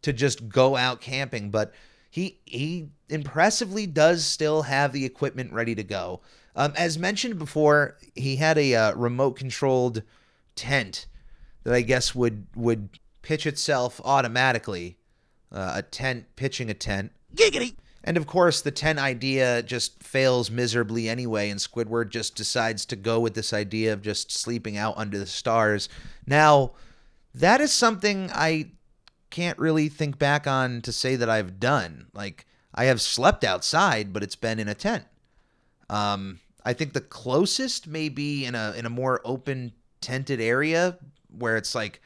to 0.01 0.13
just 0.13 0.49
go 0.49 0.75
out 0.75 1.01
camping 1.01 1.49
but 1.49 1.73
he 2.09 2.39
he 2.45 2.89
impressively 3.09 3.87
does 3.87 4.25
still 4.25 4.63
have 4.63 4.91
the 4.93 5.05
equipment 5.05 5.51
ready 5.51 5.75
to 5.75 5.83
go. 5.83 6.21
Um, 6.55 6.71
as 6.77 6.97
mentioned 6.97 7.37
before 7.37 7.97
he 8.15 8.37
had 8.37 8.57
a 8.57 8.73
uh, 8.73 8.93
remote 8.95 9.35
controlled 9.35 10.03
tent 10.55 11.05
that 11.63 11.73
i 11.73 11.81
guess 11.81 12.15
would 12.15 12.47
would 12.55 12.99
pitch 13.21 13.45
itself 13.45 13.99
automatically 14.05 14.97
uh, 15.51 15.73
a 15.75 15.81
tent 15.81 16.25
pitching 16.35 16.69
a 16.69 16.73
tent. 16.73 17.11
Giggity! 17.35 17.75
And 18.05 18.17
of 18.17 18.27
course, 18.27 18.61
the 18.61 18.71
tent 18.71 18.99
idea 18.99 19.63
just 19.63 20.01
fails 20.03 20.51
miserably 20.51 21.09
anyway, 21.09 21.49
and 21.49 21.59
Squidward 21.59 22.09
just 22.09 22.35
decides 22.35 22.85
to 22.85 22.95
go 22.95 23.19
with 23.19 23.33
this 23.33 23.51
idea 23.51 23.91
of 23.91 24.03
just 24.03 24.31
sleeping 24.31 24.77
out 24.77 24.93
under 24.95 25.17
the 25.17 25.25
stars. 25.25 25.89
Now, 26.27 26.73
that 27.33 27.59
is 27.61 27.73
something 27.73 28.29
I 28.31 28.71
can't 29.31 29.57
really 29.57 29.89
think 29.89 30.19
back 30.19 30.45
on 30.45 30.81
to 30.83 30.91
say 30.91 31.15
that 31.15 31.31
I've 31.31 31.59
done. 31.59 32.05
Like, 32.13 32.45
I 32.75 32.85
have 32.85 33.01
slept 33.01 33.43
outside, 33.43 34.13
but 34.13 34.21
it's 34.21 34.35
been 34.35 34.59
in 34.59 34.67
a 34.67 34.75
tent. 34.75 35.05
Um, 35.89 36.39
I 36.63 36.73
think 36.73 36.93
the 36.93 37.01
closest 37.01 37.87
may 37.87 38.09
be 38.09 38.45
in 38.45 38.53
a 38.53 38.73
in 38.77 38.85
a 38.85 38.89
more 38.89 39.21
open 39.25 39.73
tented 39.99 40.39
area 40.39 40.99
where 41.35 41.57
it's 41.57 41.73
like 41.73 42.01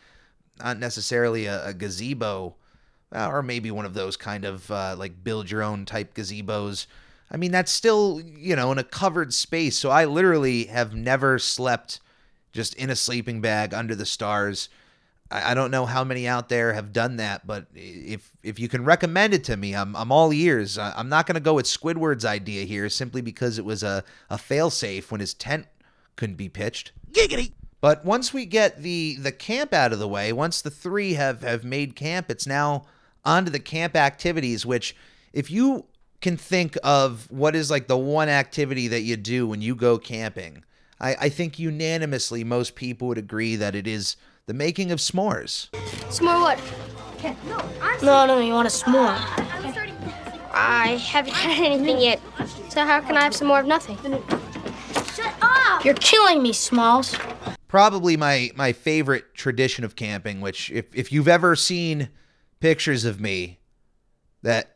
not 0.59 0.79
necessarily 0.79 1.45
a, 1.45 1.67
a 1.67 1.73
gazebo 1.73 2.55
or 3.11 3.41
maybe 3.41 3.71
one 3.71 3.85
of 3.85 3.93
those 3.93 4.17
kind 4.17 4.45
of 4.45 4.69
uh, 4.71 4.95
like 4.97 5.23
build 5.23 5.49
your 5.49 5.63
own 5.63 5.85
type 5.85 6.13
gazebos. 6.13 6.85
I 7.31 7.37
mean, 7.37 7.51
that's 7.51 7.71
still, 7.71 8.21
you 8.21 8.55
know, 8.55 8.71
in 8.71 8.77
a 8.77 8.83
covered 8.83 9.33
space. 9.33 9.77
So 9.77 9.89
I 9.89 10.05
literally 10.05 10.65
have 10.65 10.95
never 10.95 11.37
slept 11.37 11.99
just 12.51 12.73
in 12.75 12.89
a 12.89 12.95
sleeping 12.95 13.41
bag 13.41 13.73
under 13.73 13.95
the 13.95 14.05
stars. 14.05 14.69
I, 15.31 15.51
I 15.51 15.53
don't 15.53 15.71
know 15.71 15.85
how 15.85 16.03
many 16.03 16.27
out 16.27 16.49
there 16.49 16.73
have 16.73 16.93
done 16.93 17.17
that, 17.17 17.45
but 17.45 17.67
if 17.75 18.31
if 18.43 18.59
you 18.59 18.67
can 18.67 18.83
recommend 18.83 19.33
it 19.33 19.43
to 19.45 19.57
me, 19.57 19.75
I'm 19.75 19.95
I'm 19.95 20.11
all 20.11 20.33
ears. 20.33 20.77
I'm 20.77 21.09
not 21.09 21.27
going 21.27 21.35
to 21.35 21.41
go 21.41 21.53
with 21.53 21.65
Squidward's 21.65 22.25
idea 22.25 22.65
here 22.65 22.89
simply 22.89 23.21
because 23.21 23.57
it 23.57 23.65
was 23.65 23.83
a 23.83 24.03
a 24.29 24.37
failsafe 24.37 25.11
when 25.11 25.19
his 25.19 25.33
tent 25.33 25.67
couldn't 26.15 26.35
be 26.35 26.49
pitched. 26.49 26.91
Giggity! 27.11 27.51
But 27.81 28.03
once 28.03 28.33
we 28.33 28.45
get 28.45 28.81
the 28.81 29.17
the 29.19 29.31
camp 29.31 29.73
out 29.73 29.93
of 29.93 29.99
the 29.99 30.07
way, 30.07 30.33
once 30.33 30.61
the 30.61 30.71
three 30.71 31.13
have 31.13 31.41
have 31.43 31.63
made 31.63 31.95
camp, 31.95 32.29
it's 32.29 32.47
now 32.47 32.85
onto 33.29 33.51
the 33.51 33.59
camp 33.59 33.95
activities, 33.95 34.65
which 34.65 34.95
if 35.33 35.51
you 35.51 35.85
can 36.19 36.35
think 36.35 36.75
of 36.83 37.29
what 37.31 37.55
is 37.55 37.69
like 37.69 37.87
the 37.87 37.97
one 37.97 38.27
activity 38.27 38.87
that 38.87 39.01
you 39.01 39.15
do 39.15 39.47
when 39.47 39.61
you 39.61 39.75
go 39.75 39.97
camping, 39.99 40.63
I, 40.99 41.15
I 41.19 41.29
think 41.29 41.59
unanimously 41.59 42.43
most 42.43 42.75
people 42.75 43.07
would 43.09 43.19
agree 43.19 43.55
that 43.55 43.75
it 43.75 43.85
is 43.85 44.17
the 44.47 44.53
making 44.53 44.91
of 44.91 44.99
s'mores. 44.99 45.69
S'more 46.09 46.41
what? 46.41 46.59
No, 48.01 48.25
no, 48.25 48.39
you 48.39 48.53
want 48.53 48.67
a 48.67 48.71
s'more. 48.71 49.15
I 50.51 50.97
haven't 50.97 51.33
had 51.33 51.63
anything 51.63 51.99
yet, 51.99 52.19
so 52.69 52.83
how 52.83 52.99
can 52.99 53.15
I 53.15 53.21
have 53.21 53.35
some 53.35 53.47
more 53.47 53.59
of 53.59 53.67
nothing? 53.67 53.97
Shut 55.13 55.33
up! 55.41 55.85
You're 55.85 55.93
killing 55.93 56.41
me, 56.41 56.51
Smalls. 56.51 57.15
Probably 57.67 58.17
my 58.17 58.49
my 58.55 58.73
favorite 58.73 59.35
tradition 59.35 59.83
of 59.85 59.95
camping, 59.95 60.41
which 60.41 60.71
if, 60.71 60.85
if 60.95 61.11
you've 61.11 61.27
ever 61.27 61.55
seen 61.55 62.09
pictures 62.59 63.05
of 63.05 63.19
me, 63.19 63.59
that 64.41 64.75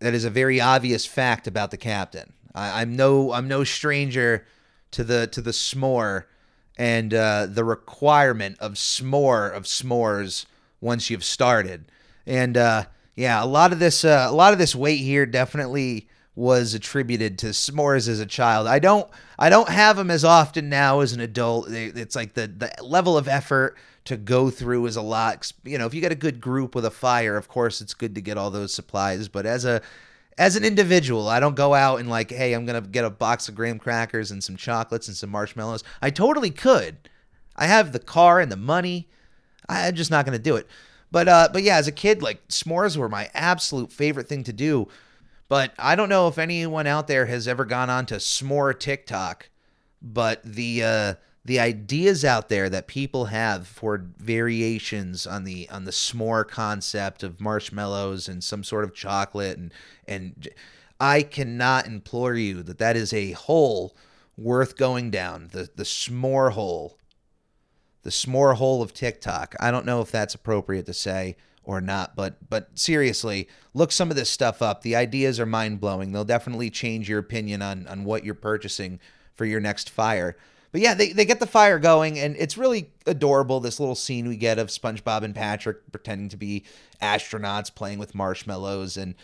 that 0.00 0.14
is 0.14 0.24
a 0.24 0.30
very 0.30 0.60
obvious 0.60 1.06
fact 1.06 1.46
about 1.46 1.70
the 1.70 1.76
captain. 1.76 2.32
I, 2.54 2.82
am 2.82 2.96
no 2.96 3.32
I'm 3.32 3.48
no 3.48 3.64
stranger 3.64 4.46
to 4.92 5.04
the 5.04 5.26
to 5.28 5.42
the 5.42 5.50
s'more 5.50 6.24
and 6.76 7.12
uh, 7.12 7.46
the 7.46 7.64
requirement 7.64 8.56
of 8.60 8.74
s'more 8.74 9.52
of 9.52 9.64
s'mores 9.64 10.46
once 10.80 11.10
you've 11.10 11.24
started. 11.24 11.90
And 12.26 12.56
uh, 12.56 12.84
yeah, 13.16 13.42
a 13.42 13.46
lot 13.46 13.72
of 13.72 13.78
this 13.78 14.04
uh, 14.04 14.26
a 14.28 14.34
lot 14.34 14.52
of 14.52 14.58
this 14.58 14.74
weight 14.74 15.00
here 15.00 15.26
definitely 15.26 16.08
was 16.34 16.72
attributed 16.72 17.36
to 17.36 17.46
s'mores 17.46 18.08
as 18.08 18.20
a 18.20 18.26
child. 18.26 18.66
I 18.66 18.78
don't 18.78 19.08
I 19.38 19.50
don't 19.50 19.68
have 19.68 19.96
them 19.96 20.10
as 20.10 20.24
often 20.24 20.68
now 20.68 21.00
as 21.00 21.12
an 21.12 21.20
adult. 21.20 21.68
It's 21.70 22.14
like 22.14 22.34
the 22.34 22.46
the 22.46 22.72
level 22.82 23.18
of 23.18 23.28
effort 23.28 23.76
to 24.08 24.16
go 24.16 24.50
through 24.50 24.86
is 24.86 24.96
a 24.96 25.02
lot. 25.02 25.52
You 25.64 25.78
know, 25.78 25.86
if 25.86 25.94
you 25.94 26.00
got 26.00 26.12
a 26.12 26.16
good 26.16 26.40
group 26.40 26.74
with 26.74 26.84
a 26.84 26.90
fire, 26.90 27.36
of 27.36 27.48
course 27.48 27.80
it's 27.80 27.94
good 27.94 28.14
to 28.14 28.20
get 28.20 28.36
all 28.36 28.50
those 28.50 28.74
supplies, 28.74 29.28
but 29.28 29.46
as 29.46 29.64
a 29.64 29.80
as 30.36 30.54
an 30.54 30.64
individual, 30.64 31.28
I 31.28 31.40
don't 31.40 31.56
go 31.56 31.74
out 31.74 31.98
and 31.98 32.08
like, 32.08 32.30
hey, 32.30 32.52
I'm 32.52 32.64
gonna 32.64 32.80
get 32.80 33.04
a 33.04 33.10
box 33.10 33.48
of 33.48 33.54
graham 33.54 33.78
crackers 33.78 34.30
and 34.30 34.42
some 34.42 34.56
chocolates 34.56 35.08
and 35.08 35.16
some 35.16 35.30
marshmallows. 35.30 35.84
I 36.00 36.10
totally 36.10 36.50
could. 36.50 37.08
I 37.56 37.66
have 37.66 37.92
the 37.92 37.98
car 37.98 38.40
and 38.40 38.50
the 38.50 38.56
money. 38.56 39.08
I'm 39.68 39.94
just 39.94 40.10
not 40.10 40.24
gonna 40.24 40.38
do 40.38 40.56
it. 40.56 40.66
But 41.10 41.28
uh, 41.28 41.48
but 41.52 41.62
yeah, 41.62 41.76
as 41.76 41.88
a 41.88 41.92
kid, 41.92 42.22
like 42.22 42.46
s'mores 42.48 42.96
were 42.96 43.08
my 43.08 43.30
absolute 43.34 43.92
favorite 43.92 44.28
thing 44.28 44.44
to 44.44 44.52
do. 44.52 44.88
But 45.48 45.72
I 45.78 45.96
don't 45.96 46.10
know 46.10 46.28
if 46.28 46.38
anyone 46.38 46.86
out 46.86 47.06
there 47.08 47.26
has 47.26 47.48
ever 47.48 47.64
gone 47.64 47.88
on 47.88 48.06
to 48.06 48.16
s'more 48.16 48.78
TikTok, 48.78 49.48
but 50.02 50.42
the 50.44 50.84
uh, 50.84 51.14
the 51.48 51.58
ideas 51.58 52.26
out 52.26 52.50
there 52.50 52.68
that 52.68 52.86
people 52.86 53.24
have 53.26 53.66
for 53.66 54.04
variations 54.18 55.26
on 55.26 55.44
the 55.44 55.66
on 55.70 55.86
the 55.86 55.90
s'more 55.90 56.46
concept 56.46 57.22
of 57.22 57.40
marshmallows 57.40 58.28
and 58.28 58.44
some 58.44 58.62
sort 58.62 58.84
of 58.84 58.94
chocolate 58.94 59.56
and 59.56 59.72
and 60.06 60.48
I 61.00 61.22
cannot 61.22 61.86
implore 61.86 62.34
you 62.34 62.62
that 62.64 62.78
that 62.78 62.96
is 62.96 63.14
a 63.14 63.32
hole 63.32 63.96
worth 64.36 64.76
going 64.76 65.10
down 65.10 65.48
the 65.52 65.70
the 65.74 65.84
s'more 65.84 66.52
hole 66.52 66.98
the 68.02 68.10
s'more 68.10 68.56
hole 68.56 68.82
of 68.82 68.92
TikTok. 68.92 69.54
I 69.58 69.70
don't 69.70 69.86
know 69.86 70.02
if 70.02 70.10
that's 70.10 70.34
appropriate 70.34 70.84
to 70.86 70.94
say 70.94 71.36
or 71.64 71.80
not. 71.80 72.14
But 72.14 72.48
but 72.48 72.78
seriously, 72.78 73.48
look 73.72 73.90
some 73.90 74.10
of 74.10 74.16
this 74.16 74.30
stuff 74.30 74.60
up. 74.60 74.82
The 74.82 74.96
ideas 74.96 75.40
are 75.40 75.46
mind 75.46 75.80
blowing. 75.80 76.12
They'll 76.12 76.24
definitely 76.24 76.68
change 76.68 77.08
your 77.08 77.18
opinion 77.18 77.62
on 77.62 77.86
on 77.86 78.04
what 78.04 78.22
you're 78.22 78.34
purchasing 78.34 79.00
for 79.34 79.46
your 79.46 79.60
next 79.60 79.88
fire. 79.88 80.36
But 80.72 80.80
yeah, 80.80 80.94
they, 80.94 81.12
they 81.12 81.24
get 81.24 81.40
the 81.40 81.46
fire 81.46 81.78
going, 81.78 82.18
and 82.18 82.36
it's 82.36 82.58
really 82.58 82.90
adorable. 83.06 83.60
This 83.60 83.80
little 83.80 83.94
scene 83.94 84.28
we 84.28 84.36
get 84.36 84.58
of 84.58 84.68
SpongeBob 84.68 85.22
and 85.22 85.34
Patrick 85.34 85.90
pretending 85.90 86.28
to 86.28 86.36
be 86.36 86.64
astronauts 87.00 87.74
playing 87.74 87.98
with 87.98 88.14
marshmallows, 88.14 88.96
and 88.96 89.14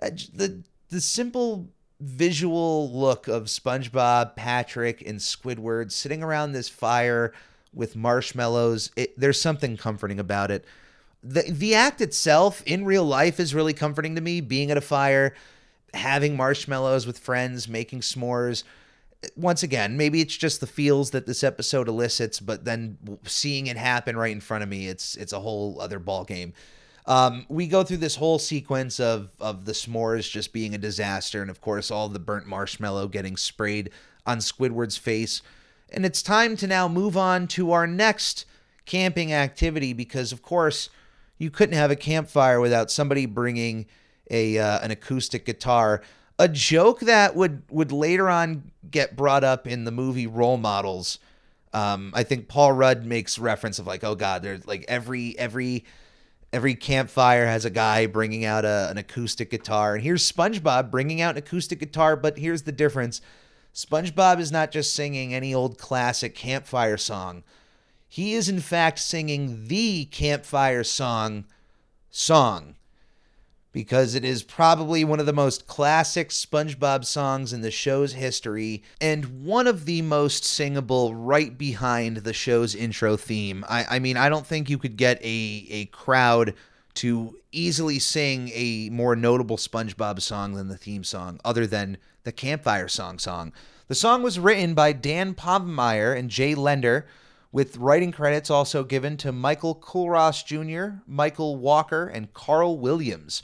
uh, 0.00 0.10
the 0.32 0.62
the 0.88 1.00
simple 1.00 1.68
visual 2.00 2.90
look 2.92 3.28
of 3.28 3.44
SpongeBob, 3.44 4.36
Patrick, 4.36 5.02
and 5.06 5.18
Squidward 5.18 5.92
sitting 5.92 6.22
around 6.22 6.52
this 6.52 6.68
fire 6.68 7.32
with 7.72 7.96
marshmallows. 7.96 8.90
It, 8.96 9.18
there's 9.18 9.40
something 9.40 9.76
comforting 9.76 10.18
about 10.18 10.50
it. 10.50 10.64
The 11.22 11.42
the 11.42 11.74
act 11.74 12.00
itself 12.00 12.62
in 12.64 12.84
real 12.84 13.04
life 13.04 13.38
is 13.38 13.54
really 13.54 13.74
comforting 13.74 14.14
to 14.14 14.20
me. 14.20 14.40
Being 14.40 14.70
at 14.70 14.76
a 14.76 14.82
fire, 14.82 15.34
having 15.92 16.36
marshmallows 16.36 17.06
with 17.06 17.18
friends, 17.18 17.68
making 17.68 18.00
s'mores. 18.00 18.62
Once 19.36 19.62
again, 19.62 19.96
maybe 19.96 20.20
it's 20.20 20.36
just 20.36 20.60
the 20.60 20.66
feels 20.66 21.10
that 21.10 21.26
this 21.26 21.42
episode 21.42 21.88
elicits, 21.88 22.38
but 22.38 22.64
then 22.64 22.98
seeing 23.24 23.66
it 23.66 23.76
happen 23.76 24.16
right 24.16 24.32
in 24.32 24.40
front 24.40 24.62
of 24.62 24.68
me, 24.68 24.88
it's 24.88 25.16
it's 25.16 25.32
a 25.32 25.40
whole 25.40 25.80
other 25.80 25.98
ball 25.98 26.24
game. 26.24 26.52
Um, 27.06 27.46
we 27.48 27.66
go 27.68 27.84
through 27.84 27.98
this 27.98 28.16
whole 28.16 28.38
sequence 28.38 29.00
of 29.00 29.30
of 29.40 29.64
the 29.64 29.72
s'mores 29.72 30.30
just 30.30 30.52
being 30.52 30.74
a 30.74 30.78
disaster, 30.78 31.40
and 31.40 31.50
of 31.50 31.60
course 31.60 31.90
all 31.90 32.08
the 32.08 32.18
burnt 32.18 32.46
marshmallow 32.46 33.08
getting 33.08 33.36
sprayed 33.36 33.90
on 34.26 34.38
Squidward's 34.38 34.96
face. 34.96 35.42
And 35.90 36.04
it's 36.04 36.20
time 36.20 36.56
to 36.56 36.66
now 36.66 36.88
move 36.88 37.16
on 37.16 37.46
to 37.48 37.72
our 37.72 37.86
next 37.86 38.44
camping 38.86 39.32
activity 39.32 39.92
because, 39.92 40.32
of 40.32 40.42
course, 40.42 40.90
you 41.38 41.50
couldn't 41.50 41.76
have 41.76 41.90
a 41.90 41.96
campfire 41.96 42.60
without 42.60 42.90
somebody 42.90 43.26
bringing 43.26 43.86
a 44.30 44.58
uh, 44.58 44.80
an 44.80 44.90
acoustic 44.90 45.44
guitar. 45.44 46.02
A 46.38 46.48
joke 46.48 47.00
that 47.00 47.34
would 47.34 47.62
would 47.70 47.92
later 47.92 48.28
on 48.28 48.70
get 48.90 49.16
brought 49.16 49.44
up 49.44 49.66
in 49.66 49.84
the 49.84 49.90
movie 49.90 50.26
Role 50.26 50.58
Models. 50.58 51.18
Um, 51.72 52.12
I 52.14 52.22
think 52.22 52.48
Paul 52.48 52.72
Rudd 52.72 53.04
makes 53.04 53.38
reference 53.38 53.78
of 53.78 53.86
like, 53.86 54.04
oh 54.04 54.14
God, 54.14 54.42
there's 54.42 54.66
like 54.66 54.84
every 54.88 55.38
every 55.38 55.84
every 56.52 56.74
campfire 56.74 57.46
has 57.46 57.64
a 57.64 57.70
guy 57.70 58.06
bringing 58.06 58.44
out 58.44 58.64
a, 58.64 58.88
an 58.90 58.98
acoustic 58.98 59.50
guitar, 59.50 59.94
and 59.94 60.02
here's 60.02 60.30
SpongeBob 60.30 60.90
bringing 60.90 61.20
out 61.20 61.32
an 61.32 61.38
acoustic 61.38 61.80
guitar. 61.80 62.16
But 62.16 62.38
here's 62.38 62.62
the 62.62 62.72
difference: 62.72 63.20
SpongeBob 63.74 64.38
is 64.38 64.52
not 64.52 64.70
just 64.70 64.94
singing 64.94 65.34
any 65.34 65.54
old 65.54 65.78
classic 65.78 66.34
campfire 66.34 66.96
song. 66.96 67.44
He 68.08 68.34
is 68.34 68.48
in 68.48 68.60
fact 68.60 68.98
singing 68.98 69.66
the 69.66 70.06
campfire 70.06 70.84
song 70.84 71.44
song 72.10 72.75
because 73.76 74.14
it 74.14 74.24
is 74.24 74.42
probably 74.42 75.04
one 75.04 75.20
of 75.20 75.26
the 75.26 75.34
most 75.34 75.66
classic 75.66 76.30
SpongeBob 76.30 77.04
songs 77.04 77.52
in 77.52 77.60
the 77.60 77.70
show's 77.70 78.14
history 78.14 78.82
and 79.02 79.44
one 79.44 79.66
of 79.66 79.84
the 79.84 80.00
most 80.00 80.46
singable 80.46 81.14
right 81.14 81.58
behind 81.58 82.16
the 82.16 82.32
show's 82.32 82.74
intro 82.74 83.18
theme. 83.18 83.62
I, 83.68 83.84
I 83.96 83.98
mean, 83.98 84.16
I 84.16 84.30
don't 84.30 84.46
think 84.46 84.70
you 84.70 84.78
could 84.78 84.96
get 84.96 85.20
a, 85.22 85.66
a 85.68 85.84
crowd 85.92 86.54
to 86.94 87.36
easily 87.52 87.98
sing 87.98 88.50
a 88.54 88.88
more 88.88 89.14
notable 89.14 89.58
SpongeBob 89.58 90.22
song 90.22 90.54
than 90.54 90.68
the 90.68 90.78
theme 90.78 91.04
song, 91.04 91.38
other 91.44 91.66
than 91.66 91.98
the 92.24 92.32
Campfire 92.32 92.88
Song 92.88 93.18
song. 93.18 93.52
The 93.88 93.94
song 93.94 94.22
was 94.22 94.38
written 94.38 94.72
by 94.72 94.92
Dan 94.94 95.34
Povenmire 95.34 96.18
and 96.18 96.30
Jay 96.30 96.54
Lender, 96.54 97.06
with 97.52 97.76
writing 97.76 98.10
credits 98.10 98.48
also 98.48 98.84
given 98.84 99.18
to 99.18 99.32
Michael 99.32 99.74
Culross 99.74 100.42
Jr., 100.42 101.02
Michael 101.06 101.56
Walker, 101.56 102.06
and 102.06 102.32
Carl 102.32 102.78
Williams. 102.78 103.42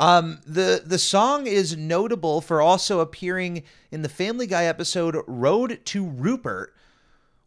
Um, 0.00 0.40
the 0.46 0.82
the 0.84 0.98
song 0.98 1.46
is 1.46 1.76
notable 1.76 2.40
for 2.40 2.62
also 2.62 3.00
appearing 3.00 3.64
in 3.92 4.00
the 4.00 4.08
Family 4.08 4.46
Guy 4.46 4.64
episode 4.64 5.14
"Road 5.26 5.78
to 5.84 6.08
Rupert," 6.08 6.74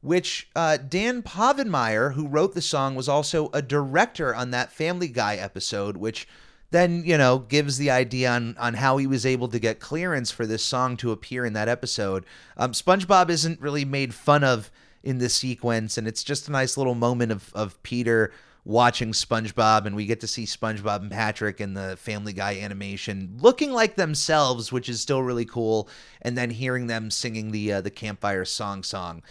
which 0.02 0.48
uh, 0.56 0.78
Dan 0.78 1.24
Povenmire, 1.24 2.14
who 2.14 2.28
wrote 2.28 2.54
the 2.54 2.62
song, 2.62 2.94
was 2.94 3.10
also 3.10 3.50
a 3.54 3.64
director 3.64 4.36
on 4.36 4.52
that 4.52 4.72
Family 4.72 5.08
Guy 5.08 5.36
episode, 5.36 5.98
which 5.98 6.28
then 6.70 7.02
you 7.04 7.18
know 7.18 7.40
gives 7.40 7.80
the 7.80 7.90
idea 7.90 8.30
on 8.30 8.56
on 8.60 8.76
how 8.76 8.98
he 8.98 9.08
was 9.08 9.26
able 9.26 9.48
to 9.48 9.58
get 9.58 9.80
clearance 9.80 10.30
for 10.30 10.46
this 10.46 10.64
song 10.64 10.96
to 10.98 11.12
appear 11.12 11.46
in 11.46 11.54
that 11.54 11.68
episode. 11.68 12.24
Um, 12.56 12.74
SpongeBob 12.74 13.32
isn't 13.32 13.62
really 13.62 13.84
made 13.84 14.14
fun 14.14 14.44
of 14.44 14.70
in 15.02 15.18
this 15.18 15.34
sequence, 15.34 15.98
and 15.98 16.08
it's 16.08 16.24
just 16.24 16.48
a 16.48 16.52
nice 16.52 16.78
little 16.78 16.94
moment 16.94 17.32
of 17.32 17.52
of 17.56 17.82
Peter 17.82 18.32
watching 18.66 19.12
SpongeBob, 19.12 19.86
and 19.86 19.96
we 19.96 20.06
get 20.06 20.22
to 20.22 20.28
see 20.28 20.46
SpongeBob 20.46 21.02
and 21.02 21.12
Patrick 21.12 21.60
in 21.60 21.74
the 21.74 21.98
Family 21.98 22.34
Guy 22.34 22.60
animation 22.60 23.38
looking 23.42 23.72
like 23.72 23.96
themselves, 23.96 24.72
which 24.72 24.88
is 24.88 25.02
still 25.02 25.22
really 25.22 25.46
cool. 25.46 25.90
And 26.22 26.38
then 26.38 26.50
hearing 26.50 26.88
them 26.88 27.12
singing 27.12 27.52
the 27.52 27.74
uh, 27.74 27.82
the 27.82 27.92
campfire 27.92 28.46
song 28.46 28.84
song. 28.84 29.22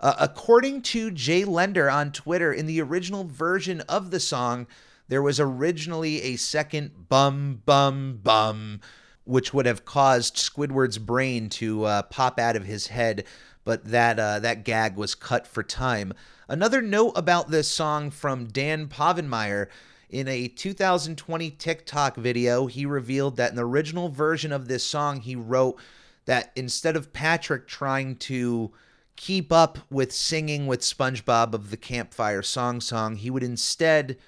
Uh, 0.00 0.14
according 0.18 0.80
to 0.80 1.10
Jay 1.10 1.44
Lender 1.44 1.90
on 1.90 2.10
Twitter, 2.10 2.52
in 2.52 2.66
the 2.66 2.80
original 2.80 3.24
version 3.24 3.82
of 3.82 4.10
the 4.10 4.20
song, 4.20 4.66
there 5.08 5.22
was 5.22 5.38
originally 5.38 6.22
a 6.22 6.36
second 6.36 7.08
bum 7.08 7.62
bum 7.66 8.20
bum, 8.22 8.80
which 9.24 9.52
would 9.52 9.66
have 9.66 9.84
caused 9.84 10.36
Squidward's 10.36 10.98
brain 10.98 11.48
to 11.50 11.84
uh, 11.84 12.02
pop 12.02 12.38
out 12.38 12.56
of 12.56 12.64
his 12.64 12.86
head, 12.86 13.24
but 13.64 13.84
that 13.84 14.18
uh, 14.18 14.38
that 14.38 14.64
gag 14.64 14.96
was 14.96 15.14
cut 15.14 15.46
for 15.46 15.62
time. 15.62 16.14
Another 16.50 16.82
note 16.82 17.12
about 17.14 17.52
this 17.52 17.68
song 17.68 18.10
from 18.10 18.46
Dan 18.46 18.88
Povenmire. 18.88 19.68
In 20.08 20.26
a 20.26 20.48
2020 20.48 21.48
TikTok 21.52 22.16
video, 22.16 22.66
he 22.66 22.84
revealed 22.84 23.36
that 23.36 23.50
in 23.50 23.56
the 23.56 23.64
original 23.64 24.08
version 24.08 24.50
of 24.50 24.66
this 24.66 24.82
song, 24.82 25.20
he 25.20 25.36
wrote 25.36 25.78
that 26.24 26.50
instead 26.56 26.96
of 26.96 27.12
Patrick 27.12 27.68
trying 27.68 28.16
to 28.16 28.72
keep 29.14 29.52
up 29.52 29.78
with 29.92 30.10
singing 30.10 30.66
with 30.66 30.80
SpongeBob 30.80 31.54
of 31.54 31.70
the 31.70 31.76
Campfire 31.76 32.42
Song 32.42 32.80
Song, 32.80 33.14
he 33.14 33.30
would 33.30 33.44
instead 33.44 34.18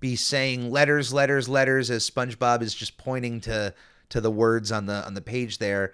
be 0.00 0.16
saying 0.16 0.72
letters, 0.72 1.12
letters, 1.12 1.48
letters 1.48 1.92
as 1.92 2.10
SpongeBob 2.10 2.60
is 2.60 2.74
just 2.74 2.98
pointing 2.98 3.40
to 3.42 3.72
to 4.08 4.20
the 4.20 4.32
words 4.32 4.72
on 4.72 4.86
the 4.86 5.06
on 5.06 5.14
the 5.14 5.20
page 5.20 5.58
there. 5.58 5.92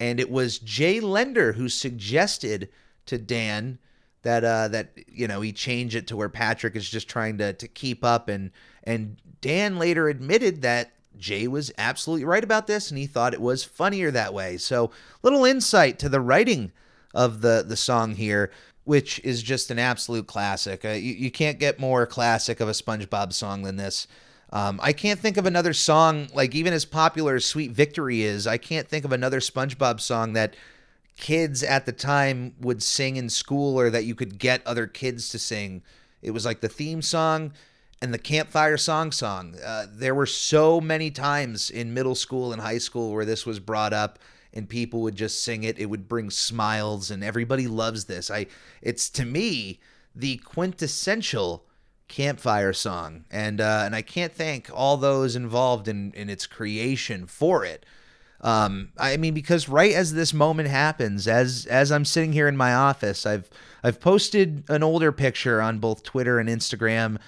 And 0.00 0.18
it 0.18 0.30
was 0.30 0.58
Jay 0.58 0.98
Lender 0.98 1.52
who 1.52 1.68
suggested 1.68 2.70
to 3.04 3.18
Dan 3.18 3.78
that 4.26 4.44
uh 4.44 4.68
that 4.68 4.90
you 5.06 5.28
know 5.28 5.40
he 5.40 5.52
changed 5.52 5.94
it 5.94 6.08
to 6.08 6.16
where 6.16 6.28
Patrick 6.28 6.74
is 6.74 6.88
just 6.88 7.08
trying 7.08 7.38
to 7.38 7.52
to 7.52 7.68
keep 7.68 8.04
up 8.04 8.28
and 8.28 8.50
and 8.84 9.16
Dan 9.40 9.78
later 9.78 10.08
admitted 10.08 10.62
that 10.62 10.92
Jay 11.16 11.46
was 11.46 11.72
absolutely 11.78 12.24
right 12.24 12.42
about 12.42 12.66
this 12.66 12.90
and 12.90 12.98
he 12.98 13.06
thought 13.06 13.32
it 13.32 13.40
was 13.40 13.64
funnier 13.64 14.10
that 14.10 14.34
way. 14.34 14.56
So 14.56 14.90
little 15.22 15.44
insight 15.44 15.98
to 16.00 16.08
the 16.08 16.20
writing 16.20 16.72
of 17.14 17.40
the 17.40 17.64
the 17.66 17.76
song 17.76 18.16
here 18.16 18.50
which 18.84 19.20
is 19.24 19.42
just 19.42 19.70
an 19.72 19.80
absolute 19.80 20.28
classic. 20.28 20.84
Uh, 20.84 20.90
you, 20.90 21.12
you 21.14 21.30
can't 21.30 21.58
get 21.58 21.80
more 21.80 22.06
classic 22.06 22.60
of 22.60 22.68
a 22.68 22.72
SpongeBob 22.72 23.32
song 23.32 23.62
than 23.62 23.76
this. 23.76 24.06
Um, 24.52 24.78
I 24.80 24.92
can't 24.92 25.18
think 25.18 25.36
of 25.36 25.44
another 25.44 25.72
song, 25.72 26.28
like 26.32 26.54
even 26.54 26.72
as 26.72 26.84
popular 26.84 27.34
as 27.34 27.44
Sweet 27.44 27.72
Victory 27.72 28.22
is, 28.22 28.46
I 28.46 28.58
can't 28.58 28.86
think 28.86 29.04
of 29.04 29.10
another 29.10 29.40
SpongeBob 29.40 30.00
song 30.00 30.34
that 30.34 30.54
kids 31.16 31.62
at 31.62 31.86
the 31.86 31.92
time 31.92 32.54
would 32.60 32.82
sing 32.82 33.16
in 33.16 33.28
school 33.28 33.78
or 33.78 33.90
that 33.90 34.04
you 34.04 34.14
could 34.14 34.38
get 34.38 34.66
other 34.66 34.86
kids 34.86 35.28
to 35.30 35.38
sing. 35.38 35.82
It 36.22 36.30
was 36.32 36.44
like 36.44 36.60
the 36.60 36.68
theme 36.68 37.02
song 37.02 37.52
and 38.02 38.12
the 38.12 38.18
campfire 38.18 38.76
song 38.76 39.12
song. 39.12 39.56
Uh, 39.64 39.86
there 39.90 40.14
were 40.14 40.26
so 40.26 40.80
many 40.80 41.10
times 41.10 41.70
in 41.70 41.94
middle 41.94 42.14
school 42.14 42.52
and 42.52 42.60
high 42.60 42.78
school 42.78 43.12
where 43.12 43.24
this 43.24 43.46
was 43.46 43.58
brought 43.58 43.92
up 43.92 44.18
and 44.52 44.68
people 44.68 45.02
would 45.02 45.16
just 45.16 45.42
sing 45.42 45.64
it. 45.64 45.78
It 45.78 45.86
would 45.86 46.08
bring 46.08 46.30
smiles 46.30 47.10
and 47.10 47.24
everybody 47.24 47.66
loves 47.66 48.04
this. 48.04 48.30
I 48.30 48.46
it's 48.82 49.08
to 49.10 49.24
me 49.24 49.80
the 50.14 50.36
quintessential 50.38 51.64
campfire 52.08 52.72
song 52.72 53.24
and 53.30 53.60
uh, 53.60 53.82
and 53.84 53.94
I 53.94 54.02
can't 54.02 54.32
thank 54.32 54.70
all 54.72 54.96
those 54.96 55.34
involved 55.34 55.88
in 55.88 56.12
in 56.12 56.28
its 56.28 56.46
creation 56.46 57.26
for 57.26 57.64
it. 57.64 57.86
Um, 58.40 58.92
I 58.98 59.16
mean, 59.16 59.34
because 59.34 59.68
right 59.68 59.92
as 59.92 60.12
this 60.12 60.34
moment 60.34 60.68
happens, 60.68 61.26
as 61.26 61.66
as 61.66 61.90
I'm 61.90 62.04
sitting 62.04 62.32
here 62.32 62.48
in 62.48 62.56
my 62.56 62.74
office, 62.74 63.24
I've 63.24 63.48
I've 63.82 64.00
posted 64.00 64.64
an 64.68 64.82
older 64.82 65.12
picture 65.12 65.60
on 65.60 65.78
both 65.78 66.02
Twitter 66.02 66.38
and 66.38 66.48
Instagram 66.48 67.18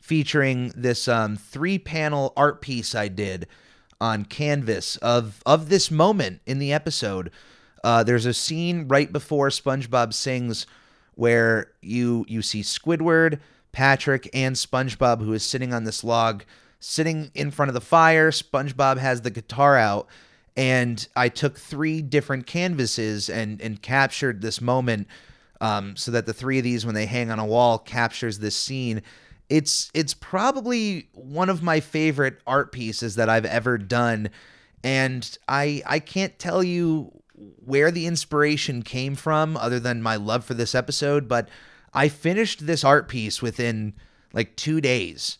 featuring 0.00 0.72
this 0.76 1.08
um, 1.08 1.36
three 1.36 1.78
panel 1.78 2.32
art 2.36 2.60
piece 2.60 2.94
I 2.94 3.08
did 3.08 3.46
on 4.00 4.24
canvas 4.24 4.96
of 4.98 5.42
of 5.46 5.68
this 5.68 5.90
moment 5.90 6.40
in 6.46 6.58
the 6.58 6.72
episode. 6.72 7.30
Uh, 7.82 8.02
there's 8.02 8.26
a 8.26 8.34
scene 8.34 8.88
right 8.88 9.12
before 9.12 9.48
SpongeBob 9.48 10.12
sings 10.12 10.66
where 11.14 11.72
you 11.80 12.24
you 12.28 12.42
see 12.42 12.60
Squidward, 12.60 13.40
Patrick, 13.72 14.28
and 14.34 14.54
SpongeBob 14.54 15.20
who 15.20 15.32
is 15.32 15.44
sitting 15.44 15.72
on 15.72 15.84
this 15.84 16.04
log, 16.04 16.44
sitting 16.78 17.30
in 17.34 17.50
front 17.50 17.70
of 17.70 17.74
the 17.74 17.80
fire. 17.80 18.30
SpongeBob 18.30 18.98
has 18.98 19.22
the 19.22 19.30
guitar 19.30 19.76
out 19.76 20.08
and 20.58 21.06
I 21.14 21.28
took 21.28 21.56
three 21.56 22.02
different 22.02 22.46
canvases 22.46 23.30
and 23.30 23.62
and 23.62 23.80
captured 23.80 24.42
this 24.42 24.60
moment 24.60 25.06
um, 25.60 25.96
so 25.96 26.10
that 26.10 26.26
the 26.26 26.32
three 26.32 26.58
of 26.58 26.64
these, 26.64 26.84
when 26.84 26.96
they 26.96 27.06
hang 27.06 27.30
on 27.30 27.38
a 27.38 27.46
wall, 27.46 27.78
captures 27.78 28.40
this 28.40 28.56
scene. 28.56 29.02
It's 29.48 29.90
it's 29.94 30.14
probably 30.14 31.08
one 31.14 31.48
of 31.48 31.62
my 31.62 31.78
favorite 31.80 32.40
art 32.46 32.72
pieces 32.72 33.14
that 33.14 33.28
I've 33.28 33.46
ever 33.46 33.78
done, 33.78 34.30
and 34.82 35.38
I 35.46 35.80
I 35.86 36.00
can't 36.00 36.36
tell 36.40 36.64
you 36.64 37.12
where 37.64 37.92
the 37.92 38.06
inspiration 38.06 38.82
came 38.82 39.14
from, 39.14 39.56
other 39.56 39.78
than 39.78 40.02
my 40.02 40.16
love 40.16 40.44
for 40.44 40.54
this 40.54 40.74
episode, 40.74 41.28
but 41.28 41.48
I 41.94 42.08
finished 42.08 42.66
this 42.66 42.82
art 42.82 43.08
piece 43.08 43.40
within 43.40 43.94
like 44.32 44.56
two 44.56 44.80
days. 44.80 45.38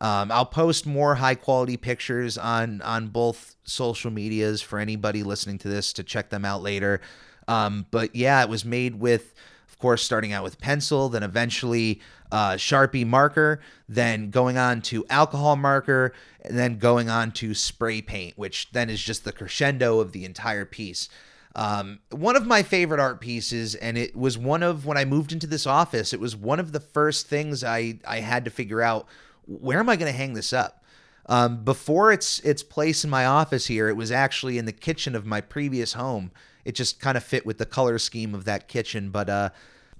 Um, 0.00 0.30
I'll 0.30 0.46
post 0.46 0.86
more 0.86 1.16
high 1.16 1.34
quality 1.34 1.76
pictures 1.76 2.38
on 2.38 2.80
on 2.82 3.08
both 3.08 3.56
social 3.64 4.10
medias 4.10 4.62
for 4.62 4.78
anybody 4.78 5.22
listening 5.22 5.58
to 5.58 5.68
this 5.68 5.92
to 5.94 6.02
check 6.02 6.30
them 6.30 6.44
out 6.44 6.62
later. 6.62 7.00
Um, 7.48 7.86
but 7.90 8.14
yeah, 8.14 8.42
it 8.42 8.48
was 8.48 8.64
made 8.64 8.96
with, 8.96 9.34
of 9.68 9.78
course, 9.78 10.02
starting 10.02 10.32
out 10.32 10.44
with 10.44 10.60
pencil, 10.60 11.08
then 11.08 11.22
eventually 11.22 12.00
uh, 12.30 12.52
Sharpie 12.52 13.06
marker, 13.06 13.60
then 13.88 14.30
going 14.30 14.58
on 14.58 14.82
to 14.82 15.04
alcohol 15.08 15.56
marker, 15.56 16.12
and 16.42 16.58
then 16.58 16.78
going 16.78 17.08
on 17.08 17.32
to 17.32 17.54
spray 17.54 18.02
paint, 18.02 18.36
which 18.36 18.70
then 18.72 18.90
is 18.90 19.02
just 19.02 19.24
the 19.24 19.32
crescendo 19.32 19.98
of 19.98 20.12
the 20.12 20.24
entire 20.24 20.66
piece. 20.66 21.08
Um, 21.56 22.00
one 22.10 22.36
of 22.36 22.46
my 22.46 22.62
favorite 22.62 23.00
art 23.00 23.20
pieces, 23.20 23.74
and 23.74 23.98
it 23.98 24.14
was 24.14 24.38
one 24.38 24.62
of 24.62 24.86
when 24.86 24.98
I 24.98 25.04
moved 25.04 25.32
into 25.32 25.46
this 25.46 25.66
office, 25.66 26.12
it 26.12 26.20
was 26.20 26.36
one 26.36 26.60
of 26.60 26.72
the 26.72 26.80
first 26.80 27.26
things 27.26 27.64
I, 27.64 27.98
I 28.06 28.20
had 28.20 28.44
to 28.44 28.50
figure 28.50 28.82
out 28.82 29.08
where 29.48 29.78
am 29.78 29.88
I 29.88 29.96
going 29.96 30.12
to 30.12 30.16
hang 30.16 30.34
this 30.34 30.52
up? 30.52 30.84
Um, 31.26 31.64
before 31.64 32.12
its 32.12 32.38
its 32.40 32.62
place 32.62 33.04
in 33.04 33.10
my 33.10 33.26
office 33.26 33.66
here, 33.66 33.88
it 33.88 33.96
was 33.96 34.10
actually 34.10 34.56
in 34.56 34.64
the 34.64 34.72
kitchen 34.72 35.14
of 35.14 35.26
my 35.26 35.40
previous 35.40 35.94
home. 35.94 36.30
It 36.64 36.74
just 36.74 37.00
kind 37.00 37.16
of 37.16 37.24
fit 37.24 37.44
with 37.44 37.58
the 37.58 37.66
color 37.66 37.98
scheme 37.98 38.34
of 38.34 38.44
that 38.44 38.68
kitchen, 38.68 39.10
but 39.10 39.28
uh, 39.28 39.50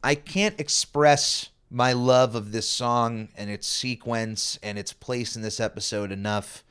I 0.03 0.15
can't 0.15 0.59
express 0.61 1.51
my 1.71 1.93
love 1.93 2.35
of 2.35 2.53
this 2.53 2.69
song 2.69 3.29
and 3.37 3.51
its 3.51 3.67
sequence 3.67 4.59
and 4.63 4.79
its 4.79 4.93
place 4.93 5.37
in 5.37 5.43
this 5.43 5.61
episode 5.61 6.13
enough. 6.13 6.65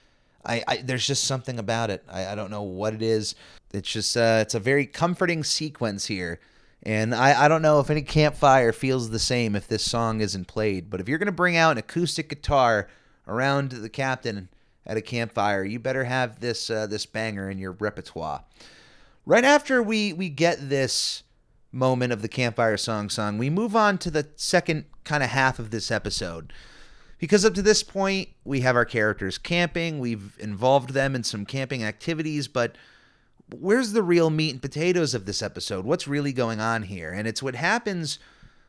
I, 0.45 0.63
I 0.67 0.77
there's 0.77 1.05
just 1.05 1.25
something 1.25 1.59
about 1.59 1.89
it. 1.89 2.03
I, 2.09 2.27
I 2.27 2.35
don't 2.35 2.51
know 2.51 2.63
what 2.63 2.93
it 2.93 3.01
is. 3.01 3.35
It's 3.73 3.91
just 3.91 4.17
uh, 4.17 4.39
it's 4.41 4.55
a 4.55 4.59
very 4.59 4.85
comforting 4.87 5.43
sequence 5.43 6.07
here. 6.07 6.39
And 6.83 7.13
I, 7.13 7.45
I 7.45 7.47
don't 7.47 7.61
know 7.61 7.79
if 7.79 7.89
any 7.89 8.01
campfire 8.01 8.71
feels 8.71 9.09
the 9.09 9.19
same 9.19 9.55
if 9.55 9.67
this 9.67 9.83
song 9.83 10.21
isn't 10.21 10.47
played. 10.47 10.89
But 10.89 10.99
if 10.99 11.09
you're 11.09 11.17
gonna 11.17 11.31
bring 11.31 11.57
out 11.57 11.71
an 11.71 11.77
acoustic 11.77 12.29
guitar 12.29 12.87
around 13.27 13.71
the 13.71 13.89
captain 13.89 14.49
at 14.85 14.97
a 14.97 15.01
campfire, 15.01 15.63
you 15.63 15.79
better 15.79 16.05
have 16.05 16.39
this 16.39 16.69
uh, 16.69 16.87
this 16.87 17.05
banger 17.05 17.49
in 17.49 17.57
your 17.57 17.73
repertoire. 17.73 18.43
Right 19.25 19.43
after 19.43 19.83
we 19.83 20.13
we 20.13 20.29
get 20.29 20.69
this 20.69 21.23
moment 21.71 22.13
of 22.13 22.21
the 22.21 22.29
campfire 22.29 22.77
song 22.77 23.09
song, 23.09 23.37
we 23.37 23.49
move 23.49 23.75
on 23.75 23.97
to 23.99 24.11
the 24.11 24.27
second 24.35 24.85
kind 25.03 25.23
of 25.23 25.29
half 25.29 25.59
of 25.59 25.71
this 25.71 25.91
episode. 25.91 26.53
Because 27.17 27.43
up 27.43 27.55
to 27.55 27.63
this 27.63 27.81
point, 27.81 28.29
we 28.43 28.61
have 28.61 28.75
our 28.75 28.85
characters 28.85 29.37
camping, 29.39 29.99
we've 29.99 30.37
involved 30.39 30.91
them 30.91 31.15
in 31.15 31.23
some 31.23 31.45
camping 31.45 31.83
activities, 31.83 32.47
but 32.47 32.77
where's 33.49 33.93
the 33.93 34.03
real 34.03 34.29
meat 34.29 34.51
and 34.51 34.61
potatoes 34.61 35.13
of 35.13 35.25
this 35.25 35.41
episode? 35.41 35.85
What's 35.85 36.07
really 36.07 36.33
going 36.33 36.59
on 36.59 36.83
here? 36.83 37.11
And 37.11 37.27
it's 37.27 37.43
what 37.43 37.55
happens 37.55 38.19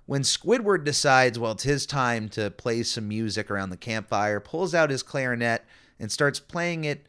when 0.06 0.22
Squidward 0.22 0.84
decides, 0.84 1.38
well, 1.38 1.52
it's 1.52 1.64
his 1.64 1.84
time 1.84 2.28
to 2.30 2.50
play 2.50 2.82
some 2.82 3.08
music 3.08 3.50
around 3.50 3.70
the 3.70 3.76
campfire, 3.76 4.40
pulls 4.40 4.74
out 4.74 4.90
his 4.90 5.02
clarinet 5.02 5.64
and 5.98 6.10
starts 6.10 6.40
playing 6.40 6.84
it 6.84 7.06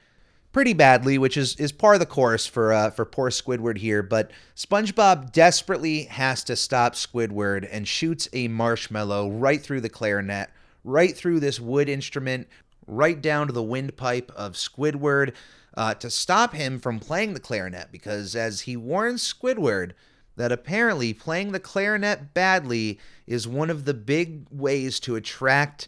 pretty 0.52 0.74
badly, 0.74 1.18
which 1.18 1.38
is 1.38 1.56
is 1.58 1.72
par 1.72 1.98
the 1.98 2.06
course 2.06 2.46
for 2.46 2.74
uh, 2.74 2.90
for 2.90 3.06
poor 3.06 3.30
Squidward 3.30 3.78
here. 3.78 4.04
But 4.04 4.32
SpongeBob 4.56 5.32
desperately 5.32 6.04
has 6.06 6.44
to 6.46 6.56
stop 6.56 6.96
Squidward 6.96 7.68
and 7.72 7.88
shoots 7.88 8.28
a 8.34 8.48
marshmallow 8.48 9.30
right 9.30 9.62
through 9.62 9.82
the 9.82 9.90
clarinet, 9.90 10.50
right 10.84 11.16
through 11.16 11.40
this 11.40 11.60
wood 11.60 11.88
instrument, 11.88 12.48
right 12.90 13.22
down 13.22 13.48
to 13.48 13.54
the 13.54 13.64
windpipe 13.64 14.32
of 14.36 14.54
Squidward. 14.54 15.34
Uh, 15.76 15.94
to 15.94 16.10
stop 16.10 16.54
him 16.54 16.78
from 16.80 17.00
playing 17.00 17.34
the 17.34 17.40
clarinet, 17.40 17.90
because 17.92 18.36
as 18.36 18.62
he 18.62 18.76
warns 18.76 19.22
Squidward 19.22 19.92
that 20.36 20.52
apparently 20.52 21.14
playing 21.14 21.52
the 21.52 21.60
clarinet 21.60 22.34
badly 22.34 23.00
is 23.28 23.48
one 23.48 23.70
of 23.70 23.86
the 23.86 23.94
big 23.94 24.46
ways 24.52 25.00
to 25.02 25.16
attract 25.16 25.88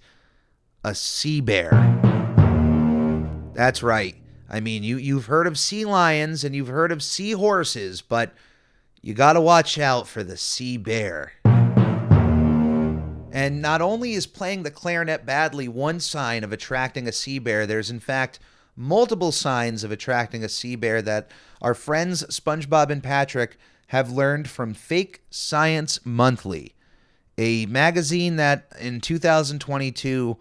a 0.84 0.94
sea 0.94 1.42
bear. 1.42 1.72
That's 3.54 3.82
right. 3.82 4.16
I 4.50 4.60
mean, 4.60 4.84
you 4.84 4.98
you've 4.98 5.28
heard 5.28 5.48
of 5.48 5.58
sea 5.58 5.86
lions 5.86 6.44
and 6.44 6.56
you've 6.56 6.68
heard 6.68 6.92
of 6.92 7.02
sea 7.02 7.32
horses, 7.32 8.02
but 8.02 8.34
you 9.02 9.14
got 9.14 9.34
to 9.34 9.42
watch 9.42 9.80
out 9.80 10.08
for 10.08 10.24
the 10.24 10.38
sea 10.38 10.78
bear. 10.78 11.34
And 13.42 13.60
not 13.60 13.82
only 13.82 14.14
is 14.14 14.28
playing 14.28 14.62
the 14.62 14.70
clarinet 14.70 15.26
badly 15.26 15.68
one 15.68 16.00
sign 16.00 16.44
of 16.44 16.54
attracting 16.54 17.08
a 17.08 17.12
sea 17.12 17.40
bear, 17.40 17.66
there's 17.66 17.90
in 17.90 18.00
fact 18.00 18.38
multiple 18.76 19.32
signs 19.32 19.84
of 19.84 19.92
attracting 19.92 20.44
a 20.44 20.50
sea 20.50 20.76
bear 20.76 21.02
that 21.02 21.32
our 21.60 21.74
friends 21.74 22.22
SpongeBob 22.26 22.92
and 22.92 23.02
Patrick 23.02 23.58
have 23.88 24.12
learned 24.12 24.48
from 24.48 24.76
Fake 24.76 25.24
Science 25.32 26.00
Monthly, 26.06 26.76
a 27.36 27.66
magazine 27.66 28.36
that 28.36 28.68
in 28.80 29.02
2022 29.02 30.38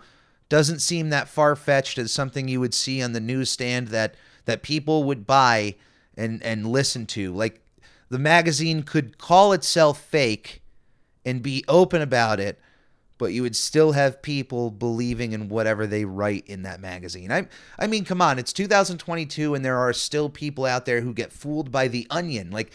doesn't 0.50 0.80
seem 0.80 1.08
that 1.08 1.26
far 1.26 1.56
fetched 1.56 1.96
as 1.96 2.12
something 2.12 2.48
you 2.48 2.60
would 2.60 2.74
see 2.74 3.02
on 3.02 3.14
the 3.14 3.18
newsstand 3.20 3.88
that 3.88 4.14
that 4.44 4.62
people 4.62 5.04
would 5.04 5.26
buy 5.26 5.74
and 6.18 6.42
and 6.42 6.66
listen 6.66 7.06
to. 7.06 7.32
Like 7.32 7.62
the 8.10 8.18
magazine 8.18 8.82
could 8.82 9.16
call 9.16 9.54
itself 9.54 10.02
fake 10.02 10.60
and 11.24 11.42
be 11.42 11.64
open 11.66 12.02
about 12.02 12.38
it, 12.38 12.60
but 13.20 13.34
you 13.34 13.42
would 13.42 13.54
still 13.54 13.92
have 13.92 14.22
people 14.22 14.70
believing 14.70 15.32
in 15.32 15.50
whatever 15.50 15.86
they 15.86 16.06
write 16.06 16.46
in 16.46 16.62
that 16.62 16.80
magazine. 16.80 17.30
I 17.30 17.46
I 17.78 17.86
mean, 17.86 18.04
come 18.04 18.22
on, 18.22 18.38
it's 18.38 18.52
2022 18.52 19.54
and 19.54 19.62
there 19.62 19.76
are 19.76 19.92
still 19.92 20.30
people 20.30 20.64
out 20.64 20.86
there 20.86 21.02
who 21.02 21.12
get 21.12 21.32
fooled 21.32 21.70
by 21.70 21.86
the 21.86 22.06
onion. 22.08 22.50
Like 22.50 22.72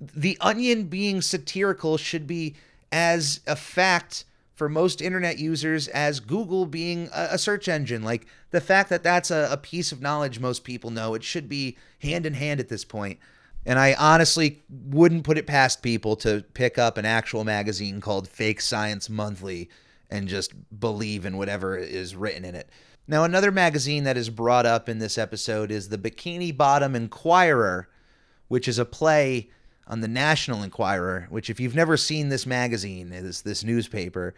the 0.00 0.36
onion 0.40 0.88
being 0.88 1.22
satirical 1.22 1.96
should 1.96 2.26
be 2.26 2.56
as 2.90 3.40
a 3.46 3.54
fact 3.54 4.24
for 4.54 4.68
most 4.68 5.00
internet 5.00 5.38
users 5.38 5.86
as 5.88 6.18
Google 6.18 6.66
being 6.66 7.08
a, 7.12 7.38
search 7.38 7.68
engine. 7.68 8.02
Like 8.02 8.26
the 8.50 8.60
fact 8.60 8.90
that 8.90 9.04
that's 9.04 9.30
a, 9.30 9.48
a 9.50 9.56
piece 9.56 9.92
of 9.92 10.02
knowledge 10.02 10.40
most 10.40 10.64
people 10.64 10.90
know, 10.90 11.14
it 11.14 11.22
should 11.22 11.48
be 11.48 11.76
hand 12.00 12.26
in 12.26 12.34
hand 12.34 12.58
at 12.58 12.68
this 12.68 12.84
point. 12.84 13.20
And 13.66 13.78
I 13.78 13.94
honestly 13.94 14.62
wouldn't 14.68 15.24
put 15.24 15.38
it 15.38 15.46
past 15.46 15.82
people 15.82 16.16
to 16.16 16.44
pick 16.54 16.78
up 16.78 16.98
an 16.98 17.06
actual 17.06 17.44
magazine 17.44 18.00
called 18.00 18.28
Fake 18.28 18.60
Science 18.60 19.08
Monthly 19.08 19.70
and 20.10 20.28
just 20.28 20.52
believe 20.78 21.24
in 21.24 21.36
whatever 21.36 21.76
is 21.76 22.14
written 22.14 22.44
in 22.44 22.54
it. 22.54 22.70
Now, 23.06 23.24
another 23.24 23.50
magazine 23.50 24.04
that 24.04 24.16
is 24.16 24.30
brought 24.30 24.64
up 24.64 24.88
in 24.88 24.98
this 24.98 25.18
episode 25.18 25.70
is 25.70 25.88
the 25.88 25.98
Bikini 25.98 26.56
Bottom 26.56 26.94
Inquirer, 26.94 27.88
which 28.48 28.66
is 28.66 28.78
a 28.78 28.84
play 28.84 29.50
on 29.86 30.00
the 30.00 30.08
National 30.08 30.62
Enquirer, 30.62 31.26
which 31.28 31.50
if 31.50 31.60
you've 31.60 31.74
never 31.74 31.96
seen 31.96 32.30
this 32.30 32.46
magazine, 32.46 33.10
this 33.10 33.42
this 33.42 33.62
newspaper, 33.62 34.34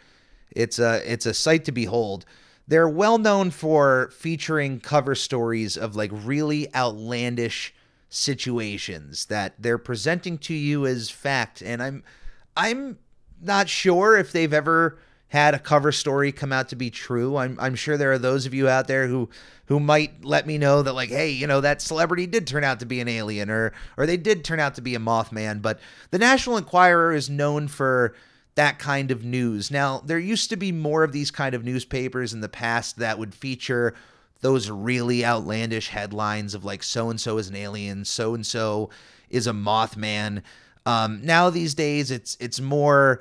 it's 0.51 0.79
a 0.79 1.01
it's 1.11 1.27
a 1.27 1.35
sight 1.35 1.65
to 1.67 1.73
behold. 1.73 2.25
They're 2.67 2.89
well 2.89 3.19
known 3.19 3.53
for 3.53 4.11
featuring 4.17 4.81
cover 4.81 5.15
stories 5.15 5.77
of 5.77 5.95
like 5.95 6.11
really 6.13 6.75
outlandish 6.75 7.73
situations 8.09 9.27
that 9.27 9.55
they're 9.59 9.79
presenting 9.79 10.39
to 10.39 10.55
you 10.55 10.87
as 10.87 11.11
fact 11.11 11.61
and 11.61 11.83
I'm 11.83 12.03
I'm 12.57 12.99
not 13.43 13.69
sure 13.69 14.17
if 14.17 14.33
they've 14.33 14.53
ever 14.53 14.99
had 15.29 15.55
a 15.55 15.59
cover 15.59 15.91
story 15.91 16.31
come 16.31 16.53
out 16.53 16.69
to 16.69 16.77
be 16.77 16.91
true. 16.91 17.37
I'm 17.37 17.59
I'm 17.61 17.75
sure 17.75 17.97
there 17.97 18.13
are 18.13 18.19
those 18.19 18.47
of 18.47 18.55
you 18.55 18.69
out 18.69 18.87
there 18.87 19.07
who 19.07 19.29
who 19.67 19.81
might 19.81 20.25
let 20.25 20.47
me 20.47 20.59
know 20.59 20.83
that 20.83 20.93
like, 20.93 21.09
hey, 21.09 21.31
you 21.31 21.47
know, 21.47 21.61
that 21.61 21.83
celebrity 21.83 22.27
did 22.27 22.47
turn 22.47 22.63
out 22.63 22.81
to 22.81 22.87
be 22.87 23.01
an 23.01 23.09
alien 23.09 23.51
or 23.51 23.73
or 23.97 24.07
they 24.07 24.17
did 24.17 24.45
turn 24.45 24.61
out 24.61 24.75
to 24.77 24.81
be 24.81 24.95
a 24.95 25.01
Mothman, 25.01 25.61
but 25.61 25.81
the 26.11 26.19
National 26.19 26.57
Enquirer 26.57 27.13
is 27.13 27.29
known 27.29 27.67
for 27.69 28.15
that 28.55 28.79
kind 28.79 29.11
of 29.11 29.25
news. 29.25 29.71
Now, 29.71 30.01
there 30.05 30.19
used 30.19 30.49
to 30.51 30.57
be 30.57 30.73
more 30.73 31.05
of 31.05 31.13
these 31.13 31.31
kind 31.31 31.55
of 31.55 31.65
newspapers 31.65 32.33
in 32.33 32.41
the 32.41 32.49
past 32.49 32.99
that 32.99 33.19
would 33.19 33.35
feature 33.35 33.95
those 34.41 34.71
really 34.71 35.25
outlandish 35.25 35.89
headlines 35.89 36.55
of 36.55 36.65
like 36.65 36.83
so 36.83 37.11
and 37.11 37.21
so 37.21 37.39
is 37.39 37.49
an 37.49 37.57
alien, 37.57 38.05
so 38.05 38.35
and 38.35 38.47
so 38.47 38.91
is 39.29 39.47
a 39.47 39.53
Mothman. 39.53 40.43
Um, 40.87 41.21
now 41.23 41.51
these 41.51 41.75
days, 41.75 42.11
it's 42.11 42.37
it's 42.41 42.61
more 42.61 43.21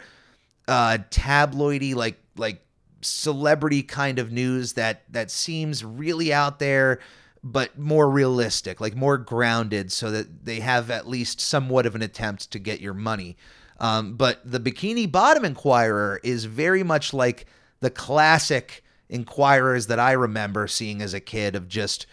uh, 0.68 0.98
tabloidy, 1.10 1.96
like 1.96 2.20
like 2.38 2.62
celebrity 3.02 3.84
kind 3.84 4.20
of 4.20 4.32
news 4.32 4.74
that 4.74 5.04
that 5.12 5.30
seems 5.30 5.86
really 5.86 6.34
out 6.34 6.60
there 6.60 7.00
but 7.44 7.78
more 7.78 8.10
realistic 8.10 8.82
like 8.82 8.96
more 8.96 9.20
grounded 9.20 9.92
so 9.92 10.10
that 10.10 10.44
they 10.46 10.60
have 10.60 10.90
at 10.90 11.08
least 11.08 11.40
somewhat 11.40 11.86
of 11.86 11.94
an 11.94 12.02
attempt 12.02 12.50
to 12.50 12.58
get 12.58 12.82
your 12.82 12.96
money. 12.96 13.38
Um, 13.80 14.16
but 14.16 14.40
the 14.44 14.60
bikini 14.60 15.12
bottom 15.12 15.46
inquirer 15.46 16.20
is 16.24 16.46
very 16.46 16.82
much 16.82 17.14
like 17.14 17.46
the 17.82 17.92
classic 17.92 18.84
inquirers 19.10 19.88
that 19.88 20.00
i 20.00 20.14
remember 20.14 20.68
seeing 20.68 21.02
as 21.02 21.14
a 21.14 21.20
kid 21.20 21.56
of 21.56 21.68
just 21.68 22.08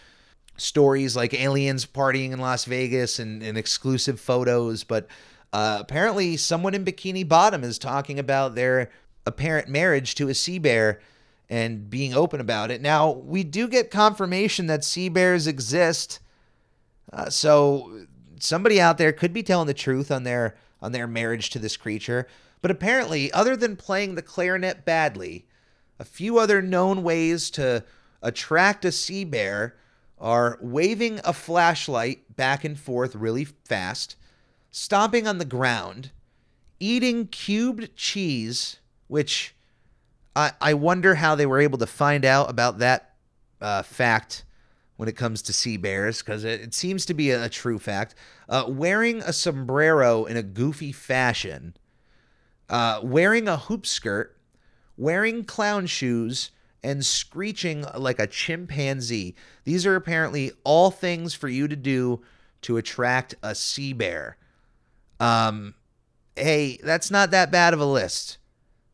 stories 0.57 1.15
like 1.15 1.33
aliens 1.33 1.85
partying 1.87 2.31
in 2.31 2.39
las 2.39 2.65
vegas 2.65 3.17
and, 3.17 3.41
and 3.41 3.57
exclusive 3.57 4.19
photos 4.19 4.83
but 4.83 5.07
uh, 5.53 5.77
apparently 5.79 6.35
someone 6.35 6.73
in 6.73 6.83
bikini 6.83 7.25
bottom 7.25 7.63
is 7.63 7.77
talking 7.77 8.17
about 8.17 8.55
their 8.55 8.89
apparent 9.25 9.69
marriage 9.69 10.15
to 10.15 10.27
a 10.27 10.33
sea 10.33 10.57
bear 10.59 10.99
and 11.47 11.89
being 11.89 12.13
open 12.15 12.41
about 12.41 12.71
it. 12.71 12.81
Now, 12.81 13.11
we 13.11 13.43
do 13.43 13.67
get 13.67 13.91
confirmation 13.91 14.65
that 14.67 14.83
sea 14.83 15.09
bears 15.09 15.45
exist. 15.45 16.19
Uh, 17.11 17.29
so 17.29 18.07
somebody 18.39 18.81
out 18.81 18.97
there 18.97 19.13
could 19.13 19.31
be 19.31 19.43
telling 19.43 19.67
the 19.67 19.73
truth 19.73 20.11
on 20.11 20.23
their 20.23 20.55
on 20.81 20.91
their 20.91 21.07
marriage 21.07 21.49
to 21.51 21.59
this 21.59 21.77
creature. 21.77 22.27
But 22.61 22.71
apparently, 22.71 23.31
other 23.31 23.55
than 23.55 23.75
playing 23.75 24.15
the 24.15 24.21
clarinet 24.21 24.83
badly, 24.83 25.45
a 25.99 26.03
few 26.03 26.39
other 26.39 26.61
known 26.61 27.03
ways 27.03 27.49
to 27.51 27.83
attract 28.21 28.83
a 28.85 28.91
sea 28.91 29.23
bear 29.23 29.75
are 30.19 30.57
waving 30.61 31.21
a 31.23 31.33
flashlight 31.33 32.35
back 32.35 32.63
and 32.63 32.79
forth 32.79 33.15
really 33.15 33.45
fast, 33.45 34.15
stomping 34.73 35.27
on 35.27 35.37
the 35.37 35.45
ground, 35.45 36.09
eating 36.79 37.27
cubed 37.27 37.95
cheese, 37.95 38.79
which 39.07 39.55
I, 40.35 40.51
I 40.59 40.73
wonder 40.73 41.15
how 41.15 41.35
they 41.35 41.45
were 41.45 41.61
able 41.61 41.77
to 41.77 41.85
find 41.85 42.25
out 42.25 42.49
about 42.49 42.79
that 42.79 43.13
uh, 43.61 43.83
fact 43.83 44.43
when 44.97 45.07
it 45.07 45.15
comes 45.15 45.43
to 45.43 45.53
sea 45.53 45.77
bears, 45.77 46.23
because 46.23 46.43
it, 46.43 46.59
it, 46.59 46.73
seems 46.73 47.05
to 47.05 47.13
be 47.13 47.29
a, 47.29 47.45
a 47.45 47.49
true 47.49 47.77
fact. 47.77 48.15
Uh, 48.49 48.65
wearing 48.67 49.21
a 49.21 49.31
sombrero 49.31 50.25
in 50.25 50.37
a 50.37 50.43
goofy 50.43 50.91
fashion, 50.91 51.77
uh, 52.67 52.99
wearing 53.03 53.47
a 53.47 53.57
hoop 53.57 53.85
skirt, 53.85 54.35
wearing 54.97 55.43
clown 55.43 55.85
shoes, 55.85 56.49
and 56.83 57.05
screeching 57.05 57.85
like 57.95 58.19
a 58.19 58.27
chimpanzee. 58.27 59.35
These 59.65 59.85
are 59.85 59.95
apparently 59.95 60.51
all 60.63 60.89
things 60.89 61.35
for 61.35 61.47
you 61.47 61.67
to 61.67 61.75
do 61.75 62.21
to 62.63 62.77
attract 62.77 63.35
a 63.43 63.53
sea 63.53 63.93
bear. 63.93 64.37
Um, 65.23 65.75
hey, 66.35 66.77
that's 66.83 67.09
not 67.09 67.31
that 67.31 67.51
bad 67.51 67.73
of 67.73 67.79
a 67.79 67.85
list. 67.85 68.37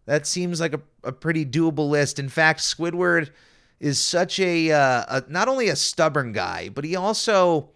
That 0.06 0.28
seems 0.28 0.60
like 0.60 0.74
a, 0.74 0.82
a 1.04 1.12
pretty 1.12 1.46
doable 1.46 1.90
list. 1.90 2.20
In 2.20 2.30
fact, 2.30 2.60
Squidward 2.60 3.32
is 3.80 4.02
such 4.02 4.40
a, 4.40 4.72
uh, 4.72 5.06
a 5.08 5.24
not 5.28 5.48
only 5.48 5.70
a 5.70 5.76
stubborn 5.76 6.32
guy, 6.32 6.70
but 6.70 6.84
he 6.86 6.96
also 6.96 7.70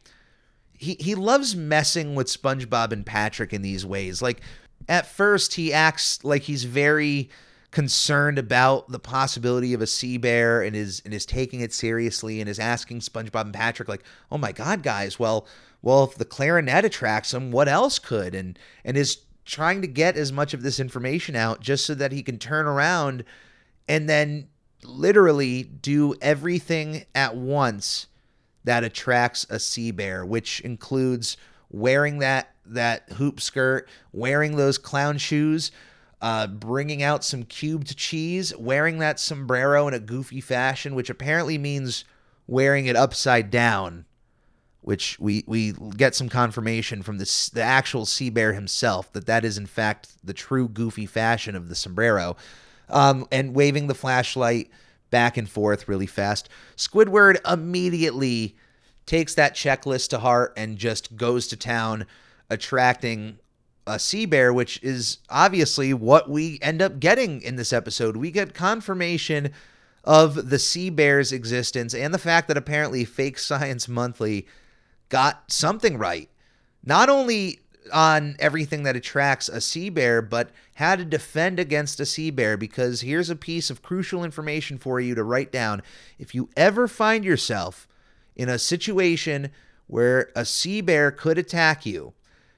he 0.78 0.96
he 1.00 1.16
loves 1.16 1.56
messing 1.56 2.14
with 2.14 2.28
SpongeBob 2.28 2.92
and 2.92 3.06
Patrick 3.06 3.54
in 3.54 3.62
these 3.64 3.86
ways. 3.86 4.22
Like 4.22 4.42
at 4.88 5.08
first 5.08 5.56
he 5.56 5.74
acts 5.74 6.24
like 6.24 6.44
he's 6.44 6.66
very 6.66 7.30
concerned 7.72 8.38
about 8.38 8.90
the 8.90 9.00
possibility 9.00 9.74
of 9.74 9.82
a 9.82 9.88
sea 9.88 10.18
bear 10.18 10.62
and 10.62 10.76
is 10.76 11.02
and 11.06 11.14
is 11.14 11.26
taking 11.26 11.62
it 11.62 11.74
seriously 11.74 12.40
and 12.40 12.48
is 12.48 12.60
asking 12.60 13.00
SpongeBob 13.00 13.46
and 13.46 13.54
Patrick 13.54 13.88
like, 13.88 14.04
"Oh 14.32 14.38
my 14.38 14.52
god, 14.52 14.84
guys, 14.84 15.18
well, 15.18 15.48
well 15.84 16.04
if 16.04 16.16
the 16.16 16.26
clarinet 16.26 16.84
attracts 16.84 17.34
him, 17.34 17.52
what 17.52 17.68
else 17.70 18.00
could?" 18.00 18.34
and 18.34 18.58
and 18.84 18.98
is 18.98 19.20
trying 19.46 19.82
to 19.82 19.88
get 19.88 20.18
as 20.18 20.32
much 20.32 20.54
of 20.56 20.64
this 20.64 20.80
information 20.80 21.36
out 21.36 21.62
just 21.62 21.86
so 21.86 21.94
that 21.94 22.12
he 22.12 22.24
can 22.24 22.40
turn 22.40 22.66
around 22.66 23.24
and 23.88 24.10
then 24.10 24.48
literally 24.84 25.64
do 25.64 26.16
everything 26.22 27.06
at 27.14 27.36
once 27.36 28.08
that 28.64 28.84
attracts 28.84 29.46
a 29.50 29.60
sea 29.60 29.92
bear, 29.92 30.26
which 30.26 30.62
includes 30.62 31.38
wearing 31.70 32.20
that 32.20 32.50
that 32.66 33.10
hoop 33.14 33.42
skirt, 33.42 33.90
wearing 34.14 34.56
those 34.56 34.78
clown 34.78 35.18
shoes, 35.18 35.72
uh, 36.22 36.48
bringing 36.48 37.04
out 37.04 37.24
some 37.24 37.44
cubed 37.44 37.98
cheese, 37.98 38.56
wearing 38.56 39.00
that 39.00 39.20
sombrero 39.20 39.88
in 39.90 39.94
a 39.94 40.00
goofy 40.00 40.40
fashion, 40.40 40.96
which 40.96 41.10
apparently 41.10 41.58
means 41.58 42.06
wearing 42.48 42.86
it 42.86 42.96
upside 42.96 43.52
down. 43.52 44.06
Which 44.84 45.18
we 45.20 45.44
we 45.48 45.74
get 45.98 46.14
some 46.14 46.30
confirmation 46.30 47.04
from 47.04 47.18
the 47.18 47.50
the 47.54 47.64
actual 47.64 48.06
sea 48.06 48.30
bear 48.30 48.54
himself 48.54 49.12
that 49.14 49.26
that 49.26 49.46
is 49.46 49.58
in 49.58 49.66
fact 49.66 50.10
the 50.24 50.34
true 50.34 50.68
goofy 50.68 51.06
fashion 51.06 51.56
of 51.56 51.70
the 51.70 51.76
sombrero 51.76 52.36
um, 52.90 53.28
and 53.32 53.56
waving 53.56 53.88
the 53.88 53.96
flashlight 53.96 54.70
back 55.10 55.38
and 55.38 55.50
forth 55.50 55.88
really 55.88 56.08
fast. 56.08 56.50
Squidward 56.76 57.38
immediately 57.52 58.56
takes 59.06 59.36
that 59.36 59.56
checklist 59.56 60.10
to 60.10 60.20
heart 60.20 60.54
and 60.58 60.78
just 60.78 61.16
goes 61.16 61.48
to 61.48 61.58
town, 61.58 62.06
attracting 62.50 63.38
a 63.86 64.00
sea 64.00 64.26
bear, 64.26 64.54
which 64.54 64.82
is 64.82 65.20
obviously 65.30 65.94
what 65.94 66.30
we 66.30 66.58
end 66.62 66.82
up 66.82 67.00
getting 67.00 67.42
in 67.42 67.58
this 67.58 67.74
episode. 67.74 68.16
We 68.18 68.32
get 68.32 68.54
confirmation 68.54 69.52
of 70.04 70.50
the 70.50 70.60
sea 70.60 70.90
bear's 70.90 71.32
existence 71.32 71.94
and 71.94 72.14
the 72.14 72.20
fact 72.20 72.48
that 72.48 72.58
apparently 72.58 73.06
Fake 73.06 73.38
Science 73.38 73.88
Monthly 73.88 74.48
got 75.14 75.52
something 75.52 76.00
right. 76.00 76.28
Not 76.84 77.08
only 77.08 77.60
on 77.94 78.36
everything 78.40 78.82
that 78.82 78.96
attracts 78.96 79.48
a 79.48 79.62
sea 79.62 79.92
bear, 79.92 80.24
but 80.24 80.50
how 80.74 80.96
to 80.96 81.06
defend 81.06 81.60
against 81.60 82.00
a 82.00 82.06
sea 82.08 82.32
bear. 82.32 82.58
Because 82.58 83.02
here's 83.02 83.30
a 83.30 83.36
piece 83.36 83.70
of 83.70 83.84
crucial 83.84 84.24
information 84.24 84.80
for 84.80 85.00
you 85.00 85.14
to 85.14 85.24
write 85.24 85.52
down. 85.52 85.84
If 86.18 86.34
you 86.34 86.50
ever 86.58 86.88
find 86.88 87.24
yourself 87.24 87.88
in 88.36 88.50
a 88.50 88.58
situation 88.58 89.52
where 89.86 90.32
a 90.36 90.46
sea 90.46 90.82
bear 90.82 91.12
could 91.12 91.38
attack 91.38 91.86
you, 91.86 92.14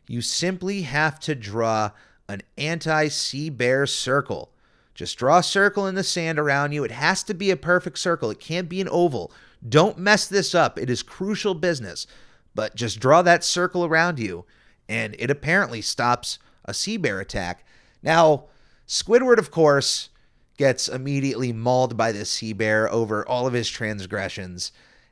you 0.07 0.21
simply 0.21 0.83
have 0.83 1.19
to 1.21 1.35
draw 1.35 1.91
an 2.29 2.41
anti 2.57 3.09
sea 3.09 3.49
bear 3.49 3.85
circle. 3.85 4.53
Just 4.93 5.17
draw 5.17 5.39
a 5.39 5.43
circle 5.43 5.87
in 5.87 5.95
the 5.95 6.05
sand 6.05 6.39
around 6.39 6.71
you. 6.71 6.85
It 6.85 6.91
has 6.91 7.21
to 7.23 7.33
be 7.33 7.51
a 7.51 7.57
perfect 7.57 7.99
circle, 7.99 8.31
it 8.31 8.39
can't 8.39 8.69
be 8.69 8.79
an 8.79 8.87
oval. 8.89 9.33
Don't 9.67 9.97
mess 9.97 10.25
this 10.25 10.55
up. 10.55 10.79
It 10.79 10.89
is 10.89 11.03
crucial 11.03 11.53
business. 11.53 12.07
But 12.55 12.75
just 12.75 12.99
draw 12.99 13.21
that 13.21 13.43
circle 13.43 13.85
around 13.85 14.17
you 14.17 14.45
and 14.87 15.15
it 15.19 15.31
apparently 15.31 15.81
stops 15.81 16.39
a 16.63 16.73
sea 16.73 16.97
bear 16.97 17.19
attack. 17.19 17.65
Now, 18.01 18.45
Squidward, 18.87 19.37
of 19.37 19.51
course, 19.51 20.09
gets 20.57 20.87
immediately 20.87 21.51
mauled 21.51 21.97
by 21.97 22.11
this 22.11 22.29
sea 22.29 22.53
bear 22.53 22.91
over 22.91 23.27
all 23.27 23.47
of 23.47 23.53
his 23.53 23.69
transgressions, 23.69 24.71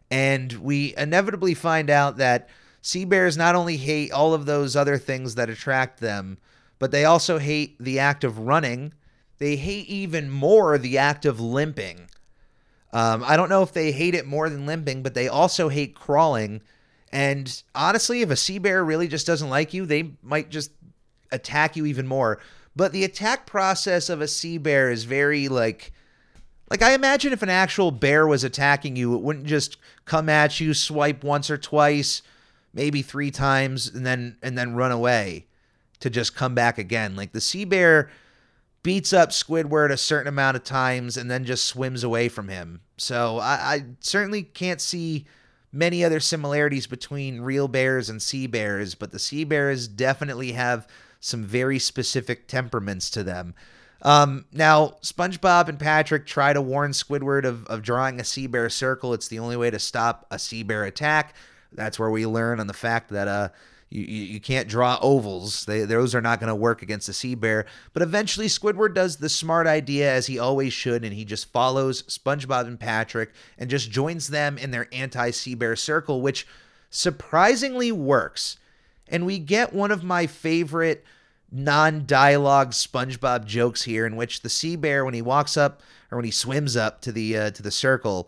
and 0.09 0.53
we 0.53 0.93
inevitably 0.95 1.53
find 1.53 1.89
out 1.89 2.17
that 2.17 2.49
sea 2.81 3.05
bears 3.05 3.35
not 3.35 3.55
only 3.55 3.77
hate 3.77 4.11
all 4.11 4.33
of 4.33 4.45
those 4.45 4.75
other 4.75 4.97
things 4.97 5.35
that 5.35 5.49
attract 5.49 5.99
them, 5.99 6.37
but 6.79 6.91
they 6.91 7.05
also 7.05 7.39
hate 7.39 7.77
the 7.79 7.99
act 7.99 8.23
of 8.23 8.39
running. 8.39 8.93
They 9.39 9.55
hate 9.55 9.87
even 9.87 10.29
more 10.29 10.77
the 10.77 10.97
act 10.97 11.25
of 11.25 11.39
limping. 11.39 12.09
Um, 12.91 13.23
I 13.25 13.35
don't 13.35 13.49
know 13.49 13.63
if 13.63 13.73
they 13.73 13.91
hate 13.91 14.13
it 14.13 14.27
more 14.27 14.49
than 14.49 14.67
limping, 14.67 15.01
but 15.01 15.15
they 15.15 15.27
also 15.27 15.69
hate 15.69 15.95
crawling 15.95 16.61
and 17.13 17.61
honestly, 17.75 18.23
if 18.23 18.31
a 18.31 18.35
sea 18.35 18.57
bear 18.57 18.83
really 18.83 19.07
just 19.07 19.27
doesn't 19.27 19.49
like 19.49 19.71
you, 19.71 19.85
they 19.85 20.13
might 20.23 20.49
just 20.49 20.71
attack 21.31 21.75
you 21.75 21.85
even 21.85 22.07
more. 22.07 22.39
But 22.75 22.91
the 22.91 23.03
attack 23.03 23.45
process 23.45 24.09
of 24.09 24.19
a 24.19 24.27
sea 24.27 24.57
bear 24.57 24.89
is 24.89 25.03
very 25.03 25.47
like 25.47 25.93
like 26.71 26.81
I 26.81 26.93
imagine 26.93 27.31
if 27.31 27.43
an 27.43 27.49
actual 27.49 27.91
bear 27.91 28.25
was 28.25 28.43
attacking 28.43 28.95
you, 28.95 29.13
it 29.13 29.21
wouldn't 29.21 29.45
just 29.45 29.77
come 30.05 30.27
at 30.27 30.59
you, 30.59 30.73
swipe 30.73 31.23
once 31.23 31.51
or 31.51 31.57
twice, 31.57 32.23
maybe 32.73 33.03
3 33.03 33.29
times 33.29 33.87
and 33.87 34.03
then 34.03 34.37
and 34.41 34.57
then 34.57 34.73
run 34.73 34.91
away 34.91 35.45
to 35.99 36.09
just 36.09 36.35
come 36.35 36.55
back 36.55 36.79
again. 36.79 37.15
Like 37.15 37.31
the 37.31 37.41
sea 37.41 37.63
bear 37.63 38.09
beats 38.81 39.13
up 39.13 39.29
Squidward 39.29 39.91
a 39.91 39.97
certain 39.97 40.29
amount 40.29 40.57
of 40.57 40.63
times 40.63 41.15
and 41.15 41.29
then 41.29 41.45
just 41.45 41.65
swims 41.65 42.03
away 42.03 42.27
from 42.27 42.47
him. 42.47 42.81
So 42.97 43.37
I, 43.37 43.53
I 43.53 43.85
certainly 43.99 44.41
can't 44.41 44.81
see 44.81 45.27
many 45.73 46.05
other 46.05 46.19
similarities 46.19 46.85
between 46.87 47.41
real 47.41 47.67
bears 47.67 48.07
and 48.07 48.21
sea 48.21 48.47
bears, 48.47 48.93
but 48.93 49.11
the 49.11 49.19
sea 49.19 49.43
bears 49.43 49.87
definitely 49.87 50.51
have 50.51 50.87
some 51.19 51.43
very 51.43 51.79
specific 51.79 52.47
temperaments 52.47 53.09
to 53.09 53.23
them. 53.23 53.55
Um, 54.03 54.45
now, 54.51 54.97
SpongeBob 55.01 55.69
and 55.69 55.79
Patrick 55.79 56.25
try 56.25 56.53
to 56.53 56.61
warn 56.61 56.91
Squidward 56.91 57.45
of, 57.45 57.65
of 57.67 57.81
drawing 57.81 58.19
a 58.19 58.23
sea 58.23 58.47
bear 58.47 58.69
circle. 58.69 59.13
It's 59.13 59.29
the 59.29 59.39
only 59.39 59.57
way 59.57 59.71
to 59.71 59.79
stop 59.79 60.27
a 60.29 60.37
sea 60.37 60.61
bear 60.61 60.83
attack. 60.83 61.35
That's 61.71 61.97
where 61.97 62.11
we 62.11 62.25
learn 62.27 62.59
on 62.59 62.67
the 62.67 62.73
fact 62.73 63.09
that 63.09 63.27
uh, 63.27 63.49
you, 63.93 64.01
you, 64.01 64.39
can't 64.39 64.67
draw 64.67 64.97
ovals. 65.03 65.65
They, 65.65 65.85
those 65.85 66.15
are 66.15 66.21
not 66.21 66.39
going 66.39 66.47
to 66.47 66.55
work 66.55 66.81
against 66.81 67.09
a 67.09 67.13
sea 67.13 67.35
bear. 67.35 67.67
But 67.93 68.01
eventually, 68.01 68.47
Squidward 68.47 68.95
does 68.95 69.17
the 69.17 69.29
smart 69.29 69.67
idea 69.67 70.11
as 70.11 70.25
he 70.25 70.39
always 70.39 70.73
should, 70.73 71.05
and 71.05 71.13
he 71.13 71.23
just 71.23 71.51
follows 71.51 72.01
SpongeBob 72.03 72.65
and 72.65 72.79
Patrick 72.79 73.31
and 73.59 73.69
just 73.69 73.91
joins 73.91 74.29
them 74.29 74.57
in 74.57 74.71
their 74.71 74.87
anti 74.91 75.29
sea 75.29 75.53
bear 75.53 75.75
circle, 75.75 76.21
which 76.21 76.47
surprisingly 76.89 77.91
works. 77.91 78.57
And 79.07 79.27
we 79.27 79.37
get 79.37 79.73
one 79.73 79.91
of 79.91 80.03
my 80.03 80.25
favorite 80.25 81.05
non 81.51 82.07
dialogue 82.07 82.71
SpongeBob 82.71 83.45
jokes 83.45 83.83
here, 83.83 84.07
in 84.07 84.15
which 84.15 84.41
the 84.41 84.49
sea 84.49 84.75
bear, 84.75 85.05
when 85.05 85.13
he 85.13 85.21
walks 85.21 85.55
up 85.55 85.81
or 86.09 86.17
when 86.17 86.25
he 86.25 86.31
swims 86.31 86.75
up 86.75 86.99
to 87.01 87.11
the 87.11 87.37
uh, 87.37 87.51
to 87.51 87.61
the 87.61 87.69
circle, 87.69 88.27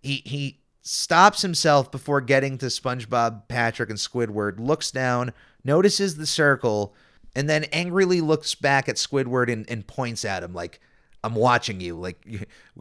he 0.00 0.22
he 0.24 0.56
stops 0.82 1.42
himself 1.42 1.90
before 1.90 2.20
getting 2.20 2.58
to 2.58 2.66
SpongeBob, 2.66 3.48
Patrick, 3.48 3.88
and 3.88 3.98
Squidward, 3.98 4.58
looks 4.58 4.90
down, 4.90 5.32
notices 5.64 6.16
the 6.16 6.26
circle, 6.26 6.94
and 7.34 7.48
then 7.48 7.64
angrily 7.72 8.20
looks 8.20 8.54
back 8.54 8.88
at 8.88 8.96
Squidward 8.96 9.50
and, 9.50 9.68
and 9.70 9.86
points 9.86 10.24
at 10.24 10.42
him 10.42 10.52
like, 10.52 10.80
I'm 11.24 11.36
watching 11.36 11.80
you. 11.80 11.94
Like, 11.94 12.26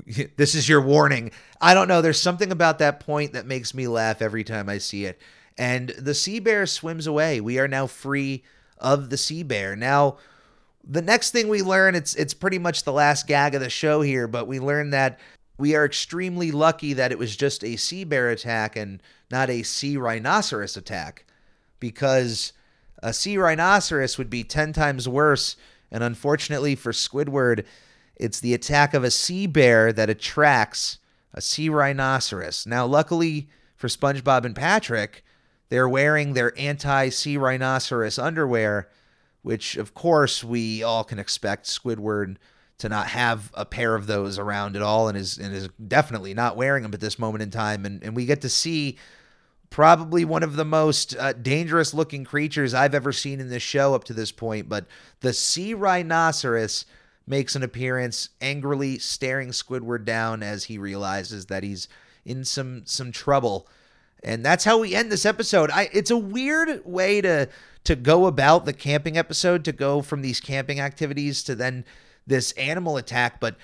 this 0.35 0.55
is 0.55 0.67
your 0.67 0.81
warning. 0.81 1.31
I 1.61 1.73
don't 1.73 1.87
know. 1.87 2.01
There's 2.01 2.19
something 2.19 2.51
about 2.51 2.79
that 2.79 2.99
point 2.99 3.33
that 3.33 3.45
makes 3.45 3.73
me 3.73 3.87
laugh 3.87 4.21
every 4.21 4.43
time 4.43 4.67
I 4.67 4.79
see 4.79 5.05
it. 5.05 5.21
And 5.57 5.89
the 5.89 6.15
sea 6.15 6.39
bear 6.39 6.65
swims 6.65 7.05
away. 7.05 7.39
We 7.39 7.59
are 7.59 7.67
now 7.67 7.85
free 7.85 8.43
of 8.79 9.11
the 9.11 9.17
sea 9.17 9.43
bear. 9.43 9.75
Now, 9.75 10.17
the 10.83 11.03
next 11.03 11.29
thing 11.29 11.47
we 11.47 11.61
learn, 11.61 11.93
it's 11.93 12.15
it's 12.15 12.33
pretty 12.33 12.57
much 12.57 12.83
the 12.83 12.91
last 12.91 13.27
gag 13.27 13.53
of 13.53 13.61
the 13.61 13.69
show 13.69 14.01
here, 14.01 14.27
but 14.27 14.47
we 14.47 14.59
learn 14.59 14.89
that 14.89 15.19
we 15.61 15.75
are 15.75 15.85
extremely 15.85 16.51
lucky 16.51 16.93
that 16.93 17.11
it 17.11 17.19
was 17.19 17.37
just 17.37 17.63
a 17.63 17.75
sea 17.75 18.03
bear 18.03 18.31
attack 18.31 18.75
and 18.75 18.99
not 19.29 19.47
a 19.47 19.61
sea 19.61 19.95
rhinoceros 19.95 20.75
attack. 20.75 21.25
because 21.79 22.53
a 23.03 23.13
sea 23.13 23.37
rhinoceros 23.37 24.17
would 24.17 24.29
be 24.29 24.43
10 24.43 24.73
times 24.73 25.07
worse. 25.07 25.55
And 25.91 26.03
unfortunately 26.03 26.75
for 26.75 26.91
Squidward, 26.91 27.65
it's 28.15 28.39
the 28.39 28.53
attack 28.53 28.93
of 28.93 29.03
a 29.03 29.11
sea 29.11 29.47
bear 29.47 29.91
that 29.93 30.09
attracts 30.09 30.99
a 31.33 31.41
sea 31.41 31.69
rhinoceros. 31.69 32.67
Now, 32.67 32.85
luckily 32.85 33.49
for 33.75 33.87
SpongeBob 33.87 34.45
and 34.45 34.55
Patrick, 34.55 35.23
they're 35.69 35.89
wearing 35.89 36.33
their 36.33 36.53
anti 36.59 37.09
sea 37.09 37.37
rhinoceros 37.37 38.19
underwear, 38.19 38.89
which, 39.41 39.77
of 39.77 39.93
course, 39.93 40.43
we 40.43 40.83
all 40.83 41.03
can 41.03 41.17
expect 41.17 41.65
Squidward 41.65 42.37
to 42.81 42.89
not 42.89 43.07
have 43.07 43.51
a 43.53 43.63
pair 43.63 43.93
of 43.93 44.07
those 44.07 44.39
around 44.39 44.75
at 44.75 44.81
all 44.81 45.07
and 45.07 45.15
is, 45.15 45.37
and 45.37 45.53
is 45.53 45.69
definitely 45.87 46.33
not 46.33 46.57
wearing 46.57 46.81
them 46.81 46.93
at 46.95 46.99
this 46.99 47.19
moment 47.19 47.43
in 47.43 47.51
time. 47.51 47.85
And, 47.85 48.03
and 48.03 48.15
we 48.15 48.25
get 48.25 48.41
to 48.41 48.49
see 48.49 48.97
probably 49.69 50.25
one 50.25 50.41
of 50.41 50.55
the 50.55 50.65
most 50.65 51.15
uh, 51.15 51.33
dangerous 51.33 51.93
looking 51.93 52.23
creatures 52.23 52.73
I've 52.73 52.95
ever 52.95 53.11
seen 53.11 53.39
in 53.39 53.49
this 53.49 53.61
show 53.61 53.93
up 53.93 54.03
to 54.05 54.13
this 54.13 54.31
point. 54.31 54.67
But 54.67 54.87
the 55.19 55.31
sea 55.31 55.75
rhinoceros 55.75 56.85
makes 57.27 57.55
an 57.55 57.61
appearance, 57.61 58.29
angrily 58.41 58.97
staring 58.97 59.49
Squidward 59.49 60.03
down 60.03 60.41
as 60.41 60.63
he 60.63 60.79
realizes 60.79 61.45
that 61.45 61.61
he's 61.61 61.87
in 62.25 62.43
some 62.43 62.81
some 62.85 63.11
trouble. 63.11 63.67
And 64.23 64.43
that's 64.43 64.63
how 64.63 64.79
we 64.79 64.95
end 64.95 65.11
this 65.11 65.25
episode. 65.25 65.69
I 65.69 65.87
it's 65.93 66.11
a 66.11 66.17
weird 66.17 66.83
way 66.83 67.21
to 67.21 67.47
to 67.83 67.95
go 67.95 68.25
about 68.25 68.65
the 68.65 68.73
camping 68.73 69.17
episode 69.17 69.63
to 69.65 69.71
go 69.71 70.01
from 70.01 70.23
these 70.23 70.39
camping 70.39 70.79
activities 70.79 71.43
to 71.43 71.53
then 71.53 71.85
this 72.27 72.51
animal 72.53 72.97
attack, 72.97 73.39
but 73.39 73.55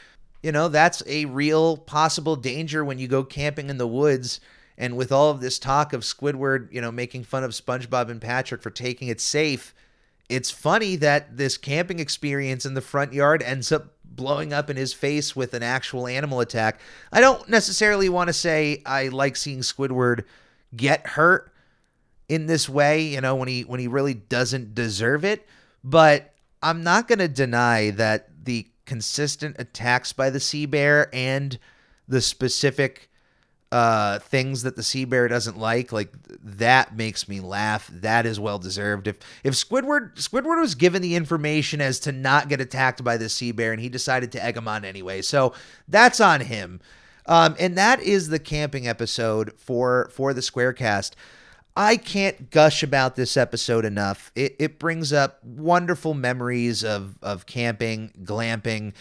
you 0.43 0.51
know, 0.51 0.67
that's 0.67 1.03
a 1.07 1.25
real 1.25 1.77
possible 1.77 2.35
danger 2.35 2.85
when 2.85 2.99
you 2.99 3.07
go 3.07 3.23
camping 3.23 3.69
in 3.69 3.77
the 3.77 3.87
woods 3.87 4.39
and 4.77 4.95
with 4.95 5.11
all 5.11 5.31
of 5.31 5.41
this 5.41 5.57
talk 5.57 5.93
of 5.93 6.01
Squidward, 6.01 6.71
you 6.71 6.79
know, 6.79 6.91
making 6.91 7.23
fun 7.23 7.43
of 7.43 7.51
SpongeBob 7.51 8.09
and 8.09 8.21
Patrick 8.21 8.61
for 8.61 8.69
taking 8.69 9.07
it 9.07 9.19
safe, 9.19 9.73
it's 10.29 10.51
funny 10.51 10.95
that 10.97 11.37
this 11.37 11.57
camping 11.57 11.99
experience 11.99 12.65
in 12.65 12.75
the 12.75 12.81
front 12.81 13.13
yard 13.13 13.41
ends 13.41 13.71
up 13.71 13.95
blowing 14.03 14.53
up 14.53 14.69
in 14.69 14.77
his 14.77 14.93
face 14.93 15.35
with 15.35 15.53
an 15.53 15.63
actual 15.63 16.07
animal 16.07 16.39
attack. 16.39 16.79
I 17.11 17.21
don't 17.21 17.47
necessarily 17.49 18.09
want 18.09 18.27
to 18.27 18.33
say 18.33 18.81
I 18.85 19.07
like 19.07 19.35
seeing 19.35 19.59
Squidward 19.59 20.25
get 20.75 21.07
hurt 21.07 21.51
in 22.29 22.45
this 22.45 22.67
way, 22.67 23.03
you 23.03 23.21
know, 23.21 23.35
when 23.35 23.47
he 23.47 23.61
when 23.61 23.79
he 23.79 23.87
really 23.87 24.13
doesn't 24.13 24.75
deserve 24.75 25.23
it, 25.23 25.47
but 25.83 26.33
I'm 26.61 26.83
not 26.83 27.07
going 27.07 27.19
to 27.19 27.27
deny 27.27 27.91
that 27.91 28.36
the 28.47 28.65
consistent 28.87 29.57
attacks 29.59 30.13
by 30.13 30.31
the 30.31 30.39
sea 30.39 30.65
bear 30.65 31.09
and 31.13 31.59
the 32.07 32.21
specific 32.21 33.09
uh 33.69 34.17
things 34.19 34.63
that 34.63 34.77
the 34.77 34.81
sea 34.81 35.03
bear 35.03 35.27
doesn't 35.27 35.57
like 35.57 35.91
like 35.91 36.13
that 36.41 36.95
makes 36.95 37.27
me 37.27 37.41
laugh. 37.41 37.89
That 37.91 38.25
is 38.25 38.39
well 38.39 38.57
deserved. 38.57 39.07
If 39.07 39.17
if 39.43 39.55
squidward 39.55 40.15
squidward 40.15 40.61
was 40.61 40.73
given 40.73 41.01
the 41.01 41.15
information 41.15 41.81
as 41.81 41.99
to 41.99 42.13
not 42.13 42.47
get 42.47 42.61
attacked 42.61 43.03
by 43.03 43.17
the 43.17 43.27
sea 43.27 43.51
bear 43.51 43.73
and 43.73 43.81
he 43.81 43.89
decided 43.89 44.31
to 44.31 44.43
egg 44.43 44.55
him 44.55 44.69
on 44.69 44.85
anyway. 44.85 45.21
So 45.21 45.53
that's 45.89 46.21
on 46.21 46.39
him. 46.39 46.79
Um 47.25 47.57
and 47.59 47.77
that 47.77 47.99
is 47.99 48.29
the 48.29 48.39
camping 48.39 48.87
episode 48.87 49.51
for 49.57 50.09
for 50.13 50.33
the 50.33 50.41
squarecast 50.41 51.11
I 51.77 51.95
can't 51.95 52.49
gush 52.49 52.81
about 52.81 53.15
this 53.15 53.37
episode 53.37 53.85
enough. 53.85 54.31
It, 54.33 54.55
it 54.57 54.79
brings 54.79 55.13
up 55.13 55.43
wonderful 55.43 56.15
memories 56.15 56.83
of 56.83 57.19
of 57.21 57.45
camping, 57.45 58.11
glamping. 58.23 58.93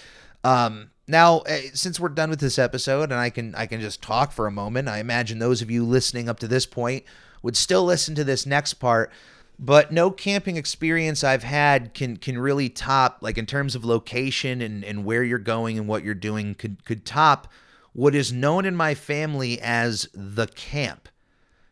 Um, 0.45 0.91
now, 1.09 1.39
eh, 1.41 1.71
since 1.73 1.99
we're 1.99 2.11
done 2.11 2.29
with 2.29 2.39
this 2.39 2.59
episode, 2.59 3.05
and 3.05 3.15
I 3.15 3.31
can 3.31 3.55
I 3.55 3.65
can 3.65 3.81
just 3.81 4.03
talk 4.03 4.31
for 4.31 4.47
a 4.47 4.51
moment, 4.51 4.89
I 4.89 4.99
imagine 4.99 5.39
those 5.39 5.63
of 5.63 5.71
you 5.71 5.87
listening 5.87 6.29
up 6.29 6.39
to 6.41 6.49
this 6.49 6.67
point 6.67 7.05
would 7.43 7.57
still 7.57 7.83
listen 7.83 8.15
to 8.15 8.25
this 8.25 8.45
next 8.45 8.75
part. 8.75 9.11
But 9.59 9.91
no 9.91 10.11
camping 10.11 10.59
experience 10.59 11.25
I've 11.25 11.45
had 11.45 11.95
can 11.95 12.19
can 12.19 12.39
really 12.39 12.69
top, 12.69 13.19
like 13.23 13.39
in 13.39 13.47
terms 13.47 13.75
of 13.75 13.87
location 13.87 14.61
and, 14.61 14.85
and 14.85 15.07
where 15.07 15.25
you're 15.25 15.39
going 15.39 15.79
and 15.79 15.89
what 15.89 16.05
you're 16.05 16.13
doing, 16.13 16.55
could 16.55 16.85
could 16.85 17.07
top 17.07 17.51
what 17.95 18.15
is 18.15 18.35
known 18.35 18.67
in 18.67 18.77
my 18.77 18.95
family 18.95 19.59
as 19.63 20.11
the 20.13 20.47
camp. 20.49 21.09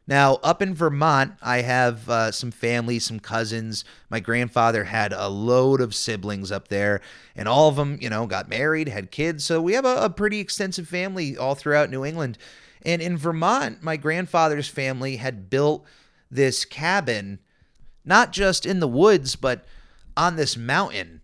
Now, 0.07 0.35
up 0.43 0.61
in 0.61 0.75
Vermont, 0.75 1.33
I 1.41 1.63
have 1.63 2.09
uh, 2.11 2.31
some 2.31 2.51
family, 2.51 2.99
some 2.99 3.19
cousins. 3.19 3.85
My 4.11 4.21
grandfather 4.21 4.85
had 4.85 5.15
a 5.15 5.29
load 5.29 5.81
of 5.81 5.95
siblings 5.95 6.53
up 6.53 6.69
there, 6.69 7.01
and 7.35 7.49
all 7.49 7.69
of 7.69 7.77
them, 7.77 7.99
you 8.01 8.11
know, 8.11 8.27
got 8.27 8.49
married, 8.49 8.89
had 8.89 9.11
kids. 9.11 9.45
So 9.45 9.63
we 9.63 9.73
have 9.73 9.87
a, 9.87 9.97
a 10.05 10.11
pretty 10.11 10.41
extensive 10.41 10.87
family 10.87 11.39
all 11.39 11.55
throughout 11.55 11.89
New 11.89 12.05
England. 12.05 12.37
And 12.83 13.01
in 13.01 13.17
Vermont, 13.17 13.83
my 13.83 13.97
grandfather's 13.97 14.69
family 14.69 15.17
had 15.17 15.49
built 15.49 15.87
this 16.31 16.67
cabin, 16.67 17.39
not 18.05 18.31
just 18.31 18.67
in 18.67 18.81
the 18.81 18.89
woods, 18.89 19.37
but 19.37 19.65
on 20.19 20.37
this 20.37 20.55
mountain 20.55 21.23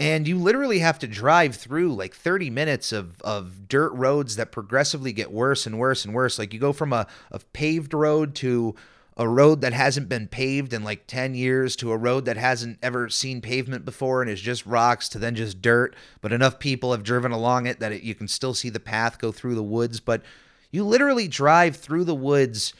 and 0.00 0.26
you 0.26 0.38
literally 0.38 0.78
have 0.78 0.98
to 0.98 1.06
drive 1.06 1.54
through 1.54 1.94
like 1.94 2.14
30 2.14 2.48
minutes 2.48 2.90
of, 2.90 3.20
of 3.20 3.68
dirt 3.68 3.92
roads 3.92 4.36
that 4.36 4.50
progressively 4.50 5.12
get 5.12 5.30
worse 5.30 5.66
and 5.66 5.78
worse 5.78 6.04
and 6.04 6.14
worse 6.14 6.38
like 6.38 6.54
you 6.54 6.58
go 6.58 6.72
from 6.72 6.92
a, 6.92 7.06
a 7.30 7.38
paved 7.52 7.92
road 7.92 8.34
to 8.34 8.74
a 9.16 9.28
road 9.28 9.60
that 9.60 9.74
hasn't 9.74 10.08
been 10.08 10.26
paved 10.26 10.72
in 10.72 10.82
like 10.82 11.06
10 11.06 11.34
years 11.34 11.76
to 11.76 11.92
a 11.92 11.96
road 11.96 12.24
that 12.24 12.38
hasn't 12.38 12.78
ever 12.82 13.10
seen 13.10 13.42
pavement 13.42 13.84
before 13.84 14.22
and 14.22 14.30
is 14.30 14.40
just 14.40 14.64
rocks 14.64 15.08
to 15.10 15.18
then 15.18 15.34
just 15.34 15.60
dirt 15.60 15.94
but 16.22 16.32
enough 16.32 16.58
people 16.58 16.92
have 16.92 17.02
driven 17.02 17.30
along 17.30 17.66
it 17.66 17.78
that 17.78 17.92
it, 17.92 18.02
you 18.02 18.14
can 18.14 18.26
still 18.26 18.54
see 18.54 18.70
the 18.70 18.80
path 18.80 19.18
go 19.18 19.30
through 19.30 19.54
the 19.54 19.62
woods 19.62 20.00
but 20.00 20.22
you 20.70 20.82
literally 20.82 21.28
drive 21.28 21.76
through 21.76 22.04
the 22.04 22.14
woods 22.14 22.72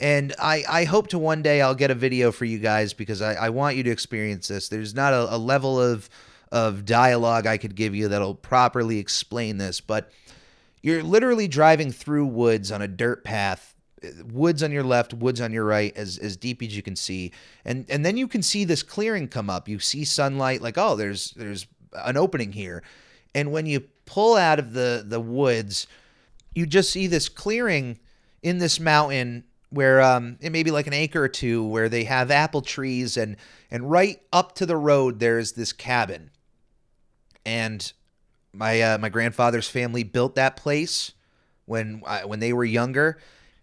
and 0.00 0.34
I, 0.40 0.64
I 0.68 0.84
hope 0.84 1.06
to 1.08 1.20
one 1.20 1.40
day 1.40 1.62
I'll 1.62 1.76
get 1.76 1.92
a 1.92 1.94
video 1.94 2.32
for 2.32 2.44
you 2.44 2.58
guys 2.58 2.92
because 2.92 3.22
I, 3.22 3.34
I 3.34 3.50
want 3.50 3.76
you 3.76 3.84
to 3.84 3.90
experience 3.90 4.48
this. 4.48 4.68
There's 4.68 4.92
not 4.92 5.12
a, 5.12 5.36
a 5.36 5.38
level 5.38 5.80
of 5.80 6.10
of 6.54 6.84
dialogue 6.84 7.48
I 7.48 7.58
could 7.58 7.74
give 7.74 7.96
you 7.96 8.06
that'll 8.06 8.36
properly 8.36 9.00
explain 9.00 9.58
this, 9.58 9.80
but 9.80 10.12
you're 10.82 11.02
literally 11.02 11.48
driving 11.48 11.90
through 11.90 12.26
woods 12.26 12.70
on 12.70 12.80
a 12.80 12.86
dirt 12.86 13.24
path, 13.24 13.74
woods 14.30 14.62
on 14.62 14.70
your 14.70 14.84
left, 14.84 15.12
woods 15.12 15.40
on 15.40 15.52
your 15.52 15.64
right, 15.64 15.94
as 15.96 16.16
as 16.16 16.36
deep 16.36 16.62
as 16.62 16.76
you 16.76 16.80
can 16.80 16.94
see, 16.94 17.32
and 17.64 17.84
and 17.88 18.06
then 18.06 18.16
you 18.16 18.28
can 18.28 18.40
see 18.40 18.64
this 18.64 18.84
clearing 18.84 19.26
come 19.26 19.50
up. 19.50 19.68
You 19.68 19.80
see 19.80 20.04
sunlight, 20.04 20.62
like 20.62 20.78
oh, 20.78 20.94
there's 20.94 21.32
there's 21.32 21.66
an 21.92 22.16
opening 22.16 22.52
here, 22.52 22.84
and 23.34 23.50
when 23.50 23.66
you 23.66 23.80
pull 24.06 24.36
out 24.36 24.60
of 24.60 24.74
the 24.74 25.04
the 25.04 25.20
woods, 25.20 25.88
you 26.54 26.66
just 26.66 26.90
see 26.90 27.08
this 27.08 27.28
clearing 27.28 27.98
in 28.44 28.58
this 28.58 28.78
mountain 28.78 29.42
where 29.70 30.00
um, 30.00 30.38
it 30.40 30.52
may 30.52 30.62
be 30.62 30.70
like 30.70 30.86
an 30.86 30.92
acre 30.92 31.24
or 31.24 31.28
two 31.28 31.66
where 31.66 31.88
they 31.88 32.04
have 32.04 32.30
apple 32.30 32.62
trees 32.62 33.16
and 33.16 33.36
and 33.72 33.90
right 33.90 34.20
up 34.32 34.54
to 34.54 34.66
the 34.66 34.76
road 34.76 35.18
there's 35.18 35.52
this 35.52 35.72
cabin 35.72 36.30
and 37.44 37.92
my 38.52 38.80
uh, 38.80 38.98
my 38.98 39.08
grandfather's 39.08 39.68
family 39.68 40.02
built 40.02 40.34
that 40.36 40.56
place 40.56 41.12
when 41.66 42.02
uh, 42.06 42.22
when 42.22 42.40
they 42.40 42.52
were 42.52 42.64
younger, 42.64 43.18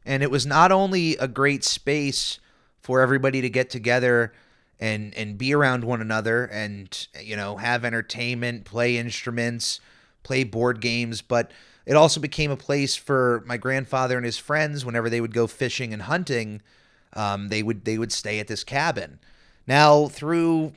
and 0.06 0.24
it 0.24 0.32
was 0.32 0.46
not 0.46 0.72
only 0.72 1.16
a 1.18 1.28
great 1.28 1.64
space 1.64 2.40
for 2.80 3.02
everybody 3.02 3.42
to 3.42 3.50
get 3.50 3.70
together 3.70 4.34
and 4.80 5.14
and 5.16 5.38
be 5.38 5.54
around 5.54 5.84
one 5.84 6.02
another 6.02 6.46
and 6.46 7.08
you 7.22 7.36
know 7.36 7.58
have 7.58 7.86
entertainment, 7.86 8.66
play 8.66 8.98
instruments, 8.98 9.80
play 10.24 10.44
board 10.44 10.82
games, 10.82 11.22
but 11.22 11.52
it 11.86 11.96
also 11.96 12.20
became 12.20 12.52
a 12.52 12.58
place 12.58 12.96
for 12.96 13.44
my 13.46 13.58
grandfather 13.58 14.18
and 14.18 14.26
his 14.26 14.38
friends 14.38 14.86
whenever 14.86 15.10
they 15.10 15.22
would 15.22 15.34
go 15.34 15.48
fishing 15.48 15.94
and 15.94 16.04
hunting. 16.04 16.62
Um, 17.14 17.50
they 17.50 17.64
would 17.64 17.86
they 17.86 17.98
would 17.98 18.12
stay 18.12 18.40
at 18.40 18.48
this 18.48 18.64
cabin. 18.64 19.20
Now 19.68 20.08
through 20.08 20.74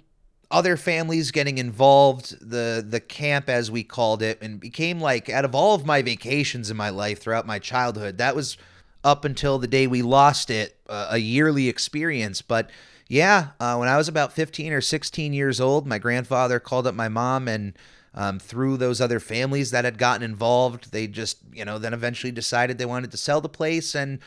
other 0.54 0.76
families 0.76 1.32
getting 1.32 1.58
involved 1.58 2.38
the 2.40 2.84
the 2.88 3.00
camp 3.00 3.48
as 3.48 3.70
we 3.70 3.82
called 3.82 4.22
it 4.22 4.40
and 4.40 4.60
became 4.60 5.00
like 5.00 5.28
out 5.28 5.44
of 5.44 5.54
all 5.54 5.74
of 5.74 5.84
my 5.84 6.00
vacations 6.00 6.70
in 6.70 6.76
my 6.76 6.90
life 6.90 7.20
throughout 7.20 7.44
my 7.44 7.58
childhood 7.58 8.18
that 8.18 8.36
was 8.36 8.56
up 9.02 9.24
until 9.24 9.58
the 9.58 9.66
day 9.66 9.86
we 9.88 10.00
lost 10.00 10.50
it 10.50 10.76
uh, 10.88 11.08
a 11.10 11.18
yearly 11.18 11.68
experience. 11.68 12.40
But 12.40 12.70
yeah 13.06 13.48
uh, 13.60 13.76
when 13.76 13.86
i 13.86 13.98
was 13.98 14.08
about 14.08 14.32
15 14.32 14.72
or 14.72 14.80
16 14.80 15.34
years 15.34 15.60
old 15.60 15.86
my 15.86 15.98
grandfather 15.98 16.58
called 16.58 16.86
up 16.86 16.94
my 16.94 17.06
mom 17.06 17.46
and 17.46 17.74
um, 18.14 18.38
through 18.38 18.76
those 18.76 19.00
other 19.00 19.20
families 19.20 19.72
that 19.72 19.84
had 19.84 19.98
gotten 19.98 20.22
involved. 20.22 20.92
They 20.92 21.06
just 21.06 21.38
you 21.52 21.64
know 21.64 21.78
then 21.78 21.92
eventually 21.92 22.32
decided 22.32 22.78
they 22.78 22.86
wanted 22.86 23.10
to 23.10 23.16
sell 23.16 23.40
the 23.40 23.48
place 23.48 23.94
and 23.94 24.20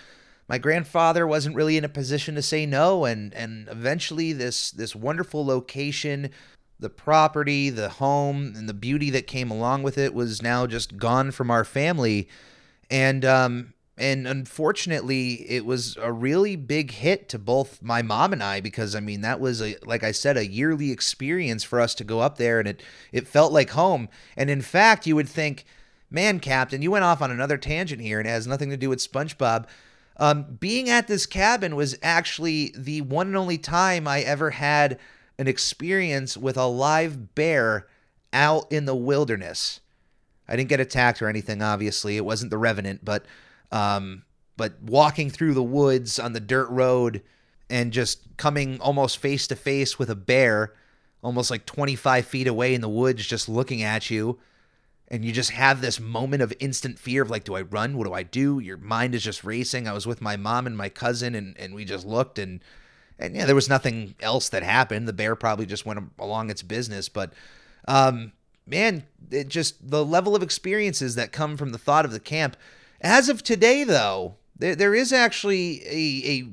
my 0.48 0.58
grandfather 0.58 1.28
wasn't 1.28 1.56
really 1.56 1.78
in 1.78 1.84
a 1.84 1.90
position 1.90 2.36
to 2.36 2.42
say 2.42 2.66
no 2.66 3.06
and 3.06 3.34
and 3.34 3.68
eventually 3.70 4.34
this 4.34 4.72
this 4.72 4.96
wonderful 4.96 5.46
location 5.46 6.30
the 6.80 6.90
property 6.90 7.70
the 7.70 7.90
home 7.90 8.54
and 8.56 8.70
the 8.70 8.74
beauty 8.74 9.10
that 9.10 9.28
came 9.28 9.50
along 9.50 9.84
with 9.84 9.98
it 9.98 10.14
was 10.14 10.42
now 10.42 10.68
just 10.68 10.98
gone 10.98 11.32
from 11.32 11.50
our 11.50 11.64
family. 11.64 12.28
And 12.90 13.26
um 13.26 13.74
and 14.00 14.28
unfortunately 14.28 15.50
it 15.50 15.66
was 15.66 15.98
a 15.98 16.12
really 16.12 16.56
big 16.56 16.92
hit 16.92 17.28
to 17.30 17.40
both 17.40 17.82
my 17.82 18.04
mom 18.04 18.32
and 18.32 18.44
I 18.44 18.62
because 18.62 18.96
I 18.96 19.00
mean 19.00 19.22
that 19.22 19.40
was 19.40 19.62
a 19.62 19.76
like 19.86 20.04
I 20.04 20.12
said 20.12 20.38
a 20.38 20.48
yearly 20.48 20.92
experience 20.92 21.64
for 21.64 21.82
us 21.82 21.96
to 21.96 22.04
go 22.04 22.20
up 22.20 22.38
there 22.38 22.60
and 22.60 22.68
it 22.68 22.84
it 23.12 23.28
felt 23.28 23.52
like 23.52 23.72
home. 23.72 24.10
And 24.36 24.50
in 24.50 24.62
fact 24.62 25.08
you 25.08 25.16
would 25.16 25.30
think 25.30 25.66
man 26.12 26.40
captain 26.40 26.82
you 26.82 26.92
went 26.92 27.06
off 27.06 27.22
on 27.22 27.32
another 27.32 27.58
tangent 27.58 28.02
here 28.02 28.20
and 28.20 28.28
it 28.28 28.32
has 28.32 28.48
nothing 28.48 28.70
to 28.70 28.78
do 28.78 28.90
with 28.90 29.00
SpongeBob 29.00 29.66
Um, 30.18 30.58
being 30.60 30.90
at 30.90 31.08
this 31.08 31.26
cabin 31.26 31.76
was 31.76 31.98
actually 32.02 32.74
the 32.76 33.02
one 33.02 33.28
and 33.28 33.38
only 33.38 33.58
time 33.58 34.08
I 34.08 34.22
ever 34.22 34.52
had 34.52 35.00
an 35.38 35.48
experience 35.48 36.36
with 36.36 36.58
a 36.58 36.66
live 36.66 37.36
bear 37.36 37.88
out 38.34 38.72
in 38.72 38.86
the 38.86 38.96
wilderness. 38.96 39.80
I 40.48 40.56
didn't 40.56 40.70
get 40.70 40.80
attacked 40.80 41.22
or 41.22 41.30
anything, 41.30 41.62
obviously. 41.62 42.18
It 42.18 42.26
wasn't 42.26 42.52
the 42.52 42.58
Revenant, 42.58 43.06
but 43.06 43.26
um, 43.72 44.24
but 44.56 44.82
walking 44.82 45.30
through 45.30 45.54
the 45.54 45.64
woods 45.64 46.20
on 46.20 46.34
the 46.34 46.40
dirt 46.40 46.70
road 46.70 47.22
and 47.70 47.92
just 47.92 48.22
coming 48.38 48.80
almost 48.80 49.18
face 49.18 49.46
to 49.48 49.56
face 49.56 50.00
with 50.00 50.10
a 50.10 50.16
bear, 50.16 50.74
almost 51.22 51.52
like 51.52 51.66
25 51.66 52.26
feet 52.26 52.48
away 52.48 52.74
in 52.74 52.82
the 52.82 52.90
woods, 52.90 53.28
just 53.28 53.50
looking 53.50 53.84
at 53.84 54.10
you. 54.10 54.40
And 55.10 55.24
you 55.24 55.32
just 55.32 55.52
have 55.52 55.80
this 55.80 56.00
moment 56.00 56.42
of 56.42 56.54
instant 56.60 57.00
fear 57.00 57.22
of 57.22 57.30
like, 57.30 57.46
do 57.46 57.56
I 57.56 57.62
run? 57.62 57.98
What 57.98 58.08
do 58.08 58.14
I 58.14 58.24
do? 58.24 58.60
Your 58.60 58.78
mind 58.78 59.16
is 59.16 59.24
just 59.24 59.44
racing. 59.44 59.88
I 59.88 59.94
was 59.94 60.06
with 60.06 60.22
my 60.22 60.36
mom 60.36 60.68
and 60.68 60.76
my 60.76 60.90
cousin, 60.90 61.34
and, 61.34 61.58
and 61.58 61.74
we 61.74 61.86
just 61.86 62.06
looked, 62.06 62.38
and 62.38 62.60
and 63.20 63.36
yeah, 63.36 63.46
there 63.46 63.56
was 63.56 63.70
nothing 63.70 64.16
else 64.20 64.50
that 64.50 64.64
happened. 64.64 65.08
The 65.08 65.14
bear 65.14 65.36
probably 65.36 65.66
just 65.66 65.86
went 65.86 66.12
along 66.20 66.50
its 66.50 66.62
business, 66.62 67.10
but 67.10 67.34
um, 67.88 68.34
man, 68.66 69.04
it 69.32 69.48
just 69.48 69.90
the 69.90 70.06
level 70.06 70.36
of 70.36 70.44
experiences 70.44 71.16
that 71.16 71.32
come 71.32 71.58
from 71.58 71.72
the 71.72 71.78
thought 71.78 72.06
of 72.06 72.12
the 72.12 72.20
camp. 72.20 72.58
As 73.00 73.30
of 73.30 73.44
today, 73.44 73.84
though, 73.84 74.36
there, 74.58 74.76
there 74.76 74.94
is 74.94 75.14
actually 75.14 75.82
a, 75.86 76.30
a 76.30 76.50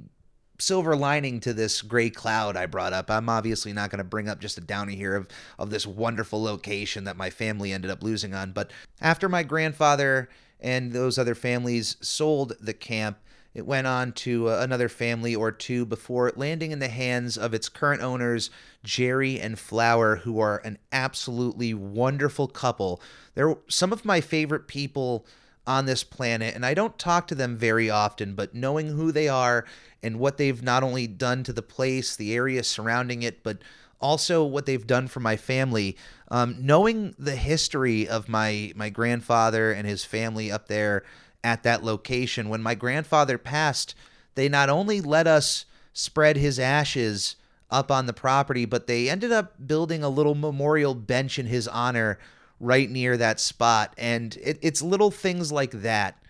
silver 0.58 0.96
lining 0.96 1.40
to 1.40 1.52
this 1.52 1.82
gray 1.82 2.10
cloud 2.10 2.56
I 2.56 2.66
brought 2.66 2.92
up. 2.92 3.10
I'm 3.10 3.28
obviously 3.28 3.72
not 3.72 3.90
going 3.90 3.98
to 3.98 4.04
bring 4.04 4.28
up 4.28 4.40
just 4.40 4.58
a 4.58 4.60
downy 4.60 4.96
here 4.96 5.16
of, 5.16 5.28
of 5.58 5.70
this 5.70 5.86
wonderful 5.86 6.42
location 6.42 7.04
that 7.04 7.16
my 7.16 7.30
family 7.30 7.72
ended 7.72 7.90
up 7.90 8.02
losing 8.02 8.34
on. 8.34 8.52
But 8.52 8.70
after 9.00 9.28
my 9.28 9.42
grandfather 9.42 10.28
and 10.60 10.92
those 10.92 11.18
other 11.18 11.34
families 11.34 11.96
sold 12.00 12.54
the 12.60 12.74
camp, 12.74 13.18
it 13.54 13.66
went 13.66 13.86
on 13.86 14.12
to 14.12 14.48
uh, 14.48 14.58
another 14.60 14.88
family 14.88 15.34
or 15.34 15.52
two 15.52 15.86
before 15.86 16.32
landing 16.34 16.72
in 16.72 16.80
the 16.80 16.88
hands 16.88 17.38
of 17.38 17.54
its 17.54 17.68
current 17.68 18.02
owners, 18.02 18.50
Jerry 18.82 19.38
and 19.38 19.58
Flower, 19.58 20.16
who 20.16 20.40
are 20.40 20.58
an 20.64 20.78
absolutely 20.90 21.72
wonderful 21.72 22.48
couple. 22.48 23.00
They're 23.34 23.56
some 23.68 23.92
of 23.92 24.04
my 24.04 24.20
favorite 24.20 24.66
people 24.66 25.24
on 25.66 25.86
this 25.86 26.04
planet, 26.04 26.54
and 26.54 26.64
I 26.64 26.74
don't 26.74 26.98
talk 26.98 27.26
to 27.28 27.34
them 27.34 27.56
very 27.56 27.88
often, 27.88 28.34
but 28.34 28.54
knowing 28.54 28.88
who 28.88 29.12
they 29.12 29.28
are 29.28 29.64
and 30.02 30.18
what 30.18 30.36
they've 30.36 30.62
not 30.62 30.82
only 30.82 31.06
done 31.06 31.42
to 31.44 31.52
the 31.52 31.62
place, 31.62 32.14
the 32.14 32.34
area 32.34 32.62
surrounding 32.62 33.22
it, 33.22 33.42
but 33.42 33.58
also 34.00 34.44
what 34.44 34.66
they've 34.66 34.86
done 34.86 35.08
for 35.08 35.20
my 35.20 35.36
family, 35.36 35.96
um, 36.28 36.56
knowing 36.60 37.14
the 37.18 37.36
history 37.36 38.06
of 38.06 38.28
my 38.28 38.72
my 38.76 38.90
grandfather 38.90 39.72
and 39.72 39.88
his 39.88 40.04
family 40.04 40.52
up 40.52 40.68
there 40.68 41.02
at 41.42 41.62
that 41.62 41.82
location. 41.82 42.50
When 42.50 42.62
my 42.62 42.74
grandfather 42.74 43.38
passed, 43.38 43.94
they 44.34 44.48
not 44.48 44.68
only 44.68 45.00
let 45.00 45.26
us 45.26 45.64
spread 45.94 46.36
his 46.36 46.58
ashes 46.58 47.36
up 47.70 47.90
on 47.90 48.04
the 48.06 48.12
property, 48.12 48.66
but 48.66 48.86
they 48.86 49.08
ended 49.08 49.32
up 49.32 49.66
building 49.66 50.02
a 50.02 50.08
little 50.08 50.34
memorial 50.34 50.94
bench 50.94 51.38
in 51.38 51.46
his 51.46 51.66
honor 51.66 52.18
right 52.60 52.88
near 52.90 53.16
that 53.16 53.40
spot. 53.40 53.94
And 53.98 54.36
it, 54.36 54.58
it's 54.62 54.82
little 54.82 55.10
things 55.10 55.52
like 55.52 55.72
that 55.72 56.22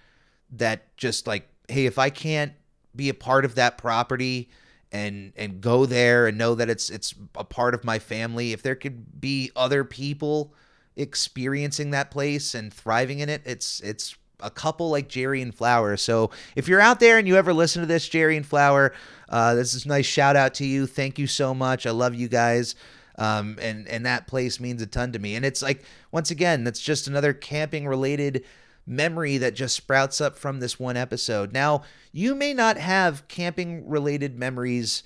that 0.52 0.96
just 0.96 1.26
like, 1.26 1.48
hey, 1.68 1.86
if 1.86 1.98
I 1.98 2.10
can't 2.10 2.52
be 2.94 3.08
a 3.08 3.14
part 3.14 3.44
of 3.44 3.56
that 3.56 3.78
property 3.78 4.48
and 4.92 5.32
and 5.36 5.60
go 5.60 5.86
there 5.86 6.28
and 6.28 6.38
know 6.38 6.54
that 6.54 6.70
it's 6.70 6.88
it's 6.90 7.14
a 7.34 7.44
part 7.44 7.74
of 7.74 7.84
my 7.84 7.98
family, 7.98 8.52
if 8.52 8.62
there 8.62 8.76
could 8.76 9.20
be 9.20 9.50
other 9.56 9.84
people 9.84 10.54
experiencing 10.96 11.90
that 11.90 12.10
place 12.10 12.54
and 12.54 12.72
thriving 12.72 13.18
in 13.18 13.28
it, 13.28 13.42
it's 13.44 13.80
it's 13.80 14.16
a 14.40 14.50
couple 14.50 14.90
like 14.90 15.08
Jerry 15.08 15.42
and 15.42 15.54
Flower. 15.54 15.96
So 15.96 16.30
if 16.54 16.68
you're 16.68 16.80
out 16.80 17.00
there 17.00 17.18
and 17.18 17.26
you 17.26 17.36
ever 17.36 17.52
listen 17.52 17.80
to 17.82 17.86
this, 17.86 18.08
Jerry 18.08 18.36
and 18.36 18.46
Flower, 18.46 18.92
uh, 19.28 19.54
this 19.54 19.74
is 19.74 19.86
nice 19.86 20.06
shout 20.06 20.36
out 20.36 20.54
to 20.54 20.66
you. 20.66 20.86
Thank 20.86 21.18
you 21.18 21.26
so 21.26 21.54
much. 21.54 21.86
I 21.86 21.90
love 21.90 22.14
you 22.14 22.28
guys. 22.28 22.74
Um, 23.16 23.58
and 23.60 23.86
and 23.88 24.04
that 24.06 24.26
place 24.26 24.58
means 24.58 24.82
a 24.82 24.86
ton 24.86 25.12
to 25.12 25.18
me. 25.18 25.36
And 25.36 25.44
it's 25.44 25.62
like 25.62 25.84
once 26.10 26.30
again, 26.30 26.64
that's 26.64 26.80
just 26.80 27.06
another 27.06 27.32
camping 27.32 27.86
related 27.86 28.44
memory 28.86 29.38
that 29.38 29.54
just 29.54 29.76
sprouts 29.76 30.20
up 30.20 30.36
from 30.36 30.60
this 30.60 30.78
one 30.78 30.96
episode. 30.96 31.52
Now, 31.52 31.82
you 32.12 32.34
may 32.34 32.52
not 32.52 32.76
have 32.76 33.26
camping 33.28 33.88
related 33.88 34.38
memories 34.38 35.02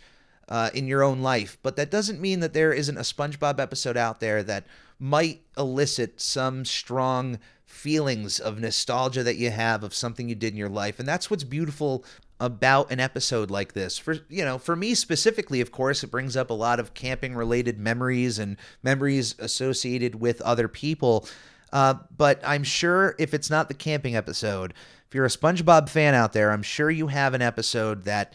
uh, 0.49 0.71
in 0.75 0.87
your 0.87 1.03
own 1.03 1.21
life, 1.21 1.59
but 1.63 1.77
that 1.77 1.91
doesn't 1.91 2.21
mean 2.21 2.41
that 2.41 2.55
there 2.55 2.73
isn't 2.73 2.97
a 2.97 3.03
SpongeBob 3.03 3.61
episode 3.61 3.97
out 3.97 4.21
there 4.21 4.43
that 4.43 4.65
might 4.99 5.43
elicit 5.57 6.21
some 6.21 6.65
strong 6.65 7.39
feelings 7.65 8.41
of 8.41 8.59
nostalgia 8.59 9.23
that 9.23 9.37
you 9.37 9.51
have 9.51 9.85
of 9.85 9.95
something 9.95 10.29
you 10.29 10.35
did 10.35 10.53
in 10.53 10.59
your 10.59 10.69
life. 10.69 10.99
And 10.99 11.07
that's 11.07 11.31
what's 11.31 11.45
beautiful 11.45 12.05
about 12.41 12.93
an 12.93 13.01
episode 13.01 13.51
like 13.51 13.73
this. 13.73 13.99
For 13.99 14.19
you 14.29 14.45
know, 14.45 14.59
for 14.59 14.77
me 14.77 14.95
specifically, 14.95 15.61
of 15.61 15.73
course, 15.73 16.05
it 16.05 16.11
brings 16.11 16.37
up 16.37 16.51
a 16.51 16.55
lot 16.55 16.81
of 16.81 16.95
camping 16.95 17.35
related 17.35 17.79
memories 17.79 18.39
and 18.39 18.57
memories 18.83 19.35
associated 19.39 20.21
with 20.21 20.41
other 20.43 20.69
people. 20.69 21.29
Uh, 21.73 21.95
but 22.17 22.41
I'm 22.45 22.65
sure 22.65 23.15
if 23.19 23.35
it's 23.35 23.51
not 23.51 23.69
the 23.69 23.75
camping 23.75 24.17
episode, 24.17 24.73
if 25.09 25.15
you're 25.15 25.25
a 25.25 25.29
SpongeBob 25.29 25.89
fan 25.89 26.15
out 26.15 26.33
there, 26.33 26.51
I'm 26.51 26.63
sure 26.63 26.91
you 26.91 27.09
have 27.09 27.35
an 27.35 27.43
episode 27.43 28.05
that 28.05 28.35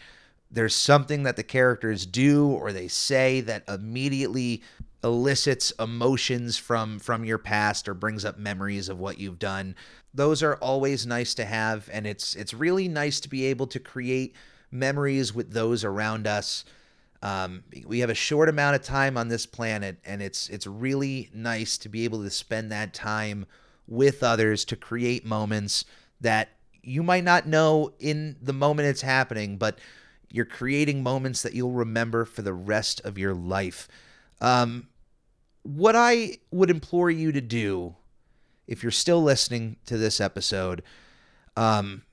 there's 0.51 0.75
something 0.75 1.23
that 1.23 1.35
the 1.35 1.43
characters 1.43 2.05
do 2.05 2.47
or 2.47 2.71
they 2.71 2.87
say 2.87 3.41
that 3.41 3.63
immediately 3.67 4.61
elicits 5.03 5.71
emotions 5.79 6.57
from 6.57 6.97
from 6.99 7.25
your 7.25 7.37
past 7.37 7.89
or 7.89 7.93
brings 7.93 8.23
up 8.23 8.37
memories 8.37 8.87
of 8.87 8.99
what 8.99 9.19
you've 9.19 9.39
done 9.39 9.75
those 10.13 10.43
are 10.43 10.55
always 10.55 11.05
nice 11.05 11.33
to 11.35 11.45
have 11.45 11.89
and 11.91 12.05
it's 12.05 12.35
it's 12.35 12.53
really 12.53 12.87
nice 12.87 13.19
to 13.21 13.29
be 13.29 13.45
able 13.45 13.67
to 13.67 13.79
create 13.79 14.35
memories 14.71 15.33
with 15.33 15.53
those 15.53 15.83
around 15.83 16.27
us. 16.27 16.65
Um, 17.21 17.63
we 17.85 17.99
have 17.99 18.09
a 18.09 18.15
short 18.15 18.49
amount 18.49 18.75
of 18.75 18.81
time 18.81 19.17
on 19.17 19.29
this 19.29 19.45
planet 19.45 19.97
and 20.05 20.21
it's 20.21 20.49
it's 20.49 20.67
really 20.67 21.29
nice 21.33 21.77
to 21.79 21.89
be 21.89 22.03
able 22.03 22.23
to 22.23 22.29
spend 22.29 22.71
that 22.71 22.93
time 22.93 23.45
with 23.87 24.23
others 24.23 24.65
to 24.65 24.75
create 24.75 25.25
moments 25.25 25.85
that 26.21 26.49
you 26.81 27.01
might 27.01 27.23
not 27.23 27.47
know 27.47 27.93
in 27.99 28.35
the 28.41 28.53
moment 28.53 28.87
it's 28.87 29.01
happening 29.01 29.57
but 29.57 29.79
you're 30.33 30.45
creating 30.45 31.03
moments 31.03 31.43
that 31.43 31.53
you'll 31.53 31.71
remember 31.71 32.25
for 32.25 32.41
the 32.41 32.53
rest 32.53 32.99
of 33.01 33.19
your 33.19 33.35
life. 33.35 33.87
Um, 34.41 34.87
what 35.61 35.95
I 35.95 36.39
would 36.49 36.71
implore 36.71 37.11
you 37.11 37.31
to 37.31 37.39
do, 37.39 37.95
if 38.67 38.83
you're 38.83 38.91
still 38.91 39.21
listening 39.21 39.77
to 39.85 39.97
this 39.97 40.21
episode, 40.21 40.83
um, 41.55 42.03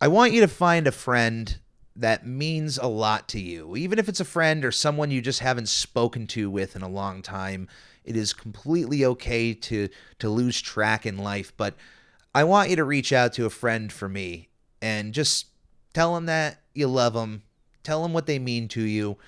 I 0.00 0.08
want 0.08 0.32
you 0.32 0.40
to 0.40 0.48
find 0.48 0.86
a 0.86 0.92
friend 0.92 1.58
that 1.94 2.26
means 2.26 2.78
a 2.78 2.86
lot 2.86 3.28
to 3.28 3.40
you. 3.40 3.76
Even 3.76 3.98
if 3.98 4.08
it's 4.08 4.20
a 4.20 4.24
friend 4.24 4.64
or 4.64 4.72
someone 4.72 5.10
you 5.10 5.20
just 5.20 5.40
haven't 5.40 5.68
spoken 5.68 6.26
to 6.28 6.50
with 6.50 6.74
in 6.74 6.82
a 6.82 6.88
long 6.88 7.22
time, 7.22 7.68
it 8.04 8.16
is 8.16 8.32
completely 8.32 9.04
okay 9.04 9.54
to 9.54 9.88
to 10.18 10.28
lose 10.28 10.60
track 10.60 11.06
in 11.06 11.18
life, 11.18 11.52
but 11.56 11.74
I 12.34 12.44
want 12.44 12.70
you 12.70 12.76
to 12.76 12.84
reach 12.84 13.12
out 13.12 13.34
to 13.34 13.46
a 13.46 13.50
friend 13.50 13.92
for 13.92 14.08
me 14.08 14.48
and 14.80 15.12
just 15.12 15.46
tell 15.92 16.14
them 16.14 16.26
that 16.26 16.60
you 16.74 16.88
love 16.88 17.12
them, 17.12 17.42
tell 17.82 18.02
them 18.02 18.12
what 18.12 18.26
they 18.26 18.38
mean 18.38 18.68
to 18.68 18.82
you 18.82 19.18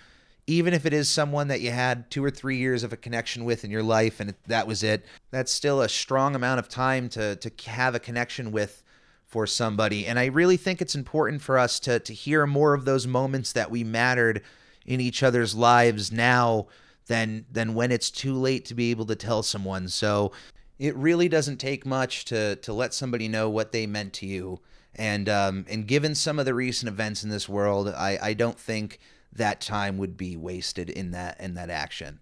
even 0.47 0.75
if 0.75 0.85
it 0.85 0.93
is 0.93 1.09
someone 1.09 1.49
that 1.49 1.61
you 1.61 1.71
had 1.71 2.11
two 2.11 2.25
or 2.25 2.31
three 2.31 2.57
years 2.57 2.83
of 2.83 2.93
a 2.93 2.97
connection 2.97 3.45
with 3.45 3.65
in 3.65 3.71
your 3.71 3.83
life 3.83 4.21
and 4.21 4.35
that 4.47 4.67
was 4.67 4.83
it, 4.83 5.05
that's 5.31 5.51
still 5.53 5.81
a 5.81 5.89
strong 5.89 6.35
amount 6.35 6.59
of 6.59 6.69
time 6.69 7.09
to, 7.09 7.37
to 7.37 7.51
have 7.71 7.95
a 7.95 8.01
connection 8.01 8.53
with 8.53 8.83
for 9.27 9.47
somebody. 9.47 10.07
And 10.07 10.19
I 10.19 10.27
really 10.27 10.57
think 10.57 10.81
it's 10.81 10.95
important 10.95 11.43
for 11.43 11.59
us 11.59 11.81
to, 11.81 11.99
to 11.99 12.13
hear 12.13 12.47
more 12.47 12.75
of 12.75 12.85
those 12.85 13.07
moments 13.07 13.53
that 13.53 13.71
we 13.71 13.83
mattered 13.83 14.43
in 14.87 15.01
each 15.01 15.23
other's 15.23 15.55
lives 15.55 16.13
now 16.13 16.67
than 17.07 17.45
than 17.51 17.75
when 17.75 17.91
it's 17.91 18.11
too 18.11 18.35
late 18.35 18.65
to 18.67 18.75
be 18.75 18.91
able 18.91 19.07
to 19.07 19.17
tell 19.17 19.43
someone. 19.43 19.89
So 19.89 20.33
it 20.79 20.95
really 20.97 21.29
doesn't 21.29 21.57
take 21.57 21.85
much 21.85 22.25
to 22.27 22.57
to 22.57 22.73
let 22.73 22.95
somebody 22.95 23.29
know 23.29 23.49
what 23.51 23.73
they 23.73 23.87
meant 23.87 24.13
to 24.15 24.27
you. 24.27 24.61
And 24.95 25.29
um, 25.29 25.67
and 25.69 25.87
given 25.87 26.15
some 26.15 26.39
of 26.39 26.45
the 26.45 26.55
recent 26.55 26.89
events 26.89 27.25
in 27.25 27.31
this 27.31 27.49
world, 27.49 27.89
I, 27.89 28.19
I 28.23 28.35
don't 28.35 28.59
think 28.59 29.01
that 29.37 29.61
time 29.61 29.99
would 29.99 30.17
be 30.17 30.37
wasted 30.37 30.91
in 30.91 31.11
that 31.13 31.41
in 31.41 31.55
that 31.55 31.71
action. 31.71 32.21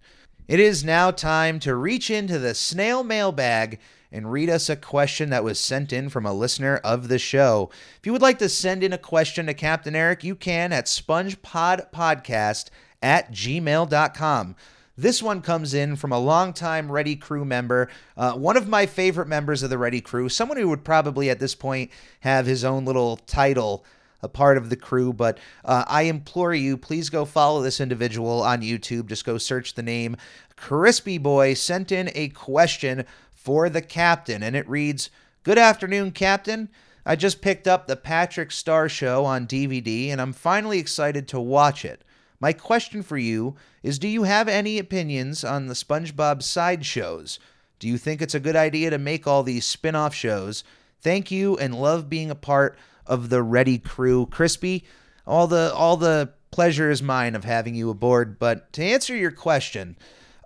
It 0.49 0.61
is 0.61 0.85
now 0.85 1.11
time 1.11 1.61
to 1.61 1.75
reach 1.75 2.11
into 2.11 2.39
the 2.39 2.55
snail 2.55 3.05
mailbag 3.05 3.79
and 4.11 4.31
read 4.31 4.51
us 4.51 4.69
a 4.69 4.77
question 4.77 5.31
that 5.31 5.45
was 5.45 5.59
sent 5.59 5.93
in 5.93 6.09
from 6.09 6.27
a 6.27 6.33
listener 6.33 6.77
of 6.85 7.09
the 7.09 7.19
show. 7.19 7.71
If 7.99 8.07
you 8.07 8.13
would 8.13 8.23
like 8.23 8.39
to 8.41 8.49
send 8.49 8.85
in 8.85 8.93
a 8.93 8.99
question 8.99 9.47
to 9.47 9.55
Captain 9.55 9.97
Eric, 9.97 10.23
you 10.23 10.35
can 10.35 10.73
at 10.73 10.87
spongepodpodcast 10.87 12.67
at 13.03 13.33
gmail.com. 13.33 14.57
This 14.99 15.23
one 15.23 15.41
comes 15.41 15.73
in 15.73 15.97
from 15.97 16.13
a 16.13 16.19
longtime 16.19 16.93
Ready 16.93 17.17
Crew 17.17 17.47
member, 17.47 17.89
uh, 18.17 18.35
one 18.35 18.59
of 18.59 18.69
my 18.69 18.85
favorite 18.85 19.29
members 19.29 19.63
of 19.63 19.71
the 19.71 19.79
Ready 19.79 20.03
Crew, 20.03 20.29
someone 20.29 20.59
who 20.59 20.69
would 20.69 20.85
probably 20.85 21.31
at 21.31 21.39
this 21.39 21.55
point 21.55 21.91
have 22.21 22.45
his 22.45 22.63
own 22.63 22.85
little 22.85 23.17
title 23.17 23.87
a 24.23 24.29
part 24.29 24.57
of 24.57 24.71
the 24.71 24.77
crew. 24.77 25.13
But 25.13 25.39
uh, 25.65 25.85
I 25.87 26.03
implore 26.03 26.55
you, 26.55 26.77
please 26.77 27.11
go 27.11 27.25
follow 27.25 27.63
this 27.63 27.81
individual 27.81 28.43
on 28.43 28.63
YouTube. 28.63 29.07
Just 29.07 29.25
go 29.25 29.39
search 29.39 29.75
the 29.75 29.83
name. 29.83 30.17
Crispy 30.57 31.19
Boy 31.19 31.55
sent 31.55 31.91
in 31.91 32.11
a 32.15 32.29
question 32.29 33.05
for 33.33 33.69
the 33.69 33.83
captain, 33.83 34.43
and 34.43 34.55
it 34.55 34.69
reads 34.69 35.11
Good 35.43 35.59
afternoon, 35.59 36.13
Captain. 36.13 36.69
I 37.05 37.17
just 37.17 37.43
picked 37.43 37.67
up 37.67 37.87
the 37.87 37.97
Patrick 37.97 38.53
Star 38.53 38.89
Show 38.89 39.25
on 39.25 39.49
DVD 39.49 40.11
and 40.11 40.21
I'm 40.21 40.33
finally 40.33 40.79
excited 40.79 41.27
to 41.29 41.41
watch 41.41 41.85
it. 41.85 42.05
My 42.39 42.53
question 42.53 43.03
for 43.03 43.19
you 43.19 43.57
is 43.83 43.99
Do 43.99 44.07
you 44.07 44.23
have 44.23 44.47
any 44.47 44.79
opinions 44.79 45.43
on 45.43 45.67
the 45.67 45.75
SpongeBob 45.75 46.43
side 46.43 46.87
shows? 46.87 47.41
Do 47.81 47.89
you 47.89 47.99
think 47.99 48.23
it's 48.23 48.37
a 48.37 48.41
good 48.41 48.55
idea 48.55 48.91
to 48.91 48.99
make 48.99 49.27
all 49.27 49.43
these 49.43 49.67
spin 49.67 49.97
off 49.97 50.15
shows? 50.15 50.63
Thank 51.01 51.33
you 51.33 51.59
and 51.59 51.75
love 51.75 52.09
being 52.09 52.31
a 52.31 52.37
part 52.37 52.79
of 53.07 53.29
the 53.29 53.43
Ready 53.43 53.79
crew. 53.79 54.27
Crispy, 54.27 54.85
all 55.27 55.47
the 55.47 55.73
all 55.75 55.97
the 55.97 56.33
pleasure 56.51 56.91
is 56.91 57.03
mine 57.03 57.35
of 57.35 57.45
having 57.45 57.75
you 57.75 57.91
aboard. 57.91 58.39
But 58.39 58.73
to 58.75 58.85
answer 58.85 59.17
your 59.17 59.31
question, 59.31 59.97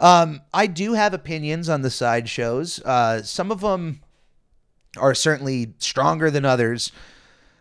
um, 0.00 0.42
I 0.54 0.66
do 0.66 0.94
have 0.94 1.14
opinions 1.14 1.68
on 1.68 1.82
the 1.82 1.90
side 1.90 2.28
shows. 2.28 2.80
Uh, 2.80 3.22
some 3.22 3.50
of 3.50 3.60
them 3.60 4.02
are 4.96 5.14
certainly 5.14 5.74
stronger 5.78 6.30
than 6.30 6.44
others. 6.44 6.92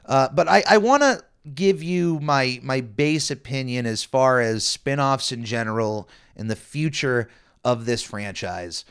Uh, 0.05 0.29
but 0.29 0.47
I, 0.47 0.63
I 0.69 0.77
want 0.77 1.03
to 1.03 1.23
give 1.53 1.83
you 1.83 2.19
my 2.21 2.59
my 2.63 2.81
base 2.81 3.29
opinion 3.29 3.85
as 3.85 4.03
far 4.03 4.41
as 4.41 4.65
spin-offs 4.65 5.31
in 5.31 5.45
general 5.45 6.09
and 6.35 6.49
the 6.49 6.55
future 6.55 7.29
of 7.63 7.85
this 7.85 8.01
franchise. 8.01 8.85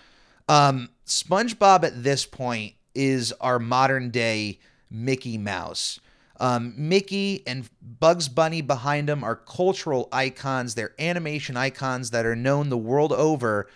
Um, 0.48 0.90
SpongeBob 1.07 1.84
at 1.84 2.02
this 2.02 2.26
point 2.26 2.74
is 2.94 3.32
our 3.40 3.59
modern 3.59 4.11
day 4.11 4.59
Mickey 4.95 5.36
Mouse. 5.36 6.01
Um, 6.40 6.74
Mickey 6.76 7.42
and 7.47 7.68
Bugs 7.80 8.28
Bunny 8.28 8.61
behind 8.61 9.09
him 9.09 9.22
are 9.22 9.36
cultural 9.36 10.09
icons. 10.12 10.74
They're 10.74 10.95
animation 10.99 11.57
icons 11.57 12.11
that 12.11 12.26
are 12.26 12.36
known 12.36 12.68
the 12.68 12.78
world 12.78 13.12
over. 13.12 13.68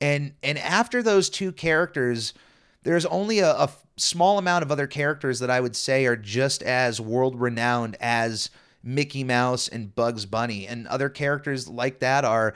And 0.00 0.32
and 0.42 0.58
after 0.58 1.02
those 1.02 1.28
two 1.30 1.52
characters, 1.52 2.34
there's 2.82 3.06
only 3.06 3.40
a, 3.40 3.50
a 3.50 3.70
small 3.96 4.38
amount 4.38 4.62
of 4.62 4.70
other 4.70 4.86
characters 4.86 5.40
that 5.40 5.50
I 5.50 5.60
would 5.60 5.76
say 5.76 6.06
are 6.06 6.16
just 6.16 6.62
as 6.62 7.00
world 7.00 7.40
renowned 7.40 7.96
as 8.00 8.50
Mickey 8.82 9.24
Mouse 9.24 9.66
and 9.66 9.94
Bugs 9.94 10.26
Bunny. 10.26 10.66
And 10.66 10.86
other 10.86 11.08
characters 11.08 11.68
like 11.68 12.00
that 12.00 12.24
are 12.24 12.54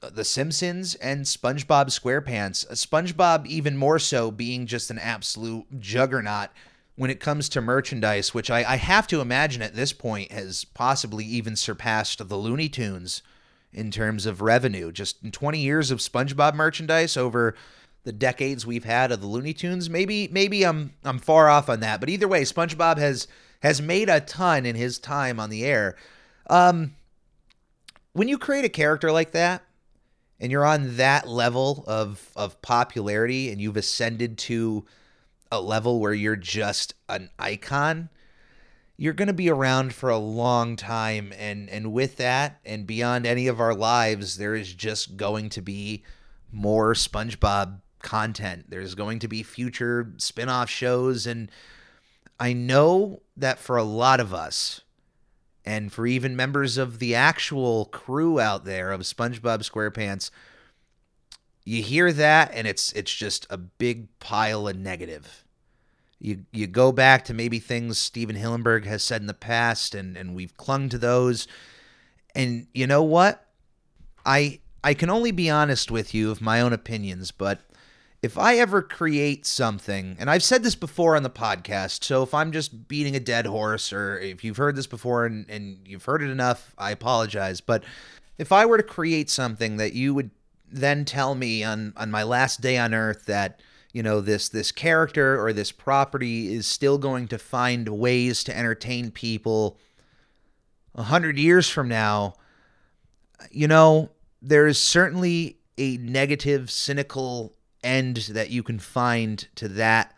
The 0.00 0.24
Simpsons 0.24 0.94
and 0.96 1.24
SpongeBob 1.24 1.86
SquarePants. 1.86 2.66
SpongeBob, 2.72 3.46
even 3.46 3.76
more 3.76 3.98
so, 3.98 4.30
being 4.30 4.66
just 4.66 4.90
an 4.90 4.98
absolute 4.98 5.66
juggernaut 5.78 6.50
when 6.98 7.10
it 7.10 7.20
comes 7.20 7.48
to 7.48 7.60
merchandise, 7.60 8.34
which 8.34 8.50
I, 8.50 8.72
I 8.72 8.76
have 8.76 9.06
to 9.06 9.20
imagine 9.20 9.62
at 9.62 9.76
this 9.76 9.92
point 9.92 10.32
has 10.32 10.64
possibly 10.64 11.24
even 11.24 11.54
surpassed 11.54 12.28
the 12.28 12.36
Looney 12.36 12.68
Tunes 12.68 13.22
in 13.72 13.92
terms 13.92 14.26
of 14.26 14.42
revenue. 14.42 14.90
Just 14.90 15.22
in 15.22 15.30
20 15.30 15.60
years 15.60 15.92
of 15.92 16.00
SpongeBob 16.00 16.54
merchandise 16.54 17.16
over 17.16 17.54
the 18.02 18.12
decades 18.12 18.66
we've 18.66 18.84
had 18.84 19.12
of 19.12 19.20
the 19.20 19.28
Looney 19.28 19.52
Tunes. 19.52 19.88
Maybe 19.88 20.28
maybe 20.32 20.64
I'm 20.64 20.92
I'm 21.04 21.20
far 21.20 21.48
off 21.48 21.68
on 21.68 21.78
that, 21.80 22.00
but 22.00 22.08
either 22.08 22.26
way, 22.26 22.42
SpongeBob 22.42 22.98
has 22.98 23.28
has 23.62 23.80
made 23.80 24.08
a 24.08 24.20
ton 24.20 24.66
in 24.66 24.74
his 24.74 24.98
time 24.98 25.38
on 25.38 25.50
the 25.50 25.64
air. 25.64 25.94
Um, 26.50 26.96
when 28.12 28.26
you 28.26 28.38
create 28.38 28.64
a 28.64 28.70
character 28.70 29.12
like 29.12 29.30
that, 29.32 29.62
and 30.40 30.50
you're 30.50 30.66
on 30.66 30.96
that 30.96 31.28
level 31.28 31.84
of 31.86 32.32
of 32.34 32.60
popularity, 32.60 33.52
and 33.52 33.60
you've 33.60 33.76
ascended 33.76 34.36
to 34.38 34.84
a 35.50 35.60
level 35.60 36.00
where 36.00 36.14
you're 36.14 36.36
just 36.36 36.94
an 37.08 37.30
icon, 37.38 38.08
you're 38.96 39.12
going 39.12 39.28
to 39.28 39.34
be 39.34 39.50
around 39.50 39.94
for 39.94 40.10
a 40.10 40.18
long 40.18 40.76
time 40.76 41.32
and 41.38 41.70
and 41.70 41.92
with 41.92 42.16
that 42.16 42.58
and 42.64 42.86
beyond 42.86 43.26
any 43.26 43.46
of 43.46 43.60
our 43.60 43.74
lives 43.74 44.38
there 44.38 44.56
is 44.56 44.74
just 44.74 45.16
going 45.16 45.48
to 45.50 45.62
be 45.62 46.02
more 46.50 46.94
SpongeBob 46.94 47.80
content. 48.00 48.66
There's 48.68 48.94
going 48.94 49.18
to 49.20 49.28
be 49.28 49.42
future 49.42 50.12
spin 50.16 50.48
off 50.48 50.70
shows. 50.70 51.26
And 51.26 51.50
I 52.38 52.52
know 52.52 53.22
that 53.36 53.58
for 53.58 53.76
a 53.76 53.82
lot 53.82 54.20
of 54.20 54.32
us, 54.32 54.80
and 55.64 55.92
for 55.92 56.06
even 56.06 56.34
members 56.34 56.78
of 56.78 56.98
the 56.98 57.14
actual 57.14 57.86
crew 57.86 58.40
out 58.40 58.64
there 58.64 58.90
of 58.90 59.02
SpongeBob 59.02 59.68
SquarePants, 59.68 60.30
you 61.68 61.82
hear 61.82 62.12
that 62.14 62.50
and 62.54 62.66
it's 62.66 62.92
it's 62.92 63.14
just 63.14 63.46
a 63.50 63.58
big 63.58 64.08
pile 64.20 64.66
of 64.66 64.76
negative. 64.76 65.44
You 66.18 66.46
you 66.50 66.66
go 66.66 66.92
back 66.92 67.24
to 67.26 67.34
maybe 67.34 67.58
things 67.58 67.98
Stephen 67.98 68.36
Hillenburg 68.36 68.86
has 68.86 69.02
said 69.02 69.20
in 69.20 69.26
the 69.26 69.34
past 69.34 69.94
and 69.94 70.16
and 70.16 70.34
we've 70.34 70.56
clung 70.56 70.88
to 70.88 70.98
those. 70.98 71.46
And 72.34 72.68
you 72.72 72.86
know 72.86 73.02
what? 73.02 73.46
I 74.24 74.60
I 74.82 74.94
can 74.94 75.10
only 75.10 75.30
be 75.30 75.50
honest 75.50 75.90
with 75.90 76.14
you 76.14 76.30
of 76.30 76.40
my 76.40 76.60
own 76.62 76.72
opinions, 76.72 77.32
but 77.32 77.60
if 78.22 78.36
I 78.38 78.56
ever 78.56 78.82
create 78.82 79.46
something, 79.46 80.16
and 80.18 80.28
I've 80.28 80.42
said 80.42 80.64
this 80.64 80.74
before 80.74 81.14
on 81.14 81.22
the 81.22 81.30
podcast, 81.30 82.02
so 82.02 82.24
if 82.24 82.34
I'm 82.34 82.50
just 82.50 82.88
beating 82.88 83.14
a 83.14 83.20
dead 83.20 83.46
horse, 83.46 83.92
or 83.92 84.18
if 84.18 84.42
you've 84.42 84.56
heard 84.56 84.74
this 84.74 84.88
before 84.88 85.24
and, 85.24 85.48
and 85.48 85.86
you've 85.86 86.04
heard 86.04 86.22
it 86.22 86.30
enough, 86.30 86.74
I 86.76 86.90
apologize. 86.90 87.60
But 87.60 87.84
if 88.36 88.50
I 88.50 88.66
were 88.66 88.76
to 88.76 88.82
create 88.82 89.30
something 89.30 89.76
that 89.76 89.92
you 89.92 90.14
would 90.14 90.30
then 90.70 91.04
tell 91.04 91.34
me 91.34 91.64
on, 91.64 91.92
on 91.96 92.10
my 92.10 92.22
last 92.22 92.60
day 92.60 92.78
on 92.78 92.94
earth 92.94 93.26
that, 93.26 93.60
you 93.92 94.02
know, 94.02 94.20
this 94.20 94.48
this 94.48 94.70
character 94.70 95.42
or 95.42 95.52
this 95.52 95.72
property 95.72 96.54
is 96.54 96.66
still 96.66 96.98
going 96.98 97.28
to 97.28 97.38
find 97.38 97.88
ways 97.88 98.44
to 98.44 98.56
entertain 98.56 99.10
people 99.10 99.78
a 100.94 101.04
hundred 101.04 101.38
years 101.38 101.68
from 101.68 101.88
now, 101.88 102.34
you 103.50 103.68
know, 103.68 104.10
there 104.42 104.66
is 104.66 104.80
certainly 104.80 105.58
a 105.78 105.96
negative, 105.98 106.70
cynical 106.70 107.54
end 107.84 108.16
that 108.30 108.50
you 108.50 108.62
can 108.62 108.78
find 108.78 109.48
to 109.54 109.68
that 109.68 110.14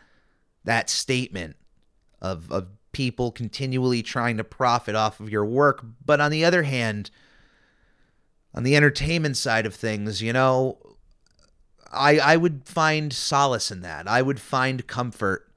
that 0.63 0.89
statement 0.89 1.55
of 2.21 2.51
of 2.51 2.67
people 2.91 3.31
continually 3.31 4.03
trying 4.03 4.37
to 4.37 4.43
profit 4.43 4.95
off 4.95 5.19
of 5.19 5.29
your 5.29 5.45
work. 5.45 5.85
But 6.05 6.19
on 6.19 6.31
the 6.31 6.43
other 6.43 6.63
hand 6.63 7.09
on 8.53 8.63
the 8.63 8.75
entertainment 8.75 9.37
side 9.37 9.65
of 9.65 9.73
things 9.75 10.21
you 10.21 10.33
know 10.33 10.77
i 11.91 12.17
i 12.19 12.37
would 12.37 12.63
find 12.65 13.13
solace 13.13 13.71
in 13.71 13.81
that 13.81 14.07
i 14.07 14.21
would 14.21 14.39
find 14.39 14.87
comfort 14.87 15.51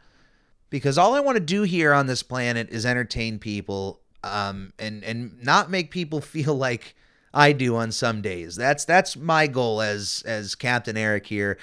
because 0.71 0.99
all 0.99 1.15
i 1.15 1.21
want 1.21 1.37
to 1.37 1.41
do 1.41 1.63
here 1.63 1.93
on 1.93 2.07
this 2.07 2.23
planet 2.23 2.69
is 2.71 2.85
entertain 2.87 3.39
people 3.39 4.01
um 4.23 4.73
and 4.79 5.05
and 5.05 5.43
not 5.43 5.71
make 5.71 5.91
people 5.91 6.21
feel 6.21 6.55
like 6.55 6.95
I 7.37 7.51
do 7.51 7.75
on 7.75 7.91
some 7.91 8.23
days. 8.23 8.55
That's 8.55 8.85
that's 8.85 9.17
my 9.17 9.49
goal 9.49 9.83
as 9.83 10.23
as 10.25 10.55
Captain 10.55 10.97
Eric 10.97 11.27
here 11.27 11.59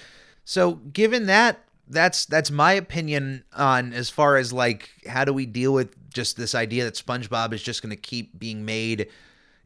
so 0.51 0.73
given 0.73 1.27
that, 1.27 1.63
that's 1.87 2.25
that's 2.25 2.51
my 2.51 2.73
opinion 2.73 3.43
on 3.53 3.93
as 3.93 4.09
far 4.09 4.37
as 4.37 4.53
like 4.53 4.89
how 5.07 5.25
do 5.25 5.33
we 5.33 5.45
deal 5.45 5.73
with 5.73 5.95
just 6.13 6.37
this 6.37 6.55
idea 6.55 6.85
that 6.85 6.93
SpongeBob 6.93 7.53
is 7.53 7.61
just 7.61 7.81
going 7.81 7.89
to 7.89 7.95
keep 7.95 8.37
being 8.39 8.63
made 8.63 9.07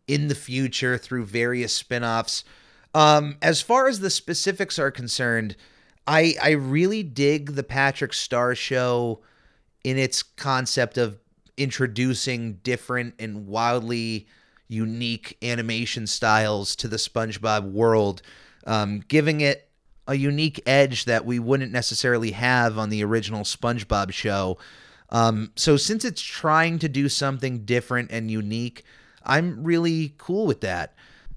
in 0.08 0.28
the 0.28 0.36
future 0.36 0.98
through 0.98 1.26
various 1.26 1.74
spin-offs. 1.74 2.44
Um, 2.94 3.38
as 3.42 3.62
far 3.62 3.88
as 3.88 4.00
the 4.00 4.10
specifics 4.10 4.80
are 4.80 4.92
concerned, 4.92 5.56
I 6.08 6.36
I 6.42 6.52
really 6.52 7.04
dig 7.04 7.56
the 7.56 7.64
Patrick 7.64 8.14
Star 8.14 8.56
show 8.56 9.22
in 9.84 9.98
its 9.98 10.24
concept 10.24 10.98
of 10.98 11.20
introducing 11.58 12.54
different 12.64 13.16
and 13.20 13.48
wildly 13.48 14.28
unique 14.68 15.38
animation 15.42 16.08
styles 16.08 16.76
to 16.76 16.88
the 16.88 16.98
SpongeBob 16.98 17.72
world, 17.72 18.22
um, 18.66 19.04
giving 19.08 19.42
it 19.42 19.70
a 20.08 20.16
unique 20.16 20.62
edge 20.66 21.06
that 21.06 21.26
we 21.26 21.40
wouldn't 21.40 21.72
necessarily 21.72 22.32
have 22.32 22.78
on 22.78 22.90
the 22.90 23.04
original 23.04 23.44
SpongeBob 23.44 24.12
show. 24.12 24.58
Um, 25.10 25.52
so 25.56 25.78
since 25.78 26.04
it's 26.04 26.22
trying 26.22 26.80
to 26.80 26.90
do 26.90 27.10
something 27.10 27.66
different 27.66 28.12
and 28.12 28.30
unique, 28.30 28.84
I'm 29.26 29.64
really 29.64 30.14
cool 30.18 30.46
with 30.46 30.62
that. 30.62 30.94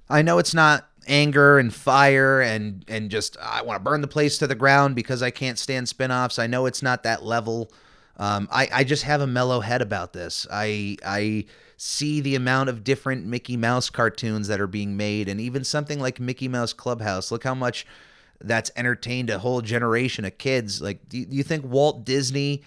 I 0.09 0.23
know 0.23 0.39
it's 0.39 0.55
not 0.55 0.89
anger 1.07 1.59
and 1.59 1.73
fire 1.73 2.41
and 2.41 2.85
and 2.87 3.11
just 3.11 3.37
I 3.43 3.63
want 3.63 3.81
to 3.81 3.85
burn 3.85 4.03
the 4.03 4.09
place 4.09 4.39
to 4.39 4.47
the 4.47 4.55
ground 4.55 4.95
because 4.95 5.23
I 5.23 5.31
can't 5.31 5.59
stand 5.59 5.89
spin-offs. 5.89 6.39
I 6.39 6.47
know 6.47 6.67
it's 6.67 6.83
not 6.83 7.03
that 7.03 7.25
level. 7.25 7.73
Um, 8.19 8.49
I, 8.51 8.69
I 8.73 8.85
just 8.85 9.05
have 9.05 9.21
a 9.21 9.27
mellow 9.27 9.61
head 9.61 9.81
about 9.81 10.13
this. 10.13 10.47
I 10.51 10.97
I 11.05 11.47
see 11.77 12.21
the 12.21 12.35
amount 12.35 12.69
of 12.69 12.83
different 12.83 13.25
Mickey 13.25 13.57
Mouse 13.57 13.89
cartoons 13.89 14.49
that 14.49 14.61
are 14.61 14.67
being 14.67 14.97
made, 14.97 15.29
and 15.29 15.41
even 15.41 15.65
something 15.65 16.01
like 16.01 16.19
Mickey 16.21 16.49
Mouse 16.49 16.73
Clubhouse. 16.73 17.31
Look 17.31 17.45
how 17.45 17.55
much 17.55 17.87
that's 18.41 18.71
entertained 18.77 19.31
a 19.31 19.39
whole 19.39 19.61
generation 19.61 20.25
of 20.25 20.37
kids. 20.39 20.83
Like, 20.83 21.09
do 21.09 21.19
you, 21.19 21.27
do 21.27 21.37
you 21.37 21.43
think 21.43 21.65
Walt 21.65 22.05
Disney 22.05 22.63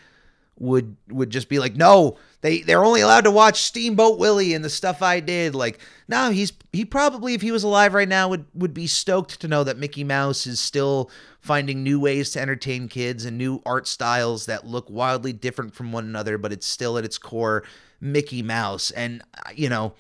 would 0.61 0.95
would 1.09 1.31
just 1.31 1.49
be 1.49 1.59
like, 1.59 1.75
no, 1.75 2.17
they 2.41 2.61
they're 2.61 2.85
only 2.85 3.01
allowed 3.01 3.23
to 3.23 3.31
watch 3.31 3.63
Steamboat 3.63 4.19
Willie 4.19 4.53
and 4.53 4.63
the 4.63 4.69
stuff 4.69 5.01
I 5.01 5.19
did. 5.19 5.55
Like, 5.55 5.79
no, 6.07 6.29
he's 6.29 6.53
he 6.71 6.85
probably 6.85 7.33
if 7.33 7.41
he 7.41 7.51
was 7.51 7.63
alive 7.63 7.93
right 7.95 8.07
now 8.07 8.29
would 8.29 8.45
would 8.53 8.73
be 8.73 8.87
stoked 8.87 9.41
to 9.41 9.47
know 9.47 9.63
that 9.63 9.77
Mickey 9.77 10.03
Mouse 10.03 10.45
is 10.45 10.59
still 10.59 11.09
finding 11.39 11.81
new 11.81 11.99
ways 11.99 12.29
to 12.31 12.39
entertain 12.39 12.87
kids 12.87 13.25
and 13.25 13.37
new 13.37 13.61
art 13.65 13.87
styles 13.87 14.45
that 14.45 14.67
look 14.67 14.87
wildly 14.89 15.33
different 15.33 15.73
from 15.73 15.91
one 15.91 16.05
another, 16.05 16.37
but 16.37 16.51
it's 16.51 16.67
still 16.67 16.97
at 16.97 17.05
its 17.05 17.17
core 17.17 17.63
Mickey 17.99 18.43
Mouse. 18.43 18.91
And 18.91 19.23
uh, 19.33 19.51
you 19.55 19.67
know, 19.67 19.93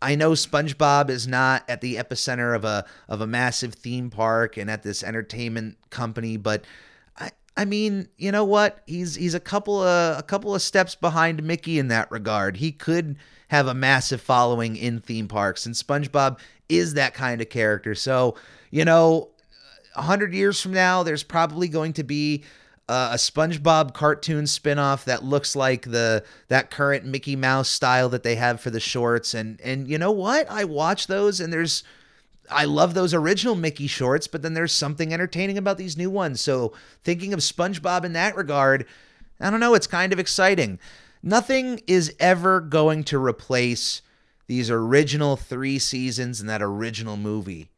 I 0.00 0.14
know 0.14 0.32
SpongeBob 0.32 1.10
is 1.10 1.26
not 1.26 1.64
at 1.68 1.80
the 1.80 1.96
epicenter 1.96 2.54
of 2.54 2.64
a 2.64 2.84
of 3.08 3.20
a 3.20 3.26
massive 3.26 3.74
theme 3.74 4.08
park 4.08 4.56
and 4.56 4.70
at 4.70 4.84
this 4.84 5.02
entertainment 5.02 5.78
company, 5.90 6.36
but 6.36 6.64
I 7.56 7.64
mean, 7.64 8.08
you 8.18 8.32
know 8.32 8.44
what? 8.44 8.82
He's 8.86 9.14
he's 9.14 9.34
a 9.34 9.40
couple 9.40 9.82
of 9.82 10.18
a 10.18 10.22
couple 10.22 10.54
of 10.54 10.62
steps 10.62 10.94
behind 10.94 11.42
Mickey 11.42 11.78
in 11.78 11.88
that 11.88 12.10
regard. 12.10 12.58
He 12.58 12.70
could 12.70 13.16
have 13.48 13.66
a 13.66 13.74
massive 13.74 14.20
following 14.20 14.76
in 14.76 15.00
theme 15.00 15.28
parks, 15.28 15.64
and 15.64 15.74
SpongeBob 15.74 16.38
is 16.68 16.94
that 16.94 17.14
kind 17.14 17.40
of 17.40 17.48
character. 17.48 17.94
So, 17.94 18.36
you 18.70 18.84
know, 18.84 19.30
a 19.94 20.02
hundred 20.02 20.34
years 20.34 20.60
from 20.60 20.72
now, 20.72 21.02
there's 21.02 21.22
probably 21.22 21.68
going 21.68 21.92
to 21.94 22.04
be 22.04 22.44
uh, 22.88 23.10
a 23.12 23.16
SpongeBob 23.16 23.94
cartoon 23.94 24.44
spinoff 24.44 25.04
that 25.04 25.24
looks 25.24 25.56
like 25.56 25.82
the 25.82 26.24
that 26.48 26.70
current 26.70 27.04
Mickey 27.04 27.36
Mouse 27.36 27.68
style 27.68 28.08
that 28.10 28.22
they 28.22 28.36
have 28.36 28.60
for 28.60 28.70
the 28.70 28.80
shorts. 28.80 29.32
And 29.32 29.60
and 29.62 29.88
you 29.88 29.96
know 29.96 30.12
what? 30.12 30.50
I 30.50 30.64
watch 30.64 31.06
those, 31.06 31.40
and 31.40 31.52
there's 31.52 31.82
I 32.50 32.64
love 32.64 32.94
those 32.94 33.14
original 33.14 33.54
Mickey 33.54 33.86
shorts, 33.86 34.26
but 34.26 34.42
then 34.42 34.54
there's 34.54 34.72
something 34.72 35.12
entertaining 35.12 35.58
about 35.58 35.78
these 35.78 35.96
new 35.96 36.10
ones. 36.10 36.40
So 36.40 36.72
thinking 37.02 37.32
of 37.32 37.40
SpongeBob 37.40 38.04
in 38.04 38.12
that 38.14 38.36
regard, 38.36 38.86
I 39.40 39.50
don't 39.50 39.60
know, 39.60 39.74
it's 39.74 39.86
kind 39.86 40.12
of 40.12 40.18
exciting. 40.18 40.78
Nothing 41.22 41.80
is 41.86 42.14
ever 42.20 42.60
going 42.60 43.04
to 43.04 43.18
replace 43.22 44.02
these 44.46 44.70
original 44.70 45.36
three 45.36 45.78
seasons 45.78 46.40
and 46.40 46.48
that 46.48 46.62
original 46.62 47.16
movie. 47.16 47.70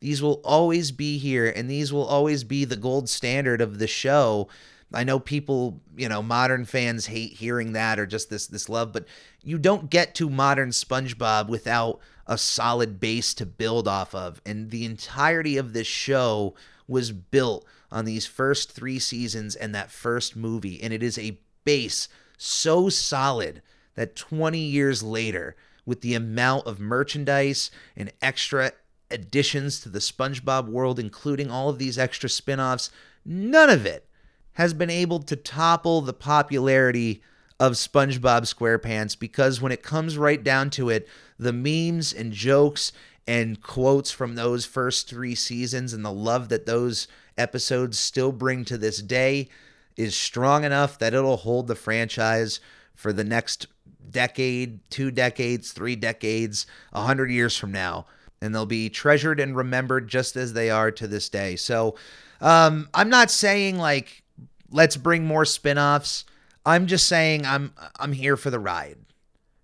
These 0.00 0.22
will 0.22 0.40
always 0.44 0.92
be 0.92 1.18
here, 1.18 1.52
and 1.54 1.68
these 1.68 1.92
will 1.92 2.06
always 2.06 2.44
be 2.44 2.64
the 2.64 2.76
gold 2.76 3.08
standard 3.08 3.60
of 3.60 3.78
the 3.78 3.88
show. 3.88 4.48
I 4.92 5.04
know 5.04 5.18
people, 5.18 5.80
you 5.96 6.08
know, 6.08 6.22
modern 6.22 6.64
fans 6.64 7.06
hate 7.06 7.34
hearing 7.34 7.72
that 7.72 7.98
or 7.98 8.06
just 8.06 8.30
this 8.30 8.46
this 8.46 8.68
love, 8.68 8.92
but 8.92 9.06
you 9.42 9.58
don't 9.58 9.90
get 9.90 10.14
to 10.14 10.30
modern 10.30 10.70
SpongeBob 10.70 11.48
without 11.48 12.00
a 12.28 12.38
solid 12.38 13.00
base 13.00 13.34
to 13.34 13.46
build 13.46 13.88
off 13.88 14.14
of. 14.14 14.40
And 14.46 14.70
the 14.70 14.84
entirety 14.84 15.56
of 15.56 15.72
this 15.72 15.86
show 15.86 16.54
was 16.86 17.10
built 17.10 17.66
on 17.90 18.04
these 18.04 18.26
first 18.26 18.70
3 18.70 18.98
seasons 18.98 19.56
and 19.56 19.74
that 19.74 19.90
first 19.90 20.36
movie, 20.36 20.80
and 20.82 20.92
it 20.92 21.02
is 21.02 21.18
a 21.18 21.38
base 21.64 22.08
so 22.36 22.88
solid 22.88 23.62
that 23.94 24.14
20 24.14 24.58
years 24.58 25.02
later 25.02 25.56
with 25.84 26.02
the 26.02 26.14
amount 26.14 26.66
of 26.66 26.78
merchandise 26.78 27.70
and 27.96 28.12
extra 28.20 28.72
additions 29.10 29.80
to 29.80 29.88
the 29.88 29.98
SpongeBob 29.98 30.68
world, 30.68 30.98
including 30.98 31.50
all 31.50 31.70
of 31.70 31.78
these 31.78 31.98
extra 31.98 32.28
spin 32.28 32.60
offs, 32.60 32.90
none 33.24 33.70
of 33.70 33.86
it 33.86 34.06
has 34.52 34.74
been 34.74 34.90
able 34.90 35.20
to 35.20 35.34
topple 35.34 36.02
the 36.02 36.12
popularity 36.12 37.22
of 37.60 37.72
SpongeBob 37.72 38.42
SquarePants 38.42 39.18
because 39.18 39.60
when 39.60 39.72
it 39.72 39.82
comes 39.82 40.16
right 40.16 40.42
down 40.42 40.70
to 40.70 40.88
it, 40.88 41.08
the 41.38 41.52
memes 41.52 42.12
and 42.12 42.32
jokes 42.32 42.92
and 43.26 43.60
quotes 43.60 44.10
from 44.10 44.34
those 44.34 44.64
first 44.64 45.08
three 45.08 45.34
seasons 45.34 45.92
and 45.92 46.04
the 46.04 46.12
love 46.12 46.48
that 46.48 46.66
those 46.66 47.08
episodes 47.36 47.98
still 47.98 48.32
bring 48.32 48.64
to 48.64 48.78
this 48.78 49.02
day 49.02 49.48
is 49.96 50.16
strong 50.16 50.64
enough 50.64 50.98
that 50.98 51.12
it'll 51.12 51.36
hold 51.38 51.66
the 51.66 51.74
franchise 51.74 52.60
for 52.94 53.12
the 53.12 53.24
next 53.24 53.66
decade, 54.10 54.78
two 54.90 55.10
decades, 55.10 55.72
three 55.72 55.96
decades, 55.96 56.66
a 56.92 57.02
hundred 57.02 57.30
years 57.30 57.56
from 57.56 57.72
now. 57.72 58.06
And 58.40 58.54
they'll 58.54 58.66
be 58.66 58.88
treasured 58.88 59.40
and 59.40 59.56
remembered 59.56 60.08
just 60.08 60.36
as 60.36 60.52
they 60.52 60.70
are 60.70 60.90
to 60.92 61.08
this 61.08 61.28
day. 61.28 61.56
So 61.56 61.96
um, 62.40 62.88
I'm 62.94 63.08
not 63.08 63.30
saying 63.30 63.78
like 63.78 64.22
let's 64.70 64.96
bring 64.96 65.24
more 65.24 65.44
spin-offs. 65.44 66.24
I'm 66.68 66.86
just 66.86 67.06
saying 67.06 67.46
I'm 67.46 67.72
I'm 67.98 68.12
here 68.12 68.36
for 68.36 68.50
the 68.50 68.58
ride. 68.58 68.98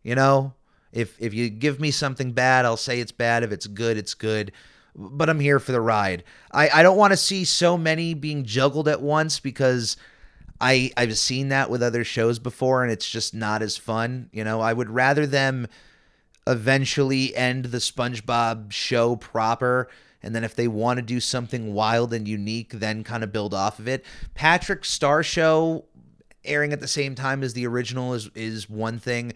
You 0.03 0.15
know? 0.15 0.55
If 0.91 1.21
if 1.21 1.35
you 1.35 1.51
give 1.51 1.79
me 1.79 1.91
something 1.91 2.33
bad, 2.33 2.65
I'll 2.65 2.77
say 2.77 3.01
it's 3.01 3.13
bad. 3.13 3.43
If 3.43 3.53
it's 3.53 3.67
good, 3.67 3.97
it's 3.97 4.15
good. 4.15 4.53
But 4.97 5.29
I'm 5.29 5.41
here 5.41 5.59
for 5.59 5.73
the 5.73 5.81
ride. 5.81 6.23
I, 6.53 6.69
I 6.69 6.83
don't 6.85 6.97
want 6.97 7.13
to 7.13 7.17
see 7.17 7.45
so 7.45 7.77
many 7.77 8.15
being 8.15 8.45
juggled 8.45 8.87
at 8.89 9.03
once 9.03 9.41
because 9.41 9.97
I 10.61 10.93
I've 10.97 11.19
seen 11.19 11.49
that 11.49 11.69
with 11.69 11.83
other 11.83 12.05
shows 12.05 12.39
before 12.39 12.83
and 12.83 12.93
it's 12.93 13.11
just 13.11 13.35
not 13.35 13.61
as 13.61 13.77
fun. 13.77 14.31
You 14.33 14.45
know, 14.45 14.61
I 14.61 14.73
would 14.73 14.89
rather 14.89 15.27
them 15.27 15.67
eventually 16.47 17.35
end 17.35 17.67
the 17.67 17.79
SpongeBob 17.79 18.71
show 18.71 19.17
proper 19.17 19.89
and 20.25 20.35
then 20.35 20.43
if 20.43 20.55
they 20.55 20.69
want 20.69 20.97
to 20.97 21.03
do 21.03 21.21
something 21.21 21.75
wild 21.75 22.15
and 22.15 22.27
unique, 22.27 22.71
then 22.71 23.05
kind 23.05 23.23
of 23.23 23.31
build 23.31 23.53
off 23.53 23.79
of 23.79 23.87
it. 23.87 24.05
Patrick 24.33 24.85
Star 24.87 25.23
Show 25.23 25.85
airing 26.45 26.73
at 26.73 26.81
the 26.81 26.89
same 26.89 27.15
time 27.15 27.43
as 27.43 27.55
the 27.55 27.67
original 27.67 28.15
is 28.15 28.31
is 28.35 28.69
one 28.69 28.99
thing. 28.99 29.33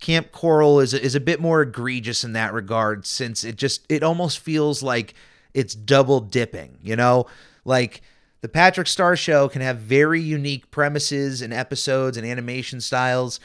Camp 0.00 0.30
Coral 0.30 0.80
is 0.80 0.94
is 0.94 1.14
a 1.14 1.20
bit 1.20 1.40
more 1.40 1.62
egregious 1.62 2.24
in 2.24 2.32
that 2.34 2.52
regard 2.52 3.06
since 3.06 3.44
it 3.44 3.56
just 3.56 3.84
it 3.90 4.02
almost 4.02 4.38
feels 4.38 4.82
like 4.82 5.14
it's 5.54 5.74
double 5.74 6.20
dipping, 6.20 6.78
you 6.82 6.94
know? 6.94 7.26
Like 7.64 8.02
the 8.40 8.48
Patrick 8.48 8.86
Star 8.86 9.16
Show 9.16 9.48
can 9.48 9.62
have 9.62 9.78
very 9.78 10.20
unique 10.20 10.70
premises 10.70 11.42
and 11.42 11.52
episodes 11.52 12.16
and 12.16 12.26
animation 12.26 12.80
styles, 12.80 13.40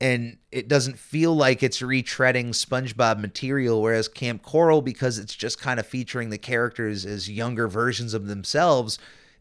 and 0.00 0.38
it 0.50 0.66
doesn't 0.66 0.98
feel 0.98 1.36
like 1.36 1.62
it's 1.62 1.80
retreading 1.80 2.48
SpongeBob 2.48 3.20
material. 3.20 3.80
Whereas 3.80 4.08
Camp 4.08 4.42
Coral, 4.42 4.82
because 4.82 5.18
it's 5.18 5.34
just 5.34 5.60
kind 5.60 5.78
of 5.78 5.86
featuring 5.86 6.30
the 6.30 6.38
characters 6.38 7.06
as 7.06 7.30
younger 7.30 7.68
versions 7.68 8.14
of 8.14 8.26
themselves, 8.26 8.98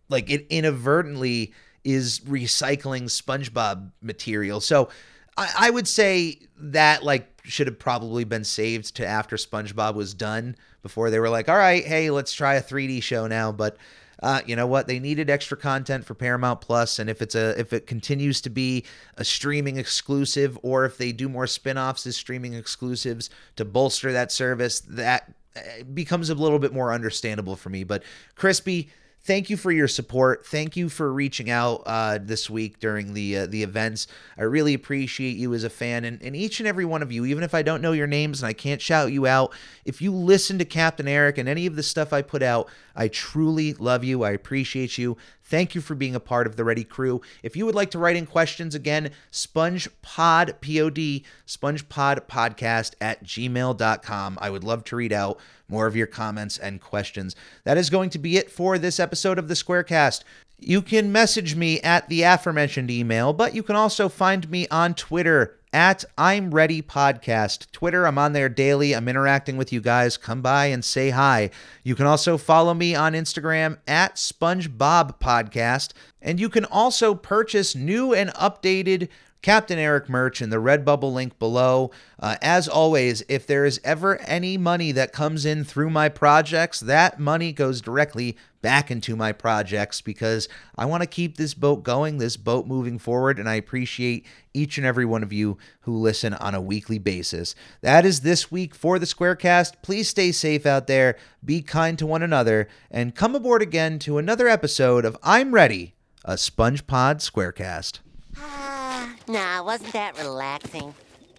like 0.09 0.29
it 0.29 0.45
inadvertently 0.49 1.51
is 1.83 2.19
recycling 2.21 3.03
SpongeBob 3.03 3.91
material. 4.01 4.61
So 4.61 4.89
I, 5.37 5.49
I 5.57 5.69
would 5.69 5.87
say 5.87 6.39
that 6.57 7.03
like 7.03 7.29
should 7.43 7.67
have 7.67 7.79
probably 7.79 8.23
been 8.23 8.43
saved 8.43 8.95
to 8.95 9.05
after 9.05 9.35
SpongeBob 9.35 9.95
was 9.95 10.13
done 10.13 10.55
before 10.81 11.09
they 11.09 11.19
were 11.19 11.29
like, 11.29 11.49
all 11.49 11.57
right, 11.57 11.83
hey, 11.83 12.09
let's 12.09 12.33
try 12.33 12.55
a 12.55 12.61
3D 12.61 13.03
show 13.03 13.27
now. 13.27 13.51
But 13.51 13.77
uh, 14.21 14.41
you 14.45 14.55
know 14.55 14.67
what? 14.67 14.87
They 14.87 14.99
needed 14.99 15.29
extra 15.29 15.57
content 15.57 16.05
for 16.05 16.13
Paramount 16.13 16.61
Plus, 16.61 16.97
and 16.97 17.09
if 17.09 17.21
it's 17.21 17.35
a 17.35 17.59
if 17.59 17.73
it 17.73 17.87
continues 17.87 18.39
to 18.41 18.49
be 18.49 18.85
a 19.17 19.25
streaming 19.25 19.75
exclusive, 19.75 20.57
or 20.61 20.85
if 20.85 20.97
they 20.97 21.11
do 21.11 21.27
more 21.27 21.45
spin-offs 21.45 22.07
as 22.07 22.15
streaming 22.15 22.53
exclusives 22.53 23.29
to 23.57 23.65
bolster 23.65 24.13
that 24.13 24.31
service, 24.31 24.79
that 24.81 25.33
uh, 25.57 25.83
becomes 25.93 26.29
a 26.29 26.35
little 26.35 26.59
bit 26.59 26.73
more 26.73 26.93
understandable 26.93 27.57
for 27.57 27.69
me. 27.69 27.83
But 27.83 28.03
Crispy, 28.35 28.91
thank 29.23 29.49
you 29.49 29.57
for 29.57 29.71
your 29.71 29.87
support. 29.87 30.45
Thank 30.45 30.75
you 30.75 30.89
for 30.89 31.11
reaching 31.11 31.49
out 31.49 31.83
uh, 31.85 32.19
this 32.21 32.49
week 32.49 32.79
during 32.79 33.13
the 33.13 33.37
uh, 33.37 33.45
the 33.45 33.63
events. 33.63 34.07
I 34.37 34.43
really 34.43 34.73
appreciate 34.73 35.37
you 35.37 35.53
as 35.53 35.63
a 35.63 35.69
fan, 35.69 36.05
and, 36.05 36.21
and 36.21 36.35
each 36.35 36.59
and 36.59 36.67
every 36.67 36.85
one 36.85 37.01
of 37.01 37.11
you, 37.11 37.25
even 37.25 37.43
if 37.43 37.53
I 37.53 37.61
don't 37.61 37.81
know 37.81 37.91
your 37.93 38.07
names 38.07 38.41
and 38.41 38.47
I 38.47 38.53
can't 38.53 38.81
shout 38.81 39.11
you 39.11 39.25
out. 39.25 39.53
If 39.85 40.01
you 40.01 40.11
listen 40.11 40.57
to 40.59 40.65
Captain 40.65 41.07
Eric 41.07 41.37
and 41.37 41.47
any 41.47 41.65
of 41.65 41.75
the 41.75 41.83
stuff 41.83 42.13
I 42.13 42.21
put 42.21 42.43
out, 42.43 42.69
I 42.95 43.07
truly 43.07 43.73
love 43.73 44.03
you. 44.03 44.23
I 44.23 44.31
appreciate 44.31 44.97
you. 44.97 45.17
Thank 45.53 45.75
you 45.75 45.81
for 45.81 45.93
being 45.93 46.15
a 46.15 46.19
part 46.19 46.47
of 46.47 46.55
the 46.55 46.63
Ready 46.63 46.83
Crew. 46.83 47.21
If 47.43 47.55
you 47.55 47.67
would 47.67 47.75
like 47.75 47.91
to 47.91 47.99
write 47.99 48.15
in 48.15 48.25
questions 48.25 48.73
again, 48.73 49.11
SpongePod, 49.31 50.59
P-O-D, 50.61 51.23
SpongePod 51.45 52.21
Podcast 52.21 52.95
at 52.99 53.23
gmail.com. 53.23 54.39
I 54.41 54.49
would 54.49 54.63
love 54.63 54.83
to 54.85 54.95
read 54.95 55.13
out 55.13 55.39
more 55.69 55.85
of 55.85 55.95
your 55.95 56.07
comments 56.07 56.57
and 56.57 56.81
questions. 56.81 57.35
That 57.65 57.77
is 57.77 57.91
going 57.91 58.09
to 58.09 58.17
be 58.17 58.35
it 58.35 58.49
for 58.49 58.79
this 58.79 58.99
episode 58.99 59.37
of 59.37 59.47
the 59.47 59.53
Squarecast. 59.53 60.23
You 60.57 60.81
can 60.81 61.11
message 61.11 61.55
me 61.55 61.79
at 61.81 62.09
the 62.09 62.23
aforementioned 62.23 62.89
email, 62.89 63.31
but 63.31 63.53
you 63.53 63.61
can 63.61 63.75
also 63.75 64.09
find 64.09 64.49
me 64.49 64.67
on 64.69 64.95
Twitter 64.95 65.59
at 65.73 66.05
I'm 66.17 66.51
Ready 66.51 66.81
Podcast. 66.81 67.71
Twitter, 67.71 68.05
I'm 68.05 68.19
on 68.19 68.33
there 68.33 68.47
daily. 68.47 68.95
I'm 68.95 69.07
interacting 69.07 69.57
with 69.57 69.73
you 69.73 69.81
guys. 69.81 70.15
Come 70.15 70.41
by 70.41 70.67
and 70.67 70.85
say 70.85 71.09
hi. 71.09 71.49
You 71.83 71.95
can 71.95 72.05
also 72.05 72.37
follow 72.37 72.73
me 72.73 72.93
on 72.95 73.13
Instagram 73.13 73.79
at 73.87 74.15
SpongeBob 74.15 75.19
Podcast. 75.19 75.93
And 76.21 76.39
you 76.39 76.47
can 76.47 76.63
also 76.65 77.15
purchase 77.15 77.75
new 77.75 78.13
and 78.13 78.29
updated 78.35 79.09
Captain 79.41 79.77
Eric 79.77 80.07
merch 80.07 80.41
in 80.41 80.51
the 80.51 80.57
Redbubble 80.57 81.13
link 81.13 81.37
below. 81.37 81.91
Uh, 82.19 82.37
as 82.41 82.67
always, 82.67 83.23
if 83.27 83.45
there 83.45 83.65
is 83.65 83.81
ever 83.83 84.21
any 84.21 84.57
money 84.57 84.91
that 84.93 85.11
comes 85.11 85.45
in 85.45 85.63
through 85.63 85.89
my 85.89 86.07
projects, 86.07 86.79
that 86.79 87.19
money 87.19 87.51
goes 87.51 87.81
directly 87.81 88.37
back 88.63 88.89
into 88.89 89.15
my 89.15 89.31
projects 89.31 90.01
because 90.01 90.49
I 90.75 90.85
want 90.85 91.03
to 91.03 91.07
keep 91.07 91.37
this 91.37 91.53
boat 91.53 91.83
going, 91.83 92.17
this 92.17 92.37
boat 92.37 92.65
moving 92.65 92.97
forward, 92.97 93.37
and 93.37 93.47
I 93.47 93.55
appreciate 93.55 94.25
each 94.55 94.79
and 94.79 94.87
every 94.87 95.05
one 95.05 95.21
of 95.21 95.31
you 95.31 95.59
who 95.81 95.95
listen 95.95 96.33
on 96.33 96.55
a 96.55 96.61
weekly 96.61 96.97
basis. 96.97 97.53
That 97.81 98.05
is 98.05 98.21
this 98.21 98.49
week 98.49 98.73
for 98.73 98.97
the 98.97 99.05
Squarecast. 99.05 99.73
Please 99.83 100.09
stay 100.09 100.31
safe 100.31 100.65
out 100.65 100.87
there, 100.87 101.17
be 101.45 101.61
kind 101.61 101.99
to 101.99 102.07
one 102.07 102.23
another, 102.23 102.67
and 102.89 103.13
come 103.13 103.35
aboard 103.35 103.61
again 103.61 103.99
to 103.99 104.17
another 104.17 104.47
episode 104.47 105.05
of 105.05 105.17
I'm 105.21 105.53
Ready, 105.53 105.93
a 106.25 106.33
SpongePod 106.33 107.17
Squarecast. 107.17 107.99
Ah, 108.37 109.13
nah, 109.27 109.63
wasn't 109.63 109.93
that 109.93 110.17
relaxing? 110.17 110.95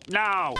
No. 0.08 0.54